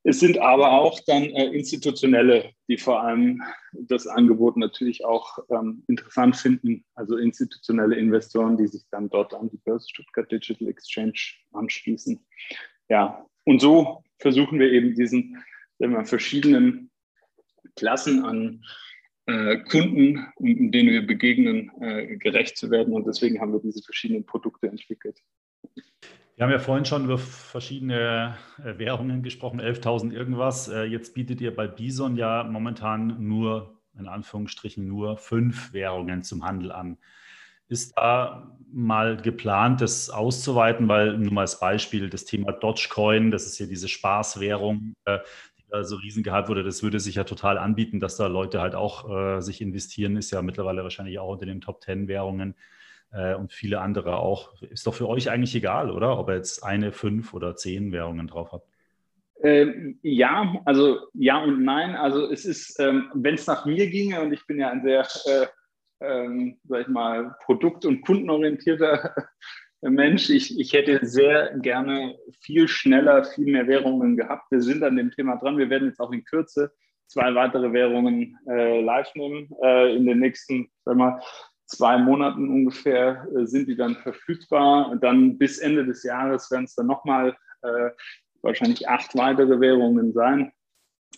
Es 0.03 0.19
sind 0.19 0.37
aber 0.37 0.71
auch 0.71 0.99
dann 1.07 1.23
äh, 1.23 1.47
institutionelle, 1.47 2.51
die 2.67 2.77
vor 2.77 3.03
allem 3.03 3.41
das 3.73 4.07
Angebot 4.07 4.55
natürlich 4.57 5.03
auch 5.03 5.39
ähm, 5.49 5.83
interessant 5.87 6.37
finden, 6.37 6.85
also 6.95 7.17
institutionelle 7.17 7.95
Investoren, 7.95 8.57
die 8.57 8.67
sich 8.67 8.83
dann 8.91 9.09
dort 9.09 9.33
an 9.33 9.49
die 9.49 9.57
Börse 9.57 9.87
Stuttgart 9.89 10.31
Digital 10.31 10.69
Exchange 10.69 11.19
anschließen 11.51 12.19
ja, 12.89 13.25
und 13.45 13.61
so 13.61 14.03
versuchen 14.17 14.59
wir 14.59 14.71
eben 14.71 14.95
diesen 14.95 15.43
wir, 15.77 16.05
verschiedenen 16.05 16.91
Klassen 17.75 18.25
an 18.25 18.65
äh, 19.27 19.57
Kunden, 19.59 20.25
denen 20.39 20.89
wir 20.89 21.05
begegnen, 21.05 21.71
äh, 21.81 22.17
gerecht 22.17 22.57
zu 22.57 22.71
werden. 22.71 22.93
Und 22.93 23.05
deswegen 23.07 23.39
haben 23.39 23.53
wir 23.53 23.59
diese 23.59 23.83
verschiedenen 23.83 24.25
Produkte 24.25 24.67
entwickelt. 24.67 25.19
Wir 26.39 26.45
haben 26.45 26.53
ja 26.53 26.59
vorhin 26.59 26.85
schon 26.85 27.03
über 27.03 27.17
verschiedene 27.17 28.37
äh, 28.63 28.77
Währungen 28.77 29.23
gesprochen, 29.23 29.59
11.000 29.59 30.13
irgendwas. 30.13 30.69
Äh, 30.69 30.83
jetzt 30.83 31.13
bietet 31.13 31.41
ihr 31.41 31.53
bei 31.53 31.67
Bison 31.67 32.15
ja 32.15 32.45
momentan 32.45 33.21
nur, 33.27 33.77
in 33.99 34.07
Anführungsstrichen, 34.07 34.87
nur 34.87 35.17
fünf 35.17 35.73
Währungen 35.73 36.23
zum 36.23 36.45
Handel 36.45 36.71
an. 36.71 36.97
Ist 37.67 37.91
da 37.97 38.57
mal 38.71 39.17
geplant, 39.17 39.81
das 39.81 40.09
auszuweiten, 40.09 40.87
weil 40.87 41.17
nur 41.17 41.33
mal 41.33 41.41
als 41.41 41.59
Beispiel 41.59 42.09
das 42.09 42.23
Thema 42.23 42.53
Dogecoin, 42.53 43.31
das 43.31 43.45
ist 43.45 43.59
ja 43.59 43.65
diese 43.65 43.89
Spaßwährung, 43.89 44.93
äh, 45.03 45.19
die 45.57 45.65
da 45.69 45.83
so 45.83 45.97
riesen 45.97 46.23
gehabt 46.23 46.47
wurde, 46.47 46.63
das 46.63 46.81
würde 46.83 47.01
sich 47.01 47.15
ja 47.15 47.25
total 47.25 47.57
anbieten, 47.57 47.99
dass 47.99 48.15
da 48.15 48.27
Leute 48.27 48.61
halt 48.61 48.75
auch 48.75 49.41
sich 49.41 49.59
investieren, 49.59 50.15
ist 50.15 50.31
ja 50.31 50.41
mittlerweile 50.41 50.83
wahrscheinlich 50.83 51.19
auch 51.19 51.33
unter 51.33 51.45
den 51.45 51.59
Top 51.59 51.83
10 51.83 52.07
Währungen 52.07 52.55
äh, 53.11 53.35
und 53.35 53.53
viele 53.53 53.81
andere 53.81 54.17
auch. 54.17 54.61
Ist 54.61 54.87
doch 54.87 54.93
für 54.93 55.07
euch 55.07 55.29
eigentlich 55.29 55.55
egal, 55.55 55.91
oder? 55.91 56.17
Ob 56.17 56.29
ihr 56.29 56.35
jetzt 56.35 56.63
eine, 56.63 56.91
fünf 56.91 57.33
oder 57.33 57.55
zehn 57.55 57.91
Währungen 57.91 58.27
drauf 58.27 58.51
habt. 58.51 58.67
Ähm, 59.41 59.99
ja, 60.01 60.55
also 60.65 60.99
ja 61.13 61.41
und 61.41 61.63
nein. 61.63 61.95
Also 61.95 62.29
es 62.29 62.45
ist, 62.45 62.79
ähm, 62.79 63.09
wenn 63.13 63.35
es 63.35 63.47
nach 63.47 63.65
mir 63.65 63.89
ginge 63.89 64.21
und 64.21 64.33
ich 64.33 64.45
bin 64.47 64.59
ja 64.59 64.69
ein 64.69 64.81
sehr 64.81 65.07
äh, 65.25 65.47
ähm, 66.01 66.57
sag 66.63 66.81
ich 66.81 66.87
mal, 66.87 67.35
produkt- 67.43 67.85
und 67.85 68.01
kundenorientierter 68.01 69.15
Mensch. 69.81 70.29
Ich, 70.29 70.59
ich 70.59 70.73
hätte 70.73 71.05
sehr 71.05 71.57
gerne 71.59 72.17
viel 72.41 72.67
schneller, 72.67 73.23
viel 73.23 73.45
mehr 73.45 73.67
Währungen 73.67 74.17
gehabt. 74.17 74.51
Wir 74.51 74.61
sind 74.61 74.83
an 74.83 74.97
dem 74.97 75.11
Thema 75.11 75.37
dran. 75.37 75.57
Wir 75.57 75.69
werden 75.69 75.87
jetzt 75.87 75.99
auch 75.99 76.11
in 76.11 76.23
Kürze 76.23 76.71
zwei 77.07 77.33
weitere 77.33 77.73
Währungen 77.73 78.37
äh, 78.47 78.81
live 78.81 79.13
nehmen. 79.15 79.49
Äh, 79.63 79.95
in 79.95 80.05
den 80.05 80.19
nächsten, 80.19 80.69
sag 80.85 80.95
mal, 80.95 81.21
zwei 81.69 81.97
Monaten 81.97 82.49
ungefähr 82.49 83.27
äh, 83.35 83.45
sind 83.45 83.67
die 83.67 83.75
dann 83.75 83.95
verfügbar. 83.95 84.89
Und 84.89 85.03
dann 85.03 85.37
bis 85.37 85.59
Ende 85.59 85.85
des 85.85 86.03
Jahres 86.03 86.51
werden 86.51 86.65
es 86.65 86.75
dann 86.75 86.87
nochmal 86.87 87.37
äh, 87.61 87.89
wahrscheinlich 88.41 88.87
acht 88.89 89.15
weitere 89.15 89.59
Währungen 89.59 90.13
sein. 90.13 90.51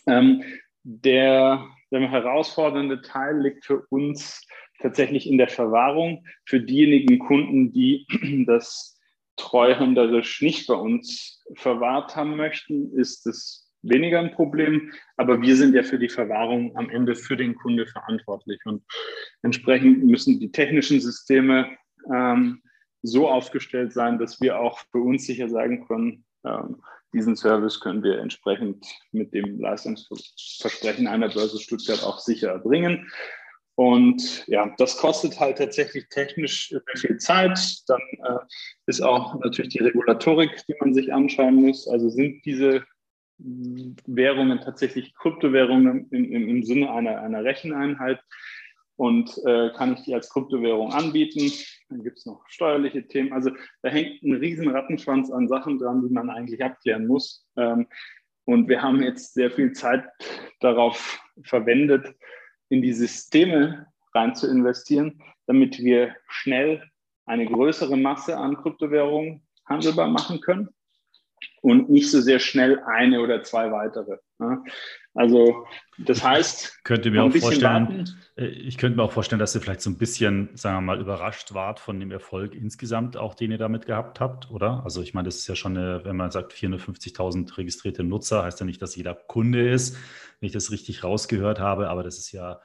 Ähm, 0.07 0.43
der, 0.83 1.65
der 1.91 2.09
herausfordernde 2.09 3.01
Teil 3.01 3.41
liegt 3.41 3.65
für 3.65 3.85
uns 3.89 4.45
tatsächlich 4.79 5.27
in 5.27 5.37
der 5.37 5.47
Verwahrung. 5.47 6.25
Für 6.45 6.59
diejenigen 6.59 7.19
Kunden, 7.19 7.71
die 7.71 8.05
das 8.47 8.99
treuhänderisch 9.37 10.41
nicht 10.41 10.67
bei 10.67 10.75
uns 10.75 11.43
verwahrt 11.55 12.15
haben 12.15 12.35
möchten, 12.35 12.93
ist 12.97 13.25
es 13.25 13.60
weniger 13.81 14.19
ein 14.19 14.31
Problem. 14.31 14.91
Aber 15.17 15.41
wir 15.41 15.55
sind 15.55 15.75
ja 15.75 15.83
für 15.83 15.99
die 15.99 16.09
Verwahrung 16.09 16.75
am 16.75 16.89
Ende 16.89 17.15
für 17.15 17.37
den 17.37 17.55
Kunde 17.55 17.85
verantwortlich. 17.85 18.59
Und 18.65 18.83
entsprechend 19.41 20.05
müssen 20.05 20.39
die 20.39 20.51
technischen 20.51 20.99
Systeme 20.99 21.69
ähm, 22.13 22.61
so 23.03 23.29
aufgestellt 23.29 23.93
sein, 23.93 24.19
dass 24.19 24.41
wir 24.41 24.59
auch 24.59 24.79
für 24.91 24.99
uns 24.99 25.25
sicher 25.25 25.49
sagen 25.49 25.87
können, 25.87 26.25
ähm, 26.45 26.81
diesen 27.13 27.35
Service 27.35 27.79
können 27.79 28.03
wir 28.03 28.19
entsprechend 28.19 28.85
mit 29.11 29.33
dem 29.33 29.59
Leistungsversprechen 29.59 31.07
einer 31.07 31.29
Börse 31.29 31.59
Stuttgart 31.59 32.03
auch 32.03 32.19
sicher 32.19 32.51
erbringen. 32.51 33.11
Und 33.75 34.45
ja, 34.47 34.73
das 34.77 34.97
kostet 34.97 35.39
halt 35.39 35.57
tatsächlich 35.57 36.07
technisch 36.09 36.73
viel 36.95 37.17
Zeit. 37.17 37.59
Dann 37.87 38.01
äh, 38.23 38.39
ist 38.85 39.01
auch 39.01 39.39
natürlich 39.39 39.73
die 39.73 39.83
Regulatorik, 39.83 40.51
die 40.67 40.75
man 40.79 40.93
sich 40.93 41.11
anschauen 41.13 41.55
muss. 41.55 41.87
Also 41.87 42.09
sind 42.09 42.45
diese 42.45 42.83
Währungen 44.05 44.61
tatsächlich 44.61 45.13
Kryptowährungen 45.15 46.07
im, 46.11 46.31
im, 46.31 46.49
im 46.49 46.63
Sinne 46.63 46.91
einer, 46.91 47.21
einer 47.21 47.43
Recheneinheit 47.43 48.19
und 48.95 49.35
äh, 49.45 49.71
kann 49.75 49.93
ich 49.93 50.03
die 50.03 50.13
als 50.13 50.29
Kryptowährung 50.29 50.93
anbieten. 50.93 51.51
Dann 51.89 52.03
gibt 52.03 52.19
es 52.19 52.25
noch 52.25 52.43
steuerliche 52.47 53.07
Themen. 53.07 53.33
Also 53.33 53.51
da 53.81 53.89
hängt 53.89 54.21
ein 54.23 54.33
riesen 54.33 54.69
Rattenschwanz 54.69 55.31
an 55.31 55.47
Sachen 55.47 55.79
dran, 55.79 56.07
die 56.07 56.13
man 56.13 56.29
eigentlich 56.29 56.63
abklären 56.63 57.07
muss. 57.07 57.47
Ähm, 57.57 57.87
und 58.45 58.69
wir 58.69 58.81
haben 58.81 59.01
jetzt 59.01 59.33
sehr 59.33 59.51
viel 59.51 59.71
Zeit 59.71 60.03
darauf 60.59 61.19
verwendet, 61.43 62.13
in 62.69 62.81
die 62.81 62.93
Systeme 62.93 63.87
rein 64.13 64.35
zu 64.35 64.47
investieren, 64.47 65.21
damit 65.47 65.79
wir 65.79 66.15
schnell 66.27 66.83
eine 67.25 67.45
größere 67.45 67.97
Masse 67.97 68.37
an 68.37 68.57
Kryptowährungen 68.57 69.41
handelbar 69.65 70.09
machen 70.09 70.41
können 70.41 70.69
und 71.61 71.89
nicht 71.89 72.09
so 72.09 72.21
sehr 72.21 72.39
schnell 72.39 72.79
eine 72.85 73.21
oder 73.21 73.43
zwei 73.43 73.71
weitere. 73.71 74.17
Also 75.13 75.67
das 75.99 76.23
heißt, 76.23 76.83
könnte 76.83 77.11
mir 77.11 77.23
auch 77.23 77.31
vorstellen, 77.31 77.87
warten. 77.87 78.05
Äh, 78.35 78.47
ich 78.47 78.77
könnte 78.77 78.97
mir 78.97 79.03
auch 79.03 79.11
vorstellen, 79.11 79.39
dass 79.39 79.53
ihr 79.53 79.61
vielleicht 79.61 79.81
so 79.81 79.89
ein 79.89 79.97
bisschen, 79.97 80.49
sagen 80.55 80.77
wir 80.77 80.81
mal, 80.81 80.99
überrascht 80.99 81.53
wart 81.53 81.79
von 81.79 81.99
dem 81.99 82.11
Erfolg 82.11 82.55
insgesamt, 82.55 83.17
auch 83.17 83.35
den 83.35 83.51
ihr 83.51 83.57
damit 83.57 83.85
gehabt 83.85 84.19
habt, 84.19 84.49
oder? 84.49 84.83
Also 84.83 85.01
ich 85.01 85.13
meine, 85.13 85.27
das 85.27 85.35
ist 85.37 85.47
ja 85.47 85.55
schon 85.55 85.77
eine, 85.77 86.03
wenn 86.05 86.15
man 86.15 86.31
sagt 86.31 86.53
450.000 86.53 87.57
registrierte 87.57 88.03
Nutzer, 88.03 88.43
heißt 88.43 88.59
ja 88.59 88.65
nicht, 88.65 88.81
dass 88.81 88.95
jeder 88.95 89.13
Kunde 89.13 89.69
ist, 89.69 89.95
wenn 90.39 90.47
ich 90.47 90.53
das 90.53 90.71
richtig 90.71 91.03
rausgehört 91.03 91.59
habe, 91.59 91.89
aber 91.89 92.03
das 92.03 92.17
ist 92.17 92.31
ja, 92.31 92.61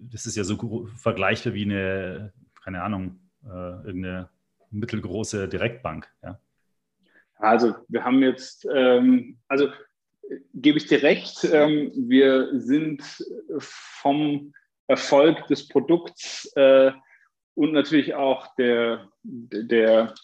das 0.00 0.26
ist 0.26 0.36
ja 0.36 0.44
so 0.44 0.88
vergleichbar 0.96 1.54
wie 1.54 1.64
eine, 1.64 2.32
keine 2.64 2.82
Ahnung, 2.82 3.20
äh, 3.44 3.86
irgendeine 3.86 4.30
mittelgroße 4.70 5.48
Direktbank, 5.48 6.08
ja. 6.22 6.40
Also 7.44 7.74
wir 7.88 8.04
haben 8.04 8.22
jetzt, 8.22 8.66
ähm, 8.72 9.38
also 9.48 9.68
gebe 10.54 10.78
ich 10.78 10.86
dir 10.86 11.02
recht, 11.02 11.44
ähm, 11.44 11.92
wir 11.94 12.58
sind 12.58 13.02
vom 13.58 14.52
Erfolg 14.86 15.46
des 15.48 15.68
Produkts 15.68 16.50
äh, 16.56 16.92
und 17.54 17.72
natürlich 17.72 18.14
auch 18.14 18.54
der, 18.56 19.08
der, 19.22 20.14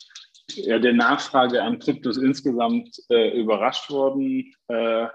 ja, 0.48 0.78
der 0.78 0.92
Nachfrage 0.92 1.62
an 1.62 1.78
Kryptos 1.78 2.16
insgesamt 2.16 2.96
äh, 3.10 3.38
überrascht 3.38 3.90
worden. 3.90 4.52
Äh, 4.68 5.06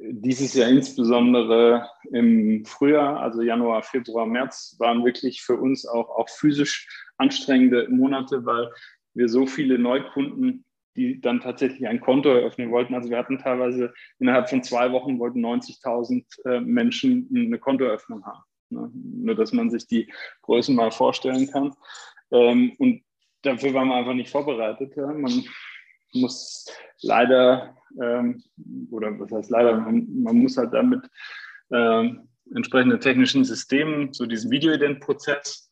dieses 0.00 0.54
Jahr 0.54 0.68
insbesondere 0.68 1.88
im 2.12 2.64
Frühjahr, 2.64 3.20
also 3.20 3.42
Januar, 3.42 3.82
Februar, 3.82 4.26
März, 4.26 4.76
waren 4.78 5.04
wirklich 5.04 5.42
für 5.42 5.56
uns 5.56 5.86
auch, 5.86 6.10
auch 6.10 6.28
physisch 6.28 6.88
anstrengende 7.16 7.88
Monate, 7.88 8.44
weil 8.44 8.70
wir 9.14 9.28
so 9.28 9.46
viele 9.46 9.78
Neukunden 9.78 10.64
die 10.98 11.20
dann 11.20 11.40
tatsächlich 11.40 11.86
ein 11.86 12.00
Konto 12.00 12.28
eröffnen 12.28 12.70
wollten. 12.70 12.94
Also 12.94 13.08
wir 13.08 13.18
hatten 13.18 13.38
teilweise 13.38 13.94
innerhalb 14.18 14.50
von 14.50 14.62
zwei 14.62 14.90
Wochen 14.92 15.18
wollten 15.18 15.44
90.000 15.44 16.24
äh, 16.44 16.60
Menschen 16.60 17.28
eine 17.34 17.58
Kontoeröffnung 17.58 18.24
haben. 18.26 18.42
Ne? 18.70 18.90
Nur, 18.92 19.34
dass 19.36 19.52
man 19.52 19.70
sich 19.70 19.86
die 19.86 20.12
Größen 20.42 20.74
mal 20.74 20.90
vorstellen 20.90 21.48
kann. 21.50 21.74
Ähm, 22.32 22.72
und 22.78 23.02
dafür 23.42 23.72
waren 23.74 23.88
wir 23.88 23.94
einfach 23.94 24.14
nicht 24.14 24.30
vorbereitet. 24.30 24.96
Man 24.96 25.44
muss 26.12 26.66
leider, 27.00 27.76
ähm, 28.02 28.42
oder 28.90 29.18
was 29.20 29.30
heißt 29.30 29.50
leider, 29.50 29.78
man, 29.78 30.06
man 30.22 30.36
muss 30.36 30.56
halt 30.56 30.74
damit 30.74 31.08
ähm, 31.72 32.28
entsprechende 32.54 32.98
technischen 32.98 33.44
Systemen, 33.44 34.12
so 34.12 34.26
diesen 34.26 34.50
Videoident-Prozess 34.50 35.67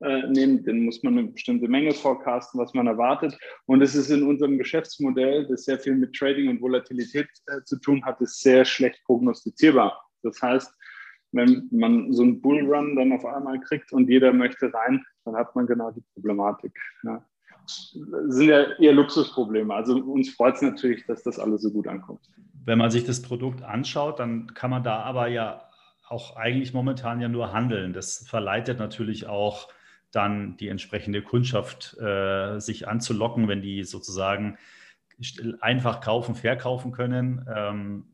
äh, 0.00 0.26
nehmen, 0.28 0.64
den 0.64 0.84
muss 0.84 1.02
man 1.02 1.18
eine 1.18 1.28
bestimmte 1.28 1.68
Menge 1.68 1.92
forecasten, 1.92 2.58
was 2.58 2.72
man 2.74 2.86
erwartet. 2.86 3.38
Und 3.66 3.82
es 3.82 3.94
ist 3.94 4.10
in 4.10 4.22
unserem 4.22 4.56
Geschäftsmodell, 4.56 5.46
das 5.46 5.64
sehr 5.64 5.78
viel 5.78 5.94
mit 5.94 6.14
Trading 6.14 6.48
und 6.48 6.60
Volatilität 6.60 7.28
äh, 7.46 7.62
zu 7.64 7.78
tun 7.78 8.04
hat, 8.04 8.20
ist 8.20 8.40
sehr 8.40 8.64
schlecht 8.64 9.02
prognostizierbar. 9.04 10.02
Das 10.22 10.40
heißt, 10.40 10.72
wenn 11.32 11.68
man 11.70 12.12
so 12.12 12.22
einen 12.22 12.40
Bullrun 12.40 12.96
dann 12.96 13.12
auf 13.12 13.24
einmal 13.24 13.60
kriegt 13.60 13.92
und 13.92 14.08
jeder 14.08 14.32
möchte 14.32 14.72
rein, 14.72 15.04
dann 15.24 15.36
hat 15.36 15.54
man 15.54 15.66
genau 15.66 15.90
die 15.90 16.02
Problematik. 16.14 16.72
Ja. 17.04 17.24
Das 17.62 18.34
sind 18.34 18.48
ja 18.48 18.72
eher 18.78 18.92
Luxusprobleme. 18.94 19.72
Also 19.72 19.96
uns 19.96 20.30
freut 20.30 20.56
es 20.56 20.62
natürlich, 20.62 21.06
dass 21.06 21.22
das 21.22 21.38
alles 21.38 21.62
so 21.62 21.70
gut 21.70 21.86
ankommt. 21.86 22.20
Wenn 22.64 22.78
man 22.78 22.90
sich 22.90 23.04
das 23.04 23.22
Produkt 23.22 23.62
anschaut, 23.62 24.18
dann 24.18 24.54
kann 24.54 24.70
man 24.70 24.82
da 24.82 25.00
aber 25.00 25.28
ja 25.28 25.68
auch 26.08 26.36
eigentlich 26.36 26.72
momentan 26.72 27.20
ja 27.20 27.28
nur 27.28 27.52
handeln. 27.52 27.92
Das 27.92 28.26
verleitet 28.26 28.78
natürlich 28.78 29.28
auch 29.28 29.68
dann 30.12 30.56
die 30.56 30.68
entsprechende 30.68 31.22
Kundschaft 31.22 31.96
äh, 31.98 32.58
sich 32.58 32.88
anzulocken, 32.88 33.48
wenn 33.48 33.62
die 33.62 33.84
sozusagen 33.84 34.58
einfach 35.60 36.00
kaufen, 36.00 36.34
verkaufen 36.34 36.92
können. 36.92 37.46
Ähm, 37.54 38.04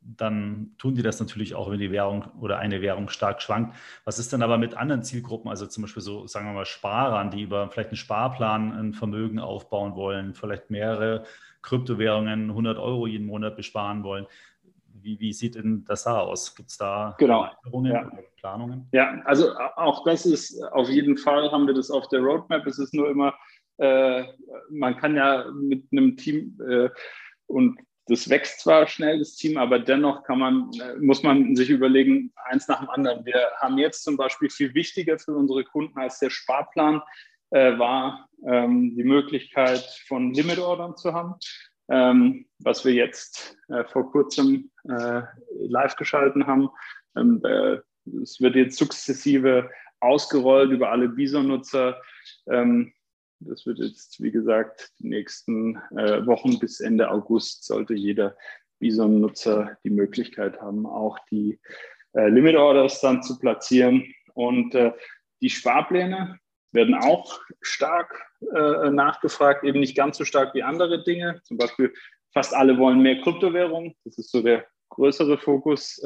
dann 0.00 0.70
tun 0.78 0.94
die 0.94 1.02
das 1.02 1.20
natürlich 1.20 1.54
auch, 1.54 1.70
wenn 1.70 1.78
die 1.78 1.90
Währung 1.90 2.24
oder 2.40 2.58
eine 2.58 2.80
Währung 2.80 3.08
stark 3.08 3.42
schwankt. 3.42 3.76
Was 4.04 4.18
ist 4.18 4.32
denn 4.32 4.42
aber 4.42 4.56
mit 4.56 4.74
anderen 4.74 5.02
Zielgruppen, 5.02 5.50
also 5.50 5.66
zum 5.66 5.82
Beispiel 5.82 6.02
so, 6.02 6.26
sagen 6.26 6.46
wir 6.46 6.54
mal, 6.54 6.64
Sparern, 6.64 7.30
die 7.30 7.42
über 7.42 7.68
vielleicht 7.70 7.90
einen 7.90 7.96
Sparplan 7.96 8.72
ein 8.72 8.94
Vermögen 8.94 9.38
aufbauen 9.38 9.96
wollen, 9.96 10.34
vielleicht 10.34 10.70
mehrere 10.70 11.24
Kryptowährungen 11.60 12.48
100 12.48 12.78
Euro 12.78 13.06
jeden 13.06 13.26
Monat 13.26 13.56
besparen 13.56 14.02
wollen? 14.02 14.26
Wie, 14.94 15.20
wie 15.20 15.32
sieht 15.32 15.56
denn 15.56 15.84
das 15.84 16.04
da 16.04 16.18
aus? 16.18 16.54
Gibt 16.54 16.70
es 16.70 16.78
da 16.78 17.14
genau. 17.18 17.44
Erweiterungen 17.44 17.92
ja. 17.92 18.10
Planungen? 18.40 18.88
Ja, 18.92 19.20
also 19.24 19.56
auch 19.76 20.04
das 20.04 20.26
ist 20.26 20.62
auf 20.72 20.88
jeden 20.88 21.16
Fall, 21.16 21.50
haben 21.50 21.66
wir 21.66 21.74
das 21.74 21.90
auf 21.90 22.08
der 22.08 22.20
Roadmap. 22.20 22.66
Es 22.66 22.78
ist 22.78 22.94
nur 22.94 23.10
immer, 23.10 23.34
äh, 23.78 24.24
man 24.70 24.96
kann 24.96 25.16
ja 25.16 25.50
mit 25.52 25.84
einem 25.92 26.16
Team 26.16 26.58
äh, 26.68 26.88
und 27.46 27.78
das 28.08 28.28
wächst 28.30 28.60
zwar 28.60 28.86
schnell, 28.86 29.18
das 29.18 29.36
Team, 29.36 29.58
aber 29.58 29.78
dennoch 29.78 30.22
kann 30.24 30.38
man, 30.38 30.70
äh, 30.80 30.96
muss 30.98 31.22
man 31.22 31.54
sich 31.54 31.68
überlegen, 31.68 32.32
eins 32.44 32.66
nach 32.66 32.80
dem 32.80 32.88
anderen. 32.88 33.24
Wir 33.26 33.48
haben 33.60 33.76
jetzt 33.76 34.02
zum 34.02 34.16
Beispiel 34.16 34.48
viel 34.48 34.74
wichtiger 34.74 35.18
für 35.18 35.36
unsere 35.36 35.64
Kunden 35.64 35.98
als 35.98 36.18
der 36.18 36.30
Sparplan 36.30 37.02
äh, 37.50 37.78
war 37.78 38.28
ähm, 38.46 38.94
die 38.96 39.04
Möglichkeit 39.04 39.84
von 40.06 40.32
Limit-Ordern 40.32 40.96
zu 40.96 41.12
haben, 41.12 41.34
ähm, 41.90 42.46
was 42.58 42.84
wir 42.84 42.92
jetzt 42.92 43.56
äh, 43.68 43.84
vor 43.84 44.10
kurzem 44.10 44.70
äh, 44.84 45.22
live 45.58 45.96
geschalten 45.96 46.46
haben. 46.46 46.68
Ähm, 47.16 47.42
äh, 47.44 47.78
es 48.22 48.40
wird 48.40 48.56
jetzt 48.56 48.78
sukzessive 48.78 49.70
ausgerollt 50.00 50.70
über 50.70 50.90
alle 50.90 51.08
Bison-Nutzer. 51.08 52.00
Ähm, 52.48 52.92
das 53.40 53.66
wird 53.66 53.78
jetzt, 53.78 54.20
wie 54.22 54.30
gesagt, 54.30 54.92
die 54.98 55.08
nächsten 55.08 55.76
äh, 55.96 56.26
Wochen 56.26 56.58
bis 56.58 56.80
Ende 56.80 57.10
August 57.10 57.64
sollte 57.64 57.94
jeder 57.94 58.36
Bison-Nutzer 58.80 59.76
die 59.84 59.90
Möglichkeit 59.90 60.60
haben, 60.60 60.86
auch 60.86 61.18
die 61.30 61.60
äh, 62.14 62.28
Limit-Orders 62.28 63.00
dann 63.00 63.22
zu 63.22 63.38
platzieren. 63.38 64.04
Und 64.34 64.74
äh, 64.74 64.92
die 65.40 65.50
Sparpläne 65.50 66.38
werden 66.72 66.94
auch 66.94 67.40
stark 67.60 68.24
äh, 68.40 68.90
nachgefragt, 68.90 69.64
eben 69.64 69.80
nicht 69.80 69.96
ganz 69.96 70.18
so 70.18 70.24
stark 70.24 70.54
wie 70.54 70.62
andere 70.62 71.02
Dinge. 71.02 71.40
Zum 71.44 71.56
Beispiel 71.56 71.92
fast 72.32 72.54
alle 72.54 72.76
wollen 72.78 73.00
mehr 73.00 73.20
Kryptowährung. 73.20 73.94
Das 74.04 74.18
ist 74.18 74.30
so 74.30 74.42
der 74.42 74.66
größere 74.90 75.38
Fokus. 75.38 76.00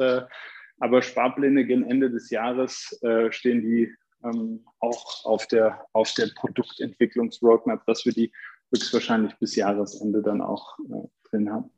Aber 0.79 1.01
Sparpläne 1.01 1.65
gegen 1.65 1.83
Ende 1.89 2.09
des 2.09 2.29
Jahres 2.29 2.99
äh, 3.03 3.31
stehen 3.31 3.61
die 3.61 3.93
ähm, 4.23 4.65
auch 4.79 5.25
auf 5.25 5.47
der, 5.47 5.85
auf 5.93 6.13
der 6.13 6.27
Produktentwicklungsroadmap, 6.35 7.85
dass 7.85 8.05
wir 8.05 8.13
die 8.13 8.31
höchstwahrscheinlich 8.73 9.35
bis 9.37 9.55
Jahresende 9.55 10.21
dann 10.21 10.41
auch 10.41 10.77
äh, 10.79 11.07
drin 11.29 11.51
haben. 11.51 11.69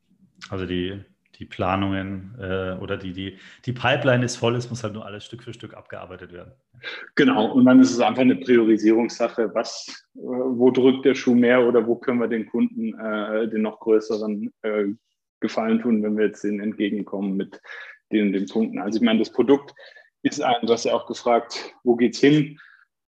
Also 0.49 0.65
die, 0.65 1.01
die 1.39 1.45
Planungen 1.45 2.35
äh, 2.39 2.77
oder 2.81 2.97
die, 2.97 3.13
die, 3.13 3.37
die 3.65 3.73
Pipeline 3.73 4.23
ist 4.23 4.37
voll, 4.37 4.55
es 4.55 4.69
muss 4.69 4.83
halt 4.83 4.93
nur 4.93 5.05
alles 5.05 5.25
Stück 5.25 5.43
für 5.43 5.53
Stück 5.53 5.73
abgearbeitet 5.73 6.31
werden. 6.31 6.53
Genau, 7.15 7.51
und 7.51 7.65
dann 7.65 7.79
ist 7.79 7.91
es 7.91 7.99
einfach 7.99 8.21
eine 8.21 8.35
Priorisierungssache, 8.35 9.53
was, 9.53 10.07
äh, 10.15 10.19
wo 10.19 10.71
drückt 10.71 11.05
der 11.05 11.15
Schuh 11.15 11.35
mehr 11.35 11.65
oder 11.65 11.85
wo 11.85 11.95
können 11.95 12.19
wir 12.19 12.27
den 12.27 12.47
Kunden 12.47 12.97
äh, 12.99 13.49
den 13.49 13.61
noch 13.61 13.79
größeren 13.79 14.53
äh, 14.61 14.85
Gefallen 15.41 15.81
tun, 15.81 16.01
wenn 16.01 16.17
wir 16.17 16.27
jetzt 16.27 16.43
denen 16.43 16.61
entgegenkommen 16.61 17.35
mit 17.35 17.61
den, 18.11 18.31
den 18.31 18.45
Punkten. 18.47 18.79
Also 18.79 18.97
ich 18.97 19.03
meine, 19.03 19.19
das 19.19 19.31
Produkt 19.31 19.73
ist 20.21 20.41
ein, 20.41 20.65
du 20.65 20.73
hast 20.73 20.85
ja 20.85 20.93
auch 20.93 21.07
gefragt, 21.07 21.75
wo 21.83 21.95
geht's 21.95 22.19
hin? 22.19 22.59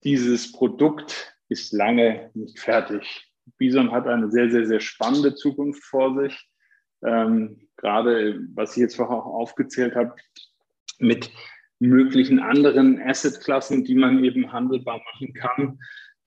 Dieses 0.03 0.53
Produkt 0.53 1.35
ist 1.49 1.73
lange 1.73 2.31
nicht 2.35 2.59
fertig. 2.59 3.31
Bison 3.59 3.93
hat 3.93 4.07
eine 4.07 4.31
sehr, 4.31 4.51
sehr, 4.51 4.67
sehr 4.67 4.81
spannende 4.81 5.35
Zukunft 5.35 5.85
vor 5.85 6.21
sich. 6.21 6.49
Ähm, 7.05 7.69
gerade, 7.77 8.41
was 8.55 8.77
ich 8.77 8.83
jetzt 8.83 8.97
vorher 8.97 9.17
auch 9.17 9.27
aufgezählt 9.27 9.95
habe, 9.95 10.15
mit 10.99 11.31
möglichen 11.79 12.39
anderen 12.41 13.01
Assetklassen, 13.01 13.85
die 13.85 13.95
man 13.95 14.25
eben 14.25 14.53
handelbar 14.53 15.01
machen 15.13 15.35
kann 15.35 15.79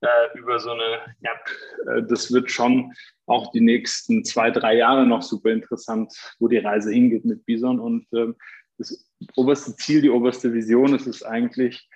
äh, 0.02 0.38
über 0.38 0.60
so 0.60 0.72
eine 0.72 1.16
App. 1.22 1.50
Äh, 1.88 2.04
das 2.08 2.32
wird 2.32 2.52
schon 2.52 2.93
auch 3.26 3.52
die 3.52 3.62
nächsten 3.62 4.24
zwei, 4.24 4.52
drei 4.52 4.76
Jahre 4.76 5.06
noch 5.06 5.22
super 5.22 5.50
interessant, 5.52 6.14
wo 6.39 6.48
die 6.48 6.58
Reise 6.58 6.91
hingeht 6.91 7.26
mit 7.26 7.45
Bison. 7.45 7.80
Und 7.80 8.12
äh, 8.14 8.34
das 8.78 9.10
oberste 9.36 9.76
Ziel, 9.76 10.02
die 10.02 10.10
oberste 10.10 10.54
Vision 10.54 10.93
ist 10.95 11.08
es 11.08 11.24
eigentlich, 11.24 11.88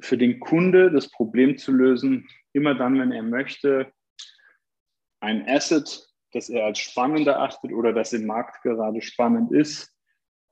für 0.00 0.16
den 0.16 0.40
Kunde 0.40 0.90
das 0.90 1.10
Problem 1.10 1.58
zu 1.58 1.72
lösen, 1.72 2.26
immer 2.52 2.74
dann, 2.74 2.98
wenn 2.98 3.12
er 3.12 3.22
möchte, 3.22 3.92
ein 5.20 5.46
Asset, 5.46 6.08
das 6.32 6.48
er 6.48 6.64
als 6.64 6.78
spannend 6.78 7.26
erachtet 7.26 7.72
oder 7.72 7.92
das 7.92 8.12
im 8.12 8.26
Markt 8.26 8.62
gerade 8.62 9.02
spannend 9.02 9.52
ist, 9.52 9.94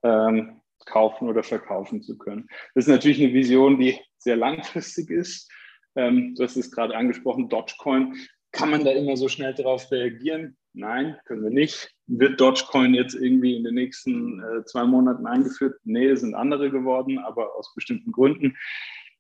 ähm, 0.03 0.61
kaufen 0.85 1.29
oder 1.29 1.43
verkaufen 1.43 2.03
zu 2.03 2.19
können. 2.19 2.47
Das 2.75 2.85
ist 2.85 2.93
natürlich 2.93 3.23
eine 3.23 3.33
Vision, 3.33 3.79
die 3.79 3.99
sehr 4.19 4.37
langfristig 4.37 5.11
ist. 5.11 5.51
Ähm, 5.99 6.37
du 6.37 6.45
hast 6.45 6.57
es 6.57 6.71
gerade 6.71 6.97
angesprochen, 6.97 7.49
Dogecoin. 7.49 8.15
Kann 8.53 8.71
man 8.71 8.85
da 8.85 8.93
immer 8.93 9.17
so 9.17 9.29
schnell 9.29 9.53
darauf 9.53 9.91
reagieren? 9.91 10.57
Nein, 10.73 11.17
können 11.25 11.43
wir 11.43 11.51
nicht. 11.51 11.93
Wird 12.07 12.41
Dogecoin 12.41 12.95
jetzt 12.95 13.15
irgendwie 13.15 13.57
in 13.57 13.65
den 13.65 13.75
nächsten 13.75 14.41
äh, 14.41 14.65
zwei 14.65 14.85
Monaten 14.85 15.27
eingeführt? 15.27 15.75
Nee, 15.83 16.15
sind 16.15 16.35
andere 16.35 16.71
geworden, 16.71 17.19
aber 17.19 17.57
aus 17.57 17.75
bestimmten 17.75 18.13
Gründen. 18.13 18.57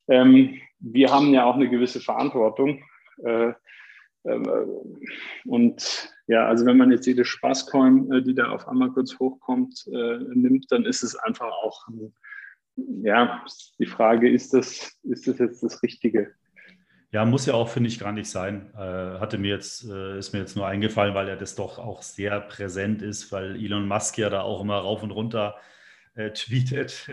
Ähm, 0.06 0.60
wir 0.78 1.10
haben 1.10 1.34
ja 1.34 1.44
auch 1.44 1.56
eine 1.56 1.68
gewisse 1.68 2.00
Verantwortung. 2.00 2.84
Äh, 3.24 3.52
äh, 4.22 4.66
und 5.46 6.14
ja, 6.28 6.46
also 6.46 6.64
wenn 6.64 6.76
man 6.76 6.92
jetzt 6.92 7.06
jede 7.06 7.24
Spaßcoin, 7.24 8.12
äh, 8.12 8.22
die 8.22 8.36
da 8.36 8.50
auf 8.50 8.68
einmal 8.68 8.92
kurz 8.92 9.18
hochkommt, 9.18 9.84
äh, 9.92 10.18
nimmt, 10.32 10.70
dann 10.70 10.84
ist 10.84 11.02
es 11.02 11.16
einfach 11.16 11.50
auch, 11.50 11.88
ja, 12.76 13.44
die 13.80 13.86
Frage, 13.86 14.30
ist 14.30 14.54
das, 14.54 14.96
ist 15.02 15.26
das 15.26 15.38
jetzt 15.38 15.64
das 15.64 15.82
Richtige? 15.82 16.32
Ja, 17.10 17.24
muss 17.24 17.46
ja 17.46 17.54
auch, 17.54 17.70
finde 17.70 17.88
ich, 17.88 17.98
gar 17.98 18.12
nicht 18.12 18.30
sein. 18.30 18.70
Äh, 18.74 19.18
hatte 19.18 19.38
mir 19.38 19.48
jetzt, 19.48 19.88
äh, 19.88 20.18
ist 20.18 20.34
mir 20.34 20.40
jetzt 20.40 20.56
nur 20.56 20.66
eingefallen, 20.66 21.14
weil 21.14 21.28
er 21.28 21.36
das 21.36 21.54
doch 21.54 21.78
auch 21.78 22.02
sehr 22.02 22.38
präsent 22.40 23.00
ist, 23.00 23.32
weil 23.32 23.56
Elon 23.56 23.88
Musk 23.88 24.18
ja 24.18 24.28
da 24.28 24.42
auch 24.42 24.60
immer 24.60 24.76
rauf 24.76 25.02
und 25.02 25.10
runter 25.10 25.56
äh, 26.14 26.30
tweetet. 26.32 27.08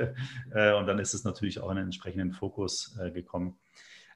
Äh, 0.53 0.73
und 0.73 0.85
dann 0.87 0.99
ist 0.99 1.13
es 1.13 1.23
natürlich 1.23 1.59
auch 1.61 1.71
in 1.71 1.77
einen 1.77 1.87
entsprechenden 1.87 2.33
Fokus 2.33 2.97
äh, 3.01 3.11
gekommen. 3.11 3.57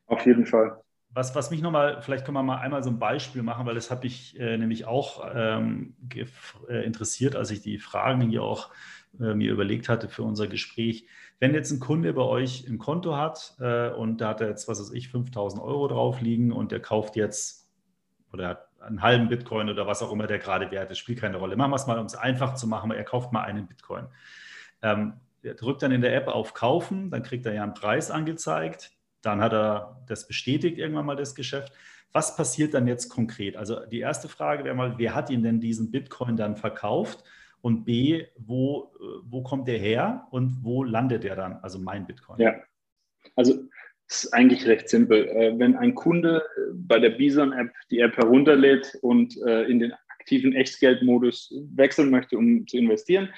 Auf 0.08 0.26
jeden 0.26 0.46
Fall. 0.46 0.82
Was, 1.12 1.34
was 1.34 1.50
mich 1.50 1.62
nochmal, 1.62 2.02
vielleicht 2.02 2.26
können 2.26 2.36
wir 2.36 2.44
mal 2.44 2.60
einmal 2.60 2.84
so 2.84 2.90
ein 2.90 3.00
Beispiel 3.00 3.42
machen, 3.42 3.66
weil 3.66 3.74
das 3.74 3.90
habe 3.90 4.06
ich 4.06 4.38
äh, 4.40 4.58
nämlich 4.58 4.86
auch 4.86 5.26
ähm, 5.34 5.96
interessiert, 6.68 7.36
als 7.36 7.52
ich 7.52 7.62
die 7.62 7.80
Fragen 7.80 8.22
hier 8.22 8.44
auch 8.44 8.70
mir 9.14 9.52
überlegt 9.52 9.90
hatte 9.90 10.08
für 10.08 10.24
unser 10.24 10.48
Gespräch. 10.48 11.06
Wenn 11.40 11.54
jetzt 11.54 11.72
ein 11.72 11.80
Kunde 11.80 12.14
bei 12.14 12.22
euch 12.22 12.68
ein 12.68 12.78
Konto 12.78 13.16
hat 13.16 13.56
äh, 13.60 13.90
und 13.90 14.22
da 14.22 14.30
hat 14.30 14.42
er 14.42 14.50
jetzt, 14.50 14.68
was 14.68 14.80
weiß 14.80 14.92
ich, 14.92 15.10
5000 15.10 15.62
Euro 15.62 15.88
drauf 15.88 16.22
liegen 16.22 16.52
und 16.52 16.72
der 16.72 16.82
kauft 16.82 17.16
jetzt 17.16 17.70
oder 18.32 18.48
hat 18.50 18.70
einen 18.80 19.02
halben 19.02 19.28
Bitcoin 19.28 19.70
oder 19.70 19.88
was 19.88 20.02
auch 20.02 20.12
immer 20.12 20.28
der 20.28 20.40
gerade 20.40 20.72
wert 20.72 20.92
ist, 20.92 21.00
spielt 21.00 21.20
keine 21.20 21.38
Rolle. 21.38 21.56
Machen 21.56 21.72
wir 21.72 21.76
es 21.76 21.88
mal, 21.88 22.00
um 22.00 22.06
es 22.06 22.16
einfach 22.16 22.54
zu 22.54 22.68
machen, 22.68 22.92
er 22.92 23.04
kauft 23.04 23.32
mal 23.34 23.44
einen 23.44 23.68
Bitcoin. 23.68 24.08
Ähm, 24.82 25.14
er 25.42 25.56
drückt 25.56 25.82
dann 25.82 25.92
in 25.92 26.02
der 26.02 26.16
App 26.16 26.28
auf 26.28 26.54
Kaufen, 26.54 27.12
dann 27.12 27.24
kriegt 27.24 27.46
er 27.46 27.54
ja 27.54 27.64
einen 27.64 27.74
Preis 27.74 28.12
angezeigt. 28.12 28.92
dann 29.22 29.42
hat 29.42 29.52
er 29.52 30.02
das 30.08 30.28
bestätigt 30.28 30.78
irgendwann 30.78 31.06
mal 31.06 31.18
das 31.18 31.36
Geschäft. 31.36 31.74
Was 32.14 32.38
passiert 32.38 32.74
dann 32.74 32.88
jetzt 32.88 33.10
konkret? 33.10 33.58
Also 33.58 33.86
die 33.86 34.00
erste 34.00 34.30
Frage 34.30 34.64
wäre 34.64 34.76
mal, 34.76 34.98
wer 34.98 35.14
hat 35.14 35.30
ihn 35.30 35.44
denn 35.44 35.60
diesen 35.60 35.92
Bitcoin 35.92 36.38
dann 36.38 36.56
verkauft? 36.56 37.24
Und 37.62 37.84
B, 37.86 38.26
wo, 38.38 38.92
wo 39.24 39.44
kommt 39.44 39.68
der 39.68 39.78
her 39.78 40.28
und 40.32 40.60
wo 40.64 40.84
landet 40.84 41.26
er 41.26 41.36
dann? 41.36 41.58
Also 41.62 41.80
mein 41.80 42.08
Bitcoin. 42.08 42.40
Ja, 42.40 42.56
also 43.36 43.54
es 44.08 44.24
ist 44.24 44.34
eigentlich 44.34 44.66
recht 44.66 44.90
simpel. 44.90 45.28
Äh, 45.28 45.60
wenn 45.60 45.76
ein 45.76 45.94
Kunde 45.94 46.44
bei 46.74 47.00
der 47.00 47.12
Bison-App 47.12 47.72
die 47.92 48.00
App 48.00 48.18
herunterlädt 48.18 48.98
und 49.02 49.38
äh, 49.46 49.64
in 49.64 49.80
den 49.80 49.94
aktiven 50.08 50.54
Echtgeldmodus 50.54 51.54
wechseln 51.76 52.10
möchte, 52.10 52.38
um 52.38 52.66
zu 52.68 52.78
investieren, 52.78 53.34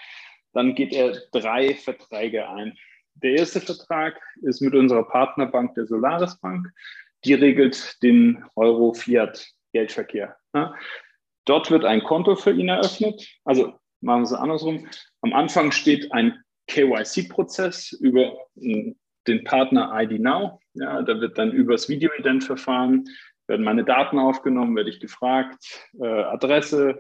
dann 0.53 0.76
geht 0.76 0.93
er 0.93 1.17
drei 1.32 1.74
Verträge 1.76 2.49
ein. 2.49 2.78
Der 3.15 3.32
erste 3.32 3.59
Vertrag 3.59 4.19
ist 4.41 4.61
mit 4.61 4.74
unserer 4.74 5.03
Partnerbank, 5.03 5.76
der 5.76 5.86
Solaris 5.86 6.38
Bank. 6.39 6.67
Die 7.24 7.34
regelt 7.34 8.01
den 8.01 8.43
Euro-Fiat-Geldverkehr. 8.55 10.36
Dort 11.45 11.72
wird 11.72 11.86
ein 11.86 12.03
Konto 12.03 12.36
für 12.36 12.51
ihn 12.51 12.69
eröffnet. 12.69 13.28
Also 13.45 13.80
machen 14.01 14.21
wir 14.21 14.25
es 14.25 14.33
andersrum. 14.33 14.87
Am 15.21 15.33
Anfang 15.33 15.71
steht 15.71 16.11
ein 16.11 16.37
KYC-Prozess 16.67 17.91
über 17.93 18.33
den 18.55 19.43
Partner 19.43 19.91
ID 19.93 20.19
Now. 20.19 20.59
Ja, 20.73 21.01
da 21.01 21.19
wird 21.19 21.37
dann 21.37 21.51
übers 21.51 21.89
Video-Ident-Verfahren 21.89 23.05
werden 23.51 23.65
meine 23.65 23.83
Daten 23.83 24.17
aufgenommen, 24.17 24.75
werde 24.75 24.89
ich 24.89 25.01
gefragt, 25.01 25.89
äh, 25.99 26.05
Adresse, 26.05 26.97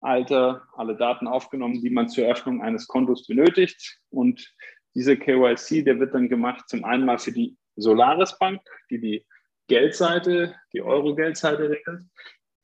Alter, 0.00 0.62
alle 0.74 0.96
Daten 0.96 1.26
aufgenommen, 1.26 1.82
die 1.82 1.90
man 1.90 2.08
zur 2.08 2.24
Eröffnung 2.24 2.62
eines 2.62 2.86
Kontos 2.86 3.26
benötigt. 3.26 3.98
Und 4.10 4.54
dieser 4.94 5.16
KYC, 5.16 5.82
der 5.82 5.98
wird 5.98 6.14
dann 6.14 6.28
gemacht 6.28 6.68
zum 6.68 6.84
einen 6.84 7.04
mal 7.04 7.18
für 7.18 7.32
die 7.32 7.56
Solaris 7.74 8.38
Bank, 8.38 8.60
die 8.90 9.00
die 9.00 9.26
Geldseite, 9.66 10.54
die 10.72 10.82
Euro-Geldseite 10.82 11.68
regelt, 11.68 12.02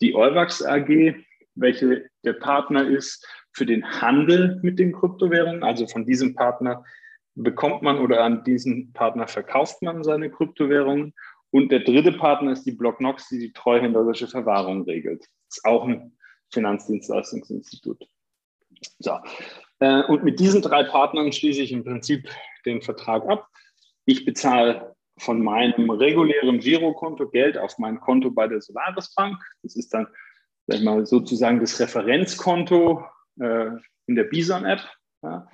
die 0.01 0.14
Euwax 0.14 0.62
AG, 0.64 1.16
welche 1.57 2.09
der 2.24 2.35
Partner 2.35 2.87
ist 2.87 3.26
für 3.55 3.65
den 3.65 3.85
Handel 4.01 4.59
mit 4.63 4.79
den 4.79 4.93
Kryptowährungen. 4.93 5.63
Also 5.63 5.87
von 5.87 6.05
diesem 6.05 6.35
Partner 6.35 6.85
bekommt 7.37 7.83
man 7.83 7.99
oder 7.99 8.23
an 8.23 8.45
diesen 8.45 8.93
Partner 8.93 9.27
verkauft 9.27 9.81
man 9.81 10.05
seine 10.05 10.31
Kryptowährungen. 10.31 11.15
Und 11.51 11.71
der 11.71 11.81
dritte 11.81 12.13
Partner 12.13 12.53
ist 12.53 12.65
die 12.65 12.73
Blocknox, 12.73 13.29
die 13.29 13.39
die 13.39 13.53
treuhänderische 13.53 14.27
Verwahrung 14.27 14.83
regelt. 14.83 15.25
Ist 15.49 15.65
auch 15.65 15.87
ein 15.87 16.17
Finanzdienstleistungsinstitut. 16.53 18.05
So. 18.99 19.19
Äh, 19.79 20.03
und 20.03 20.25
mit 20.25 20.41
diesen 20.41 20.61
drei 20.61 20.83
Partnern 20.83 21.33
schließe 21.33 21.63
ich 21.63 21.73
im 21.73 21.85
Prinzip 21.85 22.29
den 22.67 22.83
Vertrag 22.83 23.25
ab. 23.29 23.49
Ich 24.05 24.25
bezahle 24.25 24.95
von 25.19 25.41
meinem 25.41 25.91
regulären 25.91 26.59
Girokonto 26.59 27.29
Geld 27.29 27.57
auf 27.57 27.79
mein 27.79 28.01
Konto 28.01 28.33
bei 28.33 28.49
der 28.49 28.61
Solaris 28.61 29.15
Bank. 29.15 29.41
Das 29.63 29.77
ist 29.77 29.95
dann 29.95 30.09
sag 30.67 30.79
ich 30.79 30.85
mal, 30.85 31.07
sozusagen 31.07 31.61
das 31.61 31.79
Referenzkonto 31.79 33.05
äh, 33.41 33.70
in 34.07 34.14
der 34.14 34.24
Bison-App. 34.24 34.80
Ja. 35.22 35.49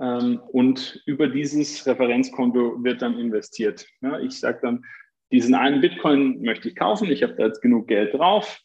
Ähm, 0.00 0.40
und 0.52 1.02
über 1.06 1.28
dieses 1.28 1.86
Referenzkonto 1.86 2.82
wird 2.82 3.02
dann 3.02 3.18
investiert. 3.18 3.86
Ja, 4.00 4.18
ich 4.18 4.38
sage 4.38 4.58
dann, 4.62 4.84
diesen 5.30 5.54
einen 5.54 5.80
Bitcoin 5.80 6.42
möchte 6.42 6.68
ich 6.68 6.76
kaufen, 6.76 7.10
ich 7.10 7.22
habe 7.22 7.34
da 7.34 7.46
jetzt 7.46 7.62
genug 7.62 7.88
Geld 7.88 8.14
drauf. 8.14 8.60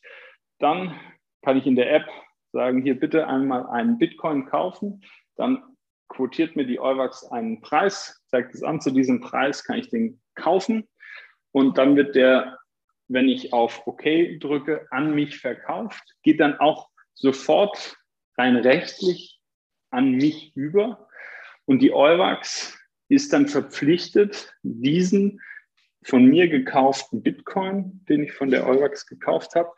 Dann 0.59 0.99
kann 1.43 1.57
ich 1.57 1.65
in 1.65 1.75
der 1.75 1.93
App 1.93 2.07
sagen, 2.51 2.81
hier 2.81 2.99
bitte 2.99 3.27
einmal 3.27 3.67
einen 3.67 3.97
Bitcoin 3.97 4.45
kaufen. 4.45 5.01
Dann 5.35 5.63
quotiert 6.09 6.55
mir 6.55 6.65
die 6.65 6.79
Euwax 6.79 7.25
einen 7.25 7.61
Preis, 7.61 8.21
zeigt 8.27 8.55
es 8.55 8.63
an, 8.63 8.81
zu 8.81 8.91
diesem 8.91 9.21
Preis 9.21 9.63
kann 9.63 9.77
ich 9.77 9.89
den 9.89 10.19
kaufen. 10.35 10.87
Und 11.51 11.77
dann 11.77 11.95
wird 11.95 12.15
der, 12.15 12.57
wenn 13.07 13.29
ich 13.29 13.53
auf 13.53 13.85
OK 13.85 14.03
drücke, 14.39 14.87
an 14.91 15.13
mich 15.13 15.39
verkauft, 15.39 16.03
geht 16.23 16.39
dann 16.39 16.59
auch 16.59 16.89
sofort 17.13 17.97
rein 18.37 18.55
rechtlich 18.55 19.39
an 19.91 20.11
mich 20.11 20.55
über. 20.55 21.07
Und 21.65 21.79
die 21.79 21.93
Euwax 21.93 22.77
ist 23.09 23.33
dann 23.33 23.47
verpflichtet, 23.47 24.53
diesen 24.63 25.41
von 26.03 26.25
mir 26.25 26.47
gekauften 26.47 27.21
Bitcoin, 27.21 28.05
den 28.07 28.23
ich 28.23 28.33
von 28.33 28.49
der 28.49 28.65
Euwax 28.65 29.05
gekauft 29.05 29.55
habe, 29.55 29.69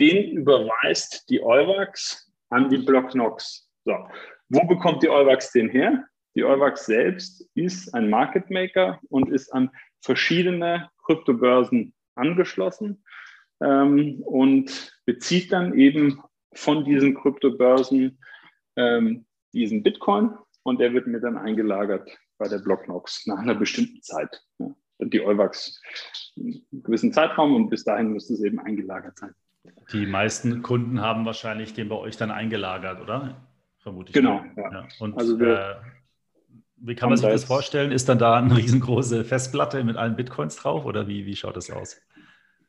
den 0.00 0.32
überweist 0.32 1.28
die 1.28 1.42
Euwax 1.42 2.32
an 2.50 2.68
die 2.68 2.78
Blocknox. 2.78 3.68
So. 3.84 3.96
Wo 4.48 4.66
bekommt 4.66 5.02
die 5.02 5.10
Euwax 5.10 5.52
den 5.52 5.68
her? 5.68 6.04
Die 6.34 6.44
Euwax 6.44 6.86
selbst 6.86 7.48
ist 7.54 7.94
ein 7.94 8.08
Market 8.08 8.50
Maker 8.50 9.00
und 9.08 9.30
ist 9.30 9.52
an 9.52 9.70
verschiedene 10.00 10.88
Kryptobörsen 11.04 11.94
angeschlossen 12.14 13.04
ähm, 13.60 14.22
und 14.22 14.96
bezieht 15.04 15.52
dann 15.52 15.74
eben 15.74 16.22
von 16.54 16.84
diesen 16.84 17.14
Kryptobörsen 17.14 18.18
ähm, 18.76 19.26
diesen 19.52 19.82
Bitcoin 19.82 20.30
und 20.62 20.80
der 20.80 20.92
wird 20.92 21.06
mir 21.06 21.20
dann 21.20 21.36
eingelagert 21.36 22.10
bei 22.38 22.48
der 22.48 22.58
Blocknox 22.58 23.26
nach 23.26 23.38
einer 23.38 23.54
bestimmten 23.54 24.02
Zeit. 24.02 24.42
Ja. 24.58 24.74
Die 25.00 25.24
Euwax 25.24 25.80
einen 26.36 26.66
gewissen 26.72 27.12
Zeitraum 27.12 27.54
und 27.54 27.70
bis 27.70 27.84
dahin 27.84 28.12
müsste 28.12 28.34
es 28.34 28.42
eben 28.42 28.58
eingelagert 28.58 29.18
sein. 29.18 29.34
Die 29.92 30.06
meisten 30.06 30.62
Kunden 30.62 31.00
haben 31.00 31.24
wahrscheinlich 31.24 31.74
den 31.74 31.88
bei 31.88 31.96
euch 31.96 32.16
dann 32.16 32.30
eingelagert, 32.30 33.00
oder? 33.00 33.48
Vermutlich. 33.78 34.14
Genau. 34.14 34.42
Ja. 34.56 34.72
ja. 34.72 34.88
Und 34.98 35.16
also 35.16 35.38
äh, 35.38 35.76
wie 36.76 36.94
kann 36.94 37.08
man 37.08 37.18
sich 37.18 37.28
das 37.28 37.44
vorstellen? 37.44 37.92
Ist 37.92 38.08
dann 38.08 38.18
da 38.18 38.36
eine 38.36 38.56
riesengroße 38.56 39.24
Festplatte 39.24 39.82
mit 39.84 39.96
allen 39.96 40.16
Bitcoins 40.16 40.56
drauf 40.56 40.84
oder 40.84 41.08
wie, 41.08 41.26
wie 41.26 41.36
schaut 41.36 41.56
das 41.56 41.70
aus? 41.70 42.00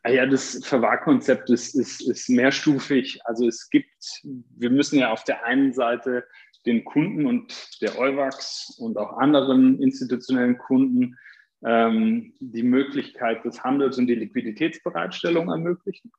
Ah 0.03 0.11
ja, 0.11 0.25
das 0.25 0.65
Verwahrkonzept 0.65 1.49
ist, 1.49 1.75
ist, 1.75 2.01
ist 2.01 2.29
mehrstufig. 2.29 3.19
Also 3.25 3.47
es 3.47 3.69
gibt, 3.69 3.91
wir 4.23 4.69
müssen 4.69 4.99
ja 4.99 5.11
auf 5.11 5.23
der 5.25 5.43
einen 5.43 5.73
Seite 5.73 6.25
den 6.65 6.85
Kunden 6.85 7.25
und 7.25 7.53
der 7.81 7.97
Euwax 7.97 8.75
und 8.79 8.97
auch 8.97 9.17
anderen 9.17 9.81
institutionellen 9.81 10.57
Kunden 10.57 11.17
ähm, 11.65 12.33
die 12.39 12.63
Möglichkeit 12.63 13.43
des 13.43 13.63
Handels 13.63 13.97
und 13.97 14.07
die 14.07 14.15
Liquiditätsbereitstellung 14.15 15.49
ermöglichen. 15.49 16.11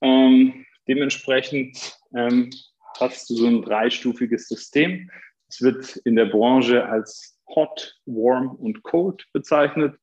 Ähm, 0.00 0.64
dementsprechend 0.88 1.96
ähm, 2.14 2.50
hast 2.98 3.30
du 3.30 3.34
so 3.34 3.46
ein 3.46 3.62
dreistufiges 3.62 4.48
System. 4.48 5.10
Es 5.48 5.62
wird 5.62 5.96
in 6.04 6.16
der 6.16 6.26
Branche 6.26 6.84
als 6.86 7.38
Hot, 7.54 8.00
Warm 8.06 8.56
und 8.56 8.82
Cold 8.82 9.26
bezeichnet. 9.32 9.96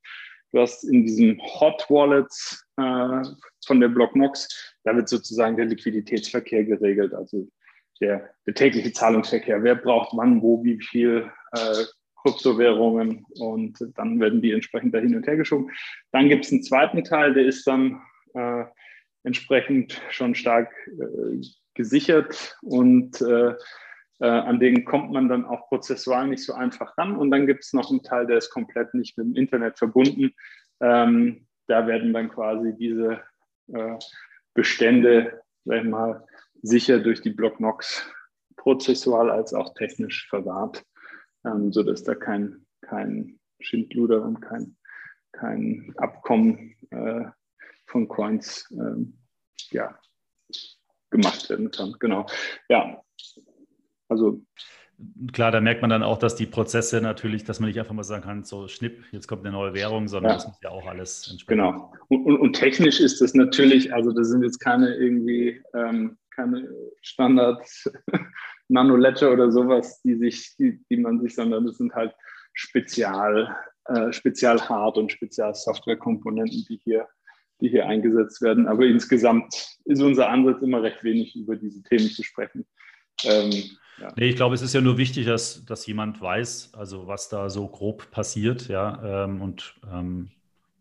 Du 0.51 0.59
hast 0.59 0.83
in 0.83 1.03
diesem 1.05 1.39
Hot 1.41 1.85
Wallets 1.89 2.65
äh, 2.77 3.21
von 3.65 3.79
der 3.79 3.89
Blocknox, 3.89 4.75
da 4.83 4.95
wird 4.95 5.07
sozusagen 5.07 5.57
der 5.57 5.65
Liquiditätsverkehr 5.65 6.63
geregelt, 6.63 7.13
also 7.13 7.47
der, 8.01 8.29
der 8.47 8.53
tägliche 8.53 8.91
Zahlungsverkehr. 8.91 9.63
Wer 9.63 9.75
braucht 9.75 10.15
wann, 10.17 10.41
wo, 10.41 10.63
wie 10.63 10.81
viel 10.81 11.29
äh, 11.51 11.83
Kryptowährungen 12.21 13.25
und 13.39 13.77
dann 13.95 14.19
werden 14.19 14.41
die 14.41 14.51
entsprechend 14.51 14.93
da 14.93 14.99
hin 14.99 15.15
und 15.15 15.27
her 15.27 15.37
geschoben. 15.37 15.69
Dann 16.11 16.29
gibt 16.29 16.45
es 16.45 16.51
einen 16.51 16.63
zweiten 16.63 17.03
Teil, 17.03 17.33
der 17.33 17.45
ist 17.45 17.65
dann 17.65 18.01
äh, 18.33 18.65
entsprechend 19.23 20.01
schon 20.09 20.35
stark 20.35 20.71
äh, 20.87 21.41
gesichert 21.75 22.57
und 22.61 23.23
äh, 24.19 24.27
an 24.27 24.59
den 24.59 24.85
kommt 24.85 25.11
man 25.11 25.29
dann 25.29 25.45
auch 25.45 25.67
prozessual 25.67 26.27
nicht 26.27 26.43
so 26.43 26.53
einfach 26.53 26.97
ran. 26.97 27.15
Und 27.15 27.31
dann 27.31 27.47
gibt 27.47 27.63
es 27.63 27.73
noch 27.73 27.89
einen 27.89 28.03
Teil, 28.03 28.27
der 28.27 28.37
ist 28.37 28.49
komplett 28.49 28.93
nicht 28.93 29.17
mit 29.17 29.27
dem 29.27 29.35
Internet 29.35 29.77
verbunden. 29.77 30.31
Ähm, 30.81 31.47
da 31.67 31.87
werden 31.87 32.13
dann 32.13 32.29
quasi 32.29 32.75
diese 32.75 33.21
äh, 33.67 33.97
Bestände, 34.53 35.41
sag 35.65 35.83
ich 35.83 35.89
mal, 35.89 36.25
sicher 36.61 36.99
durch 36.99 37.21
die 37.21 37.29
Blocknox 37.29 38.09
prozessual 38.57 39.29
als 39.29 39.53
auch 39.53 39.73
technisch 39.75 40.27
verwahrt, 40.29 40.83
ähm, 41.45 41.71
sodass 41.71 42.03
da 42.03 42.15
kein, 42.15 42.65
kein 42.81 43.39
Schindluder 43.61 44.21
und 44.23 44.41
kein, 44.41 44.75
kein 45.31 45.93
Abkommen 45.97 46.75
äh, 46.91 47.25
von 47.85 48.07
Coins 48.07 48.67
ähm, 48.71 49.17
ja, 49.71 49.97
gemacht 51.09 51.49
werden 51.49 51.71
kann. 51.71 51.95
Genau. 51.99 52.25
Ja, 52.67 53.01
also 54.09 54.41
klar, 55.31 55.51
da 55.51 55.61
merkt 55.61 55.81
man 55.81 55.89
dann 55.89 56.03
auch, 56.03 56.17
dass 56.17 56.35
die 56.35 56.45
Prozesse 56.45 56.99
natürlich, 56.99 57.45
dass 57.45 57.61
man 57.61 57.69
nicht 57.69 57.79
einfach 57.79 57.93
mal 57.93 58.03
sagen 58.03 58.23
kann, 58.23 58.43
so 58.43 58.67
schnipp, 58.67 59.05
jetzt 59.11 59.27
kommt 59.27 59.45
eine 59.45 59.53
neue 59.53 59.73
Währung, 59.73 60.09
sondern 60.09 60.31
ja. 60.31 60.35
das 60.35 60.47
muss 60.47 60.59
ja 60.61 60.71
auch 60.71 60.85
alles 60.85 61.29
entsprechend. 61.31 61.63
Genau. 61.63 61.93
Und, 62.09 62.25
und, 62.25 62.37
und, 62.37 62.53
technisch 62.53 62.99
ist 62.99 63.21
das 63.21 63.33
natürlich, 63.33 63.93
also 63.93 64.11
das 64.11 64.27
sind 64.27 64.43
jetzt 64.43 64.59
keine 64.59 64.93
irgendwie 64.95 65.61
ähm, 65.73 66.17
keine 66.39 66.69
Standard 67.01 67.67
Nano-Ledger 68.69 69.31
oder 69.31 69.51
sowas, 69.51 70.01
die 70.03 70.15
sich, 70.15 70.55
die, 70.57 70.79
die 70.89 70.97
man 70.97 71.19
sich, 71.21 71.35
sondern 71.35 71.65
das 71.65 71.77
sind 71.77 71.93
halt 71.93 72.13
Spezial, 72.53 73.55
äh, 73.85 74.11
Spezial-Hard- 74.13 74.97
und 74.97 75.11
Spezial-Software-Komponenten, 75.11 76.65
die 76.69 76.79
hier, 76.83 77.07
die 77.61 77.69
hier 77.69 77.87
eingesetzt 77.87 78.41
werden. 78.41 78.67
Aber 78.67 78.85
insgesamt 78.85 79.77
ist 79.85 80.01
unser 80.01 80.29
Ansatz 80.29 80.61
immer 80.61 80.81
recht 80.81 81.03
wenig 81.03 81.35
über 81.35 81.55
diese 81.55 81.83
Themen 81.83 82.07
zu 82.09 82.23
sprechen. 82.23 82.65
Ähm, 83.25 83.51
ja. 83.99 84.13
Nee, 84.15 84.29
ich 84.29 84.35
glaube, 84.35 84.55
es 84.55 84.61
ist 84.61 84.73
ja 84.73 84.81
nur 84.81 84.97
wichtig, 84.97 85.25
dass, 85.25 85.65
dass 85.65 85.85
jemand 85.85 86.21
weiß, 86.21 86.71
also 86.73 87.07
was 87.07 87.29
da 87.29 87.49
so 87.49 87.67
grob 87.67 88.11
passiert, 88.11 88.67
ja. 88.67 89.25
Ähm, 89.25 89.41
und 89.41 89.75
ähm, 89.91 90.31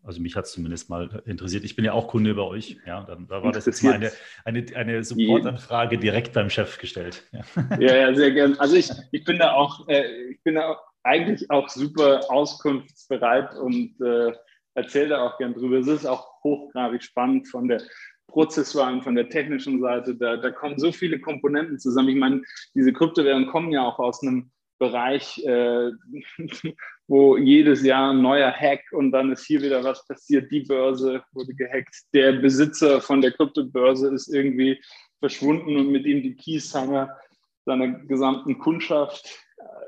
Also 0.03 0.21
mich 0.21 0.35
hat 0.35 0.45
es 0.45 0.53
zumindest 0.53 0.89
mal 0.89 1.21
interessiert. 1.25 1.65
Ich 1.65 1.75
bin 1.75 1.83
ja 1.85 1.91
auch 1.91 2.07
Kunde 2.07 2.33
bei 2.33 2.41
euch. 2.41 2.77
Ja, 2.85 3.03
dann, 3.03 3.27
da 3.27 3.43
war 3.43 3.51
das 3.51 3.65
jetzt 3.65 3.83
mal 3.83 3.93
eine, 3.93 4.11
eine, 4.45 4.65
eine 4.75 5.03
Supportanfrage 5.03 5.97
direkt 5.97 6.33
beim 6.33 6.49
Chef 6.49 6.77
gestellt. 6.79 7.27
Ja, 7.31 7.41
ja, 7.79 7.95
ja 7.97 8.15
sehr 8.15 8.31
gern. 8.31 8.57
Also 8.57 8.75
ich, 8.75 8.89
ich 9.11 9.23
bin 9.25 9.37
da 9.37 9.51
auch, 9.53 9.87
äh, 9.89 10.31
ich 10.31 10.41
bin 10.43 10.55
da 10.55 10.79
eigentlich 11.03 11.49
auch 11.51 11.67
super 11.69 12.21
auskunftsbereit 12.29 13.55
und 13.55 13.99
äh, 14.01 14.31
erzähle 14.75 15.09
da 15.09 15.27
auch 15.27 15.37
gern 15.37 15.53
drüber. 15.53 15.77
Es 15.77 15.87
ist 15.87 16.05
auch 16.05 16.41
hochgradig 16.43 17.03
spannend 17.03 17.47
von 17.49 17.67
der 17.67 17.81
prozessualen, 18.29 19.01
von 19.01 19.15
der 19.15 19.29
technischen 19.29 19.81
Seite. 19.81 20.15
Da, 20.15 20.37
da 20.37 20.51
kommen 20.51 20.79
so 20.79 20.91
viele 20.91 21.19
Komponenten 21.19 21.79
zusammen. 21.79 22.09
Ich 22.09 22.15
meine, 22.15 22.41
diese 22.75 22.93
Kryptowährungen 22.93 23.49
kommen 23.49 23.71
ja 23.71 23.83
auch 23.85 23.99
aus 23.99 24.21
einem 24.23 24.51
Bereich, 24.79 25.43
äh, 25.45 25.91
wo 27.07 27.37
jedes 27.37 27.83
Jahr 27.83 28.11
ein 28.11 28.21
neuer 28.21 28.51
Hack 28.51 28.81
und 28.91 29.11
dann 29.11 29.31
ist 29.31 29.45
hier 29.45 29.61
wieder 29.61 29.83
was 29.83 30.05
passiert. 30.07 30.51
Die 30.51 30.61
Börse 30.61 31.23
wurde 31.33 31.53
gehackt. 31.53 31.95
Der 32.13 32.33
Besitzer 32.33 33.01
von 33.01 33.21
der 33.21 33.31
Kryptobörse 33.31 34.13
ist 34.13 34.33
irgendwie 34.33 34.81
verschwunden 35.19 35.75
und 35.75 35.91
mit 35.91 36.05
ihm 36.05 36.23
die 36.23 36.35
Keys 36.35 36.71
seiner, 36.71 37.17
seiner 37.65 37.89
gesamten 37.89 38.57
Kundschaft. 38.57 39.37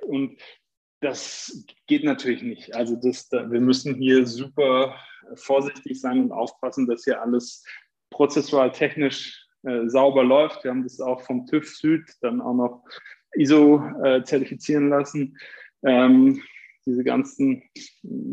Und 0.02 0.38
das 1.02 1.66
geht 1.88 2.04
natürlich 2.04 2.44
nicht. 2.44 2.76
Also 2.76 2.96
das, 2.96 3.30
da, 3.30 3.50
wir 3.50 3.62
müssen 3.62 3.96
hier 3.96 4.26
super 4.28 4.96
vorsichtig 5.36 6.00
sein 6.00 6.24
und 6.24 6.32
aufpassen, 6.32 6.88
dass 6.88 7.04
hier 7.04 7.22
alles 7.22 7.66
prozessual 8.12 8.72
technisch 8.72 9.48
äh, 9.64 9.88
sauber 9.88 10.24
läuft. 10.24 10.64
Wir 10.64 10.72
haben 10.72 10.84
das 10.84 11.00
auch 11.02 11.22
vom 11.22 11.48
TÜV 11.48 11.68
Süd 11.68 12.04
dann 12.22 12.42
auch 12.42 12.54
noch 12.54 12.84
ISO 13.34 13.84
äh, 14.04 14.24
zertifizieren 14.24 14.90
lassen. 14.90 15.38
Ähm, 15.84 16.42
diese 16.86 17.04
ganzen 17.04 17.64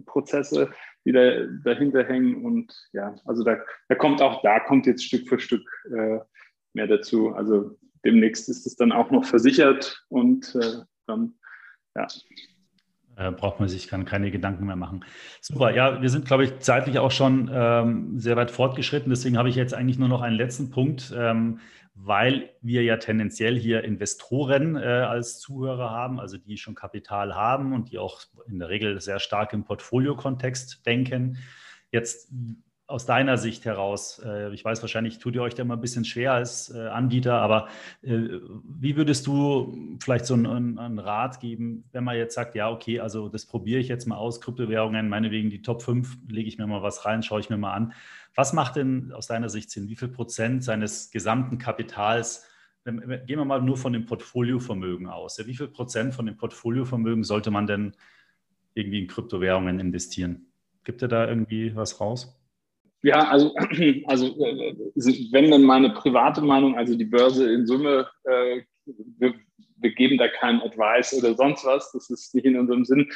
Prozesse, 0.07 0.71
die 1.05 1.13
da, 1.13 1.47
dahinter 1.65 2.05
hängen. 2.05 2.45
Und 2.45 2.75
ja, 2.93 3.15
also 3.25 3.45
da, 3.45 3.59
da 3.89 3.95
kommt 3.95 4.21
auch, 4.21 4.43
da 4.43 4.61
kommt 4.61 4.87
jetzt 4.87 5.05
Stück 5.05 5.29
für 5.29 5.39
Stück 5.39 5.67
äh, 5.91 6.19
mehr 6.75 6.87
dazu. 6.87 7.31
Also 7.31 7.79
demnächst 8.05 8.49
ist 8.49 8.67
es 8.67 8.77
dann 8.77 8.93
auch 8.93 9.11
noch 9.11 9.25
versichert 9.25 10.05
und 10.09 10.55
äh, 10.55 10.83
dann, 11.07 11.35
ja. 11.97 12.07
Äh, 13.19 13.33
braucht 13.33 13.59
man 13.59 13.69
sich 13.69 13.89
keine 13.89 14.31
Gedanken 14.31 14.67
mehr 14.67 14.77
machen. 14.77 15.05
Super, 15.41 15.75
ja, 15.75 16.01
wir 16.01 16.09
sind, 16.09 16.25
glaube 16.25 16.45
ich, 16.45 16.61
zeitlich 16.61 17.01
auch 17.01 17.11
schon 17.11 17.51
ähm, 17.53 18.19
sehr 18.19 18.37
weit 18.37 18.53
fortgeschritten. 18.53 19.11
Deswegen 19.11 19.37
habe 19.37 19.49
ich 19.49 19.57
jetzt 19.57 19.75
eigentlich 19.75 19.99
nur 19.99 20.09
noch 20.09 20.23
einen 20.23 20.37
letzten 20.37 20.71
Punkt. 20.71 21.13
Ähm, 21.17 21.59
weil 22.01 22.51
wir 22.63 22.85
ja 22.85 22.97
tendenziell 22.97 23.59
hier 23.59 23.83
Investoren 23.83 24.77
äh, 24.77 24.85
als 24.85 25.41
Zuhörer 25.41 25.91
haben, 25.91 26.21
also 26.21 26.39
die 26.39 26.57
schon 26.57 26.77
Kapital 26.77 27.35
haben 27.35 27.73
und 27.73 27.91
die 27.91 27.99
auch 27.99 28.21
in 28.47 28.61
der 28.61 28.69
Regel 28.69 29.01
sehr 29.01 29.19
stark 29.19 29.53
im 29.53 29.65
Portfolio-Kontext 29.65 30.87
denken. 30.87 31.39
Jetzt 31.91 32.31
aus 32.89 33.05
deiner 33.05 33.37
Sicht 33.37 33.67
heraus, 33.67 34.21
äh, 34.25 34.53
ich 34.55 34.65
weiß 34.65 34.81
wahrscheinlich, 34.81 35.19
tut 35.19 35.35
ihr 35.35 35.43
euch 35.43 35.55
da 35.55 35.63
immer 35.63 35.77
ein 35.77 35.81
bisschen 35.81 36.07
schwer 36.07 36.33
als 36.33 36.75
äh, 36.75 36.89
Anbieter, 36.89 37.35
aber 37.35 37.69
äh, 38.01 38.41
wie 38.65 38.97
würdest 38.97 39.27
du 39.27 39.99
vielleicht 40.01 40.25
so 40.25 40.33
einen, 40.33 40.79
einen, 40.79 40.99
Rat 40.99 41.39
geben, 41.39 41.85
wenn 41.93 42.03
man 42.03 42.17
jetzt 42.17 42.35
sagt, 42.35 42.55
ja, 42.55 42.71
okay, 42.71 42.99
also 43.01 43.29
das 43.29 43.45
probiere 43.45 43.79
ich 43.79 43.89
jetzt 43.89 44.07
mal 44.07 44.17
aus, 44.17 44.41
Kryptowährungen, 44.41 45.11
meinetwegen 45.11 45.51
die 45.51 45.61
Top 45.61 45.83
5, 45.83 46.17
lege 46.29 46.49
ich 46.49 46.57
mir 46.57 46.67
mal 46.67 46.83
was 46.83 47.05
rein, 47.05 47.23
schaue 47.23 47.41
ich 47.41 47.51
mir 47.51 47.59
mal 47.59 47.75
an. 47.75 47.93
Was 48.35 48.55
macht 48.55 48.77
denn 48.77 49.13
aus 49.13 49.27
deiner 49.27 49.51
Sicht 49.51 49.71
Sinn? 49.71 49.91
Wie 49.91 49.97
viel 49.97 50.09
Prozent 50.09 50.65
seines 50.65 51.11
gesamten 51.11 51.59
Kapitals, 51.59 52.47
gehen 52.87 53.27
wir 53.27 53.45
mal 53.45 53.61
nur 53.61 53.77
von 53.77 53.93
dem 53.93 54.07
Portfoliovermögen 54.07 55.09
aus, 55.09 55.39
wie 55.47 55.55
viel 55.55 55.69
Prozent 55.69 56.15
von 56.15 56.25
dem 56.25 56.39
Portfoliovermögen 56.39 57.23
sollte 57.23 57.51
man 57.51 57.67
denn 57.67 57.93
irgendwie 58.73 59.01
in 59.03 59.09
Kryptowährungen 59.09 59.79
investieren? 59.79 60.47
Gibt 60.85 61.03
ihr 61.03 61.09
da 61.09 61.29
irgendwie 61.29 61.77
was 61.77 62.01
raus? 62.01 62.38
Ja, 63.03 63.29
also, 63.29 63.55
also 64.07 64.27
äh, 64.45 64.75
wenn 65.33 65.51
dann 65.51 65.63
meine 65.63 65.91
private 65.91 66.41
Meinung, 66.41 66.77
also 66.77 66.97
die 66.97 67.05
Börse 67.05 67.53
in 67.53 67.67
Summe, 67.67 68.09
äh, 68.25 68.63
wir, 69.19 69.35
wir, 69.77 69.95
geben 69.95 70.19
da 70.19 70.29
keinen 70.29 70.63
Advice 70.63 71.15
oder 71.15 71.35
sonst 71.35 71.65
was, 71.65 71.93
das 71.93 72.11
ist 72.11 72.35
nicht 72.35 72.45
in 72.45 72.59
unserem 72.59 72.85
Sinn. 72.85 73.11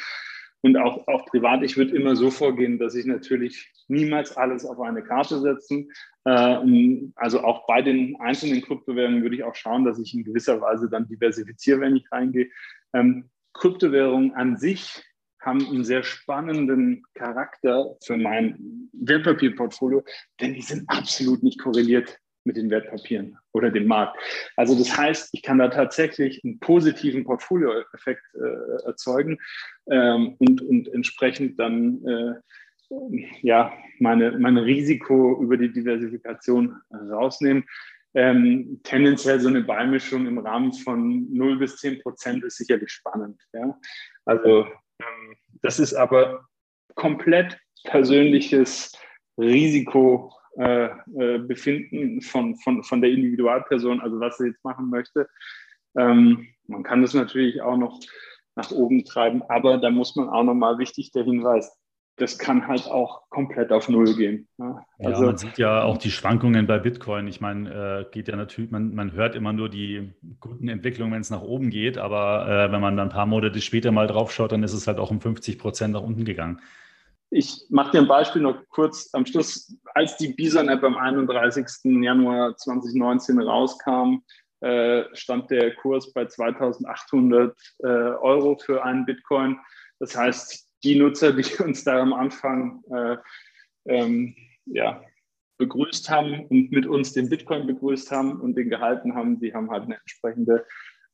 Und 0.61 0.77
auch, 0.77 1.05
auch 1.09 1.25
privat, 1.25 1.61
ich 1.61 1.75
würde 1.75 1.93
immer 1.93 2.15
so 2.15 2.31
vorgehen, 2.31 2.79
dass 2.79 2.95
ich 2.95 3.05
natürlich 3.05 3.69
niemals 3.89 4.37
alles 4.37 4.65
auf 4.65 4.79
eine 4.79 5.03
Karte 5.03 5.41
setzen. 5.41 5.91
Äh, 6.23 7.09
also 7.15 7.43
auch 7.43 7.67
bei 7.67 7.81
den 7.81 8.15
einzelnen 8.21 8.61
Kryptowährungen 8.61 9.23
würde 9.23 9.35
ich 9.35 9.43
auch 9.43 9.55
schauen, 9.55 9.83
dass 9.83 9.99
ich 9.99 10.13
in 10.13 10.23
gewisser 10.23 10.61
Weise 10.61 10.89
dann 10.89 11.09
diversifiziere, 11.09 11.81
wenn 11.81 11.97
ich 11.97 12.09
reingehe. 12.09 12.49
Ähm, 12.93 13.29
Kryptowährungen 13.51 14.33
an 14.33 14.55
sich 14.55 15.03
haben 15.45 15.65
einen 15.67 15.83
sehr 15.83 16.03
spannenden 16.03 17.03
Charakter 17.13 17.95
für 18.03 18.17
mein 18.17 18.89
Wertpapierportfolio, 18.93 20.03
denn 20.39 20.53
die 20.53 20.61
sind 20.61 20.83
absolut 20.87 21.43
nicht 21.43 21.59
korreliert 21.59 22.19
mit 22.45 22.57
den 22.57 22.69
Wertpapieren 22.69 23.37
oder 23.53 23.71
dem 23.71 23.87
Markt. 23.87 24.17
Also 24.57 24.77
das 24.77 24.97
heißt, 24.97 25.29
ich 25.33 25.43
kann 25.43 25.59
da 25.59 25.69
tatsächlich 25.69 26.43
einen 26.43 26.59
positiven 26.59 27.23
Portfolioeffekt 27.23 28.23
äh, 28.35 28.85
erzeugen 28.85 29.39
ähm, 29.89 30.35
und, 30.39 30.61
und 30.61 30.93
entsprechend 30.93 31.59
dann 31.59 32.05
äh, 32.05 32.33
ja, 33.41 33.73
meine, 33.99 34.37
mein 34.37 34.57
Risiko 34.57 35.41
über 35.41 35.57
die 35.57 35.71
Diversifikation 35.71 36.79
rausnehmen. 36.91 37.63
Ähm, 38.15 38.79
tendenziell 38.83 39.39
so 39.39 39.47
eine 39.47 39.61
Beimischung 39.61 40.27
im 40.27 40.37
Rahmen 40.37 40.71
von 40.73 41.33
0 41.33 41.57
bis 41.57 41.77
10 41.77 42.01
Prozent 42.01 42.43
ist 42.43 42.57
sicherlich 42.57 42.91
spannend. 42.91 43.41
Ja? 43.53 43.79
Also 44.25 44.67
das 45.61 45.79
ist 45.79 45.93
aber 45.93 46.47
komplett 46.95 47.57
persönliches 47.85 48.91
Risikobefinden 49.37 50.99
äh, 51.17 52.17
äh, 52.17 52.21
von, 52.21 52.55
von, 52.57 52.83
von 52.83 53.01
der 53.01 53.11
Individualperson, 53.11 54.01
also 54.01 54.19
was 54.19 54.37
sie 54.37 54.47
jetzt 54.47 54.63
machen 54.63 54.89
möchte. 54.89 55.27
Ähm, 55.97 56.47
man 56.67 56.83
kann 56.83 57.01
das 57.01 57.13
natürlich 57.13 57.61
auch 57.61 57.77
noch 57.77 57.99
nach 58.55 58.71
oben 58.71 59.03
treiben, 59.03 59.41
aber 59.43 59.77
da 59.77 59.89
muss 59.89 60.15
man 60.15 60.29
auch 60.29 60.43
nochmal 60.43 60.77
wichtig 60.77 61.11
der 61.11 61.23
Hinweis, 61.23 61.75
das 62.17 62.37
kann 62.37 62.67
halt 62.67 62.85
auch 62.87 63.27
komplett 63.29 63.71
auf 63.71 63.89
Null 63.89 64.15
gehen. 64.15 64.47
Ja, 64.57 64.85
also, 64.99 65.21
ja, 65.21 65.27
man 65.27 65.37
sieht 65.37 65.57
ja 65.57 65.83
auch 65.83 65.97
die 65.97 66.11
Schwankungen 66.11 66.67
bei 66.67 66.77
Bitcoin. 66.77 67.27
Ich 67.27 67.41
meine, 67.41 68.05
äh, 68.07 68.11
geht 68.11 68.27
ja 68.27 68.35
natürlich, 68.35 68.69
man, 68.69 68.93
man 68.93 69.13
hört 69.13 69.35
immer 69.35 69.51
nur 69.51 69.69
die 69.69 70.13
guten 70.39 70.67
Entwicklungen, 70.67 71.13
wenn 71.13 71.21
es 71.21 71.31
nach 71.31 71.41
oben 71.41 71.71
geht, 71.71 71.97
aber 71.97 72.47
äh, 72.47 72.71
wenn 72.71 72.81
man 72.81 72.97
dann 72.97 73.07
ein 73.07 73.13
paar 73.13 73.25
Monate 73.25 73.59
später 73.61 73.91
mal 73.91 74.07
drauf 74.07 74.31
schaut, 74.31 74.51
dann 74.51 74.63
ist 74.63 74.73
es 74.73 74.85
halt 74.85 74.99
auch 74.99 75.09
um 75.09 75.21
50 75.21 75.57
Prozent 75.57 75.93
nach 75.93 76.03
unten 76.03 76.23
gegangen. 76.23 76.61
Ich 77.31 77.65
mache 77.69 77.91
dir 77.91 78.01
ein 78.01 78.07
Beispiel 78.07 78.43
noch 78.43 78.57
kurz 78.69 79.09
am 79.13 79.25
Schluss. 79.25 79.75
Als 79.95 80.17
die 80.17 80.33
Bison-App 80.33 80.83
am 80.83 80.95
31. 80.95 81.65
Januar 82.03 82.55
2019 82.55 83.41
rauskam, 83.41 84.21
äh, 84.59 85.03
stand 85.13 85.49
der 85.49 85.73
Kurs 85.75 86.13
bei 86.13 86.27
2800 86.27 87.57
äh, 87.79 87.87
Euro 87.87 88.55
für 88.55 88.83
einen 88.83 89.05
Bitcoin. 89.05 89.57
Das 89.99 90.15
heißt, 90.15 90.62
die 90.83 90.95
Nutzer, 90.95 91.33
die 91.33 91.45
uns 91.63 91.83
da 91.83 92.01
am 92.01 92.13
Anfang 92.13 92.83
äh, 92.91 93.17
ähm, 93.85 94.35
ja, 94.65 95.01
begrüßt 95.57 96.09
haben 96.09 96.45
und 96.47 96.71
mit 96.71 96.85
uns 96.85 97.13
den 97.13 97.29
Bitcoin 97.29 97.67
begrüßt 97.67 98.11
haben 98.11 98.39
und 98.39 98.55
den 98.55 98.69
gehalten 98.69 99.15
haben, 99.15 99.39
die 99.39 99.53
haben 99.53 99.69
halt 99.69 99.83
eine 99.83 99.97
entsprechende 99.97 100.65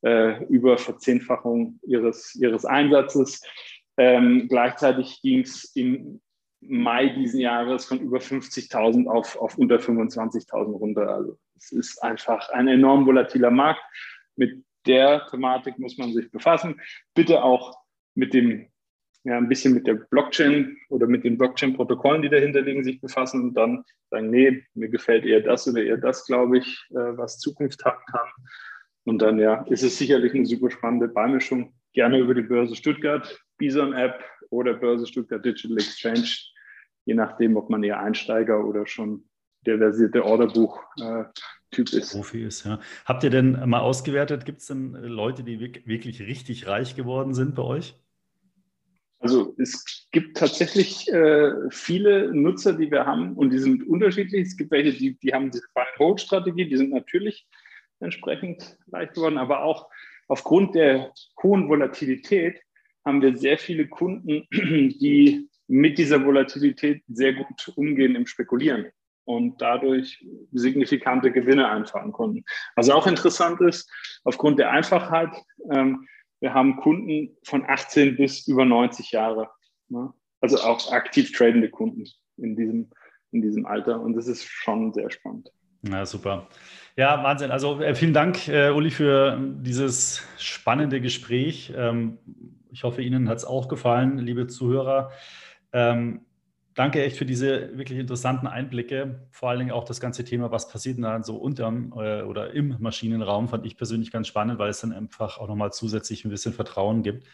äh, 0.01 0.43
Überverzehnfachung 0.45 1.79
ihres, 1.83 2.35
ihres 2.35 2.65
Einsatzes. 2.65 3.41
Ähm, 3.97 4.47
gleichzeitig 4.47 5.21
ging 5.21 5.41
es 5.41 5.75
im 5.75 6.21
Mai 6.61 7.09
diesen 7.09 7.39
Jahres 7.39 7.85
von 7.85 7.99
über 7.99 8.19
50.000 8.19 9.07
auf, 9.07 9.35
auf 9.37 9.57
unter 9.57 9.77
25.000 9.77 10.77
runter. 10.77 11.09
Also 11.09 11.37
es 11.57 11.71
ist 11.71 12.03
einfach 12.03 12.49
ein 12.49 12.67
enorm 12.67 13.05
volatiler 13.05 13.51
Markt. 13.51 13.81
Mit 14.35 14.63
der 14.85 15.25
Thematik 15.29 15.77
muss 15.79 15.97
man 15.97 16.13
sich 16.13 16.31
befassen. 16.31 16.79
Bitte 17.13 17.43
auch 17.43 17.77
mit 18.15 18.33
dem 18.33 18.69
ja, 19.23 19.37
ein 19.37 19.49
bisschen 19.49 19.73
mit 19.73 19.85
der 19.85 19.95
Blockchain 19.95 20.77
oder 20.89 21.07
mit 21.07 21.23
den 21.23 21.37
Blockchain-Protokollen, 21.37 22.21
die 22.21 22.29
dahinter 22.29 22.61
liegen, 22.61 22.83
sich 22.83 23.01
befassen 23.01 23.41
und 23.41 23.53
dann 23.53 23.83
sagen, 24.09 24.29
nee, 24.29 24.63
mir 24.73 24.89
gefällt 24.89 25.25
eher 25.25 25.41
das 25.41 25.67
oder 25.67 25.83
eher 25.83 25.97
das, 25.97 26.25
glaube 26.25 26.59
ich, 26.59 26.87
äh, 26.91 27.17
was 27.17 27.39
Zukunft 27.39 27.83
haben 27.83 28.03
kann. 28.09 28.27
Und 29.03 29.21
dann 29.21 29.39
ja, 29.39 29.63
ist 29.63 29.83
es 29.83 29.97
sicherlich 29.97 30.33
eine 30.33 30.45
super 30.45 30.71
spannende 30.71 31.07
Beimischung. 31.07 31.73
Gerne 31.93 32.19
über 32.19 32.33
die 32.33 32.43
Börse 32.43 32.75
Stuttgart, 32.75 33.39
Bison 33.57 33.93
App 33.93 34.23
oder 34.51 34.73
Börse 34.73 35.07
Stuttgart 35.07 35.43
Digital 35.43 35.77
Exchange, 35.77 36.29
je 37.05 37.15
nachdem, 37.15 37.57
ob 37.57 37.69
man 37.69 37.83
eher 37.83 37.99
Einsteiger 37.99 38.63
oder 38.63 38.85
schon 38.85 39.25
der 39.65 39.77
versierte 39.77 40.23
Orderbuch-Typ 40.23 41.93
äh, 41.93 41.97
ist. 41.97 42.11
Profi 42.13 42.43
ist, 42.43 42.65
ja. 42.65 42.79
Habt 43.05 43.23
ihr 43.23 43.29
denn 43.29 43.67
mal 43.67 43.79
ausgewertet, 43.79 44.45
gibt 44.45 44.59
es 44.59 44.67
denn 44.67 44.93
Leute, 44.93 45.43
die 45.43 45.59
wirklich 45.59 46.21
richtig 46.21 46.67
reich 46.67 46.95
geworden 46.95 47.33
sind 47.33 47.55
bei 47.55 47.63
euch? 47.63 47.95
Also 49.19 49.53
es 49.57 50.07
gibt 50.11 50.37
tatsächlich 50.37 51.07
äh, 51.11 51.51
viele 51.69 52.33
Nutzer, 52.33 52.73
die 52.73 52.89
wir 52.89 53.05
haben 53.05 53.33
und 53.33 53.51
die 53.51 53.59
sind 53.59 53.85
unterschiedlich. 53.85 54.47
Es 54.47 54.57
gibt 54.57 54.71
welche, 54.71 54.93
die, 54.93 55.19
die 55.19 55.33
haben 55.33 55.51
diese 55.51 55.67
Buy-and-Hold-Strategie, 55.73 56.69
die 56.69 56.77
sind 56.77 56.91
natürlich 56.91 57.45
entsprechend 57.99 58.77
leicht 58.87 59.13
geworden, 59.13 59.37
aber 59.37 59.63
auch 59.63 59.89
aufgrund 60.29 60.73
der 60.75 61.11
hohen 61.43 61.67
Volatilität 61.67 62.61
haben 63.05 63.21
wir 63.21 63.35
sehr 63.35 63.57
viele 63.57 63.87
Kunden, 63.87 64.47
die 64.51 65.49
mit 65.67 65.97
dieser 65.97 66.23
Volatilität 66.25 67.03
sehr 67.07 67.33
gut 67.33 67.71
umgehen 67.75 68.15
im 68.15 68.25
Spekulieren 68.25 68.87
und 69.25 69.61
dadurch 69.61 70.25
signifikante 70.51 71.31
Gewinne 71.31 71.69
einfahren 71.69 72.11
konnten. 72.11 72.43
Was 72.75 72.89
auch 72.89 73.05
interessant 73.05 73.61
ist, 73.61 73.91
aufgrund 74.23 74.59
der 74.59 74.71
Einfachheit, 74.71 75.29
ähm, 75.71 76.07
wir 76.39 76.53
haben 76.53 76.77
Kunden 76.77 77.35
von 77.43 77.65
18 77.67 78.15
bis 78.15 78.47
über 78.47 78.65
90 78.65 79.11
Jahre. 79.11 79.49
Ne? 79.89 80.13
Also 80.41 80.57
auch 80.59 80.91
aktiv 80.91 81.31
tradende 81.31 81.69
Kunden 81.69 82.05
in 82.37 82.55
diesem, 82.55 82.89
in 83.31 83.41
diesem 83.41 83.65
Alter. 83.65 83.99
Und 83.99 84.15
das 84.15 84.27
ist 84.27 84.45
schon 84.45 84.93
sehr 84.93 85.11
spannend. 85.11 85.51
Ja, 85.81 86.05
super. 86.05 86.47
Ja, 86.95 87.23
Wahnsinn. 87.23 87.51
Also 87.51 87.81
äh, 87.81 87.95
vielen 87.95 88.13
Dank, 88.13 88.47
äh, 88.47 88.69
Uli, 88.71 88.91
für 88.91 89.39
dieses 89.61 90.23
spannende 90.37 90.99
Gespräch. 90.99 91.73
Ähm, 91.75 92.17
ich 92.71 92.83
hoffe, 92.83 93.01
Ihnen 93.01 93.29
hat 93.29 93.37
es 93.37 93.45
auch 93.45 93.67
gefallen, 93.67 94.17
liebe 94.17 94.47
Zuhörer. 94.47 95.11
Ähm, 95.71 96.25
danke 96.75 97.03
echt 97.03 97.17
für 97.17 97.25
diese 97.25 97.77
wirklich 97.77 97.99
interessanten 97.99 98.47
Einblicke. 98.47 99.27
Vor 99.31 99.49
allen 99.49 99.59
Dingen 99.59 99.71
auch 99.71 99.83
das 99.83 99.99
ganze 99.99 100.23
Thema, 100.23 100.51
was 100.51 100.69
passiert 100.69 101.01
dann 101.03 101.23
so 101.23 101.35
unterm 101.37 101.93
äh, 101.95 102.21
oder 102.21 102.53
im 102.53 102.75
Maschinenraum, 102.79 103.47
fand 103.47 103.65
ich 103.65 103.77
persönlich 103.77 104.11
ganz 104.11 104.27
spannend, 104.27 104.59
weil 104.59 104.69
es 104.69 104.81
dann 104.81 104.93
einfach 104.93 105.37
auch 105.37 105.47
nochmal 105.47 105.73
zusätzlich 105.73 106.25
ein 106.25 106.29
bisschen 106.29 106.53
Vertrauen 106.53 107.03
gibt. 107.03 107.25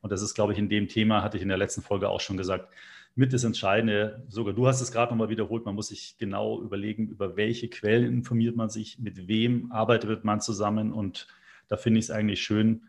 Und 0.00 0.12
das 0.12 0.22
ist, 0.22 0.34
glaube 0.34 0.52
ich, 0.52 0.58
in 0.58 0.68
dem 0.68 0.88
Thema, 0.88 1.22
hatte 1.22 1.36
ich 1.36 1.42
in 1.42 1.48
der 1.48 1.58
letzten 1.58 1.82
Folge 1.82 2.08
auch 2.08 2.20
schon 2.20 2.36
gesagt, 2.36 2.72
mit 3.14 3.32
das 3.32 3.42
Entscheidende. 3.42 4.24
Sogar 4.28 4.54
du 4.54 4.68
hast 4.68 4.80
es 4.80 4.92
gerade 4.92 5.12
nochmal 5.12 5.28
wiederholt, 5.28 5.64
man 5.64 5.74
muss 5.74 5.88
sich 5.88 6.16
genau 6.18 6.62
überlegen, 6.62 7.08
über 7.08 7.36
welche 7.36 7.68
Quellen 7.68 8.12
informiert 8.12 8.54
man 8.54 8.68
sich, 8.68 8.98
mit 9.00 9.26
wem 9.26 9.72
arbeitet 9.72 10.24
man 10.24 10.40
zusammen. 10.40 10.92
Und 10.92 11.26
da 11.66 11.76
finde 11.76 11.98
ich 11.98 12.06
es 12.06 12.10
eigentlich 12.12 12.42
schön, 12.42 12.82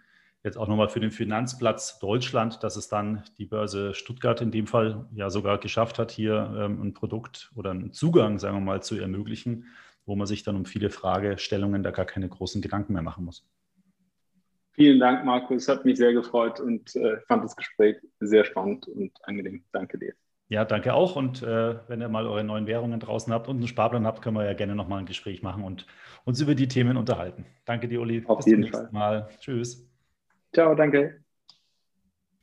jetzt 0.44 0.58
auch 0.58 0.68
nochmal 0.68 0.90
für 0.90 1.00
den 1.00 1.12
Finanzplatz 1.12 2.00
Deutschland, 2.00 2.64
dass 2.64 2.76
es 2.76 2.88
dann 2.88 3.24
die 3.38 3.46
Börse 3.46 3.94
Stuttgart 3.94 4.42
in 4.42 4.52
dem 4.52 4.68
Fall 4.68 5.08
ja 5.14 5.30
sogar 5.30 5.58
geschafft 5.58 6.00
hat, 6.00 6.12
hier 6.12 6.54
ähm, 6.58 6.82
ein 6.82 6.94
Produkt 6.94 7.52
oder 7.56 7.72
einen 7.72 7.92
Zugang, 7.92 8.40
sagen 8.40 8.58
wir 8.58 8.62
mal, 8.62 8.82
zu 8.82 8.98
ermöglichen, 8.98 9.66
wo 10.06 10.16
man 10.16 10.28
sich 10.28 10.44
dann 10.44 10.56
um 10.56 10.66
viele 10.66 10.90
Fragestellungen 10.90 11.84
da 11.84 11.92
gar 11.92 12.06
keine 12.06 12.30
großen 12.30 12.62
Gedanken 12.62 12.94
mehr 12.94 13.02
machen 13.02 13.26
muss. 13.26 13.46
Vielen 14.72 15.00
Dank, 15.00 15.26
Markus. 15.26 15.68
Hat 15.68 15.84
mich 15.84 15.98
sehr 15.98 16.14
gefreut 16.14 16.62
und 16.62 16.96
äh, 16.96 17.20
fand 17.28 17.44
das 17.44 17.56
Gespräch 17.56 17.98
sehr 18.22 18.46
spannend 18.46 18.88
und 18.88 19.12
angenehm. 19.24 19.64
Danke 19.74 19.98
dir. 19.98 20.14
Ja, 20.48 20.64
danke 20.66 20.94
auch. 20.94 21.16
Und 21.16 21.44
äh, 21.44 21.76
wenn 21.90 22.02
ihr 22.02 22.08
mal 22.10 22.26
eure 22.26 22.44
neuen 22.44 22.66
Währungen 22.66 23.00
draußen 23.00 23.32
habt 23.34 23.50
und 23.50 23.58
einen 23.58 23.68
Sparplan 23.68 24.08
habt, 24.08 24.22
können 24.22 24.38
wir 24.38 24.46
ja 24.46 24.54
gerne 24.54 24.76
nochmal 24.76 25.00
ein 25.00 25.06
Gespräch 25.06 25.44
machen 25.44 25.64
und 25.64 25.86
uns 26.24 26.42
über 26.42 26.56
die 26.56 26.68
Themen 26.68 26.98
unterhalten. 26.98 27.46
Danke 27.66 27.88
dir, 27.88 28.02
Uli. 28.02 28.24
Auf 28.26 28.38
Bis 28.38 28.48
jeden 28.48 28.68
Fall. 28.68 28.90
Mal. 28.92 29.30
Tschüss. 29.40 29.89
Ciao, 30.54 30.76
danke. 30.76 31.24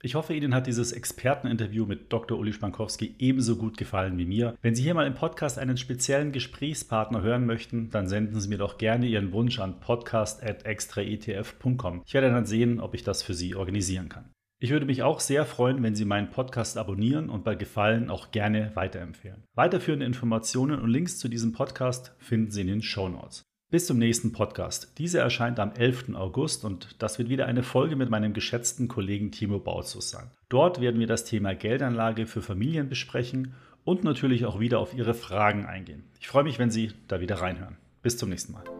Ich 0.02 0.14
hoffe, 0.14 0.34
Ihnen 0.34 0.54
hat 0.54 0.66
dieses 0.66 0.92
Experteninterview 0.92 1.86
mit 1.86 2.12
Dr. 2.12 2.38
Uli 2.38 2.52
Spankowski 2.52 3.14
ebenso 3.18 3.56
gut 3.56 3.78
gefallen 3.78 4.18
wie 4.18 4.26
mir. 4.26 4.58
Wenn 4.60 4.74
Sie 4.74 4.82
hier 4.82 4.92
mal 4.94 5.06
im 5.06 5.14
Podcast 5.14 5.58
einen 5.58 5.78
speziellen 5.78 6.32
Gesprächspartner 6.32 7.22
hören 7.22 7.46
möchten, 7.46 7.88
dann 7.90 8.06
senden 8.06 8.38
Sie 8.40 8.48
mir 8.48 8.58
doch 8.58 8.76
gerne 8.78 9.06
Ihren 9.06 9.32
Wunsch 9.32 9.58
an 9.58 9.80
podcast.extraetf.com. 9.80 12.02
Ich 12.06 12.14
werde 12.14 12.30
dann 12.30 12.46
sehen, 12.46 12.78
ob 12.78 12.94
ich 12.94 13.04
das 13.04 13.22
für 13.22 13.34
Sie 13.34 13.56
organisieren 13.56 14.10
kann. 14.10 14.30
Ich 14.58 14.70
würde 14.70 14.86
mich 14.86 15.02
auch 15.02 15.20
sehr 15.20 15.44
freuen, 15.44 15.82
wenn 15.82 15.94
Sie 15.94 16.04
meinen 16.04 16.30
Podcast 16.30 16.78
abonnieren 16.78 17.28
und 17.28 17.44
bei 17.44 17.54
Gefallen 17.54 18.10
auch 18.10 18.30
gerne 18.30 18.70
weiterempfehlen. 18.74 19.44
Weiterführende 19.54 20.06
Informationen 20.06 20.80
und 20.80 20.88
Links 20.88 21.18
zu 21.18 21.28
diesem 21.28 21.52
Podcast 21.52 22.14
finden 22.18 22.50
Sie 22.50 22.60
in 22.60 22.68
den 22.68 22.82
Show 22.82 23.08
Notes. 23.08 23.45
Bis 23.68 23.86
zum 23.86 23.98
nächsten 23.98 24.30
Podcast. 24.30 24.92
Diese 24.96 25.18
erscheint 25.18 25.58
am 25.58 25.72
11. 25.72 26.14
August 26.14 26.64
und 26.64 26.94
das 27.00 27.18
wird 27.18 27.28
wieder 27.28 27.46
eine 27.46 27.64
Folge 27.64 27.96
mit 27.96 28.10
meinem 28.10 28.32
geschätzten 28.32 28.86
Kollegen 28.86 29.32
Timo 29.32 29.58
Bautzus 29.58 30.10
sein. 30.10 30.30
Dort 30.48 30.80
werden 30.80 31.00
wir 31.00 31.08
das 31.08 31.24
Thema 31.24 31.52
Geldanlage 31.52 32.26
für 32.26 32.42
Familien 32.42 32.88
besprechen 32.88 33.54
und 33.82 34.04
natürlich 34.04 34.44
auch 34.44 34.60
wieder 34.60 34.78
auf 34.78 34.94
Ihre 34.94 35.14
Fragen 35.14 35.66
eingehen. 35.66 36.04
Ich 36.20 36.28
freue 36.28 36.44
mich, 36.44 36.60
wenn 36.60 36.70
Sie 36.70 36.92
da 37.08 37.20
wieder 37.20 37.40
reinhören. 37.40 37.76
Bis 38.02 38.16
zum 38.16 38.28
nächsten 38.28 38.52
Mal. 38.52 38.75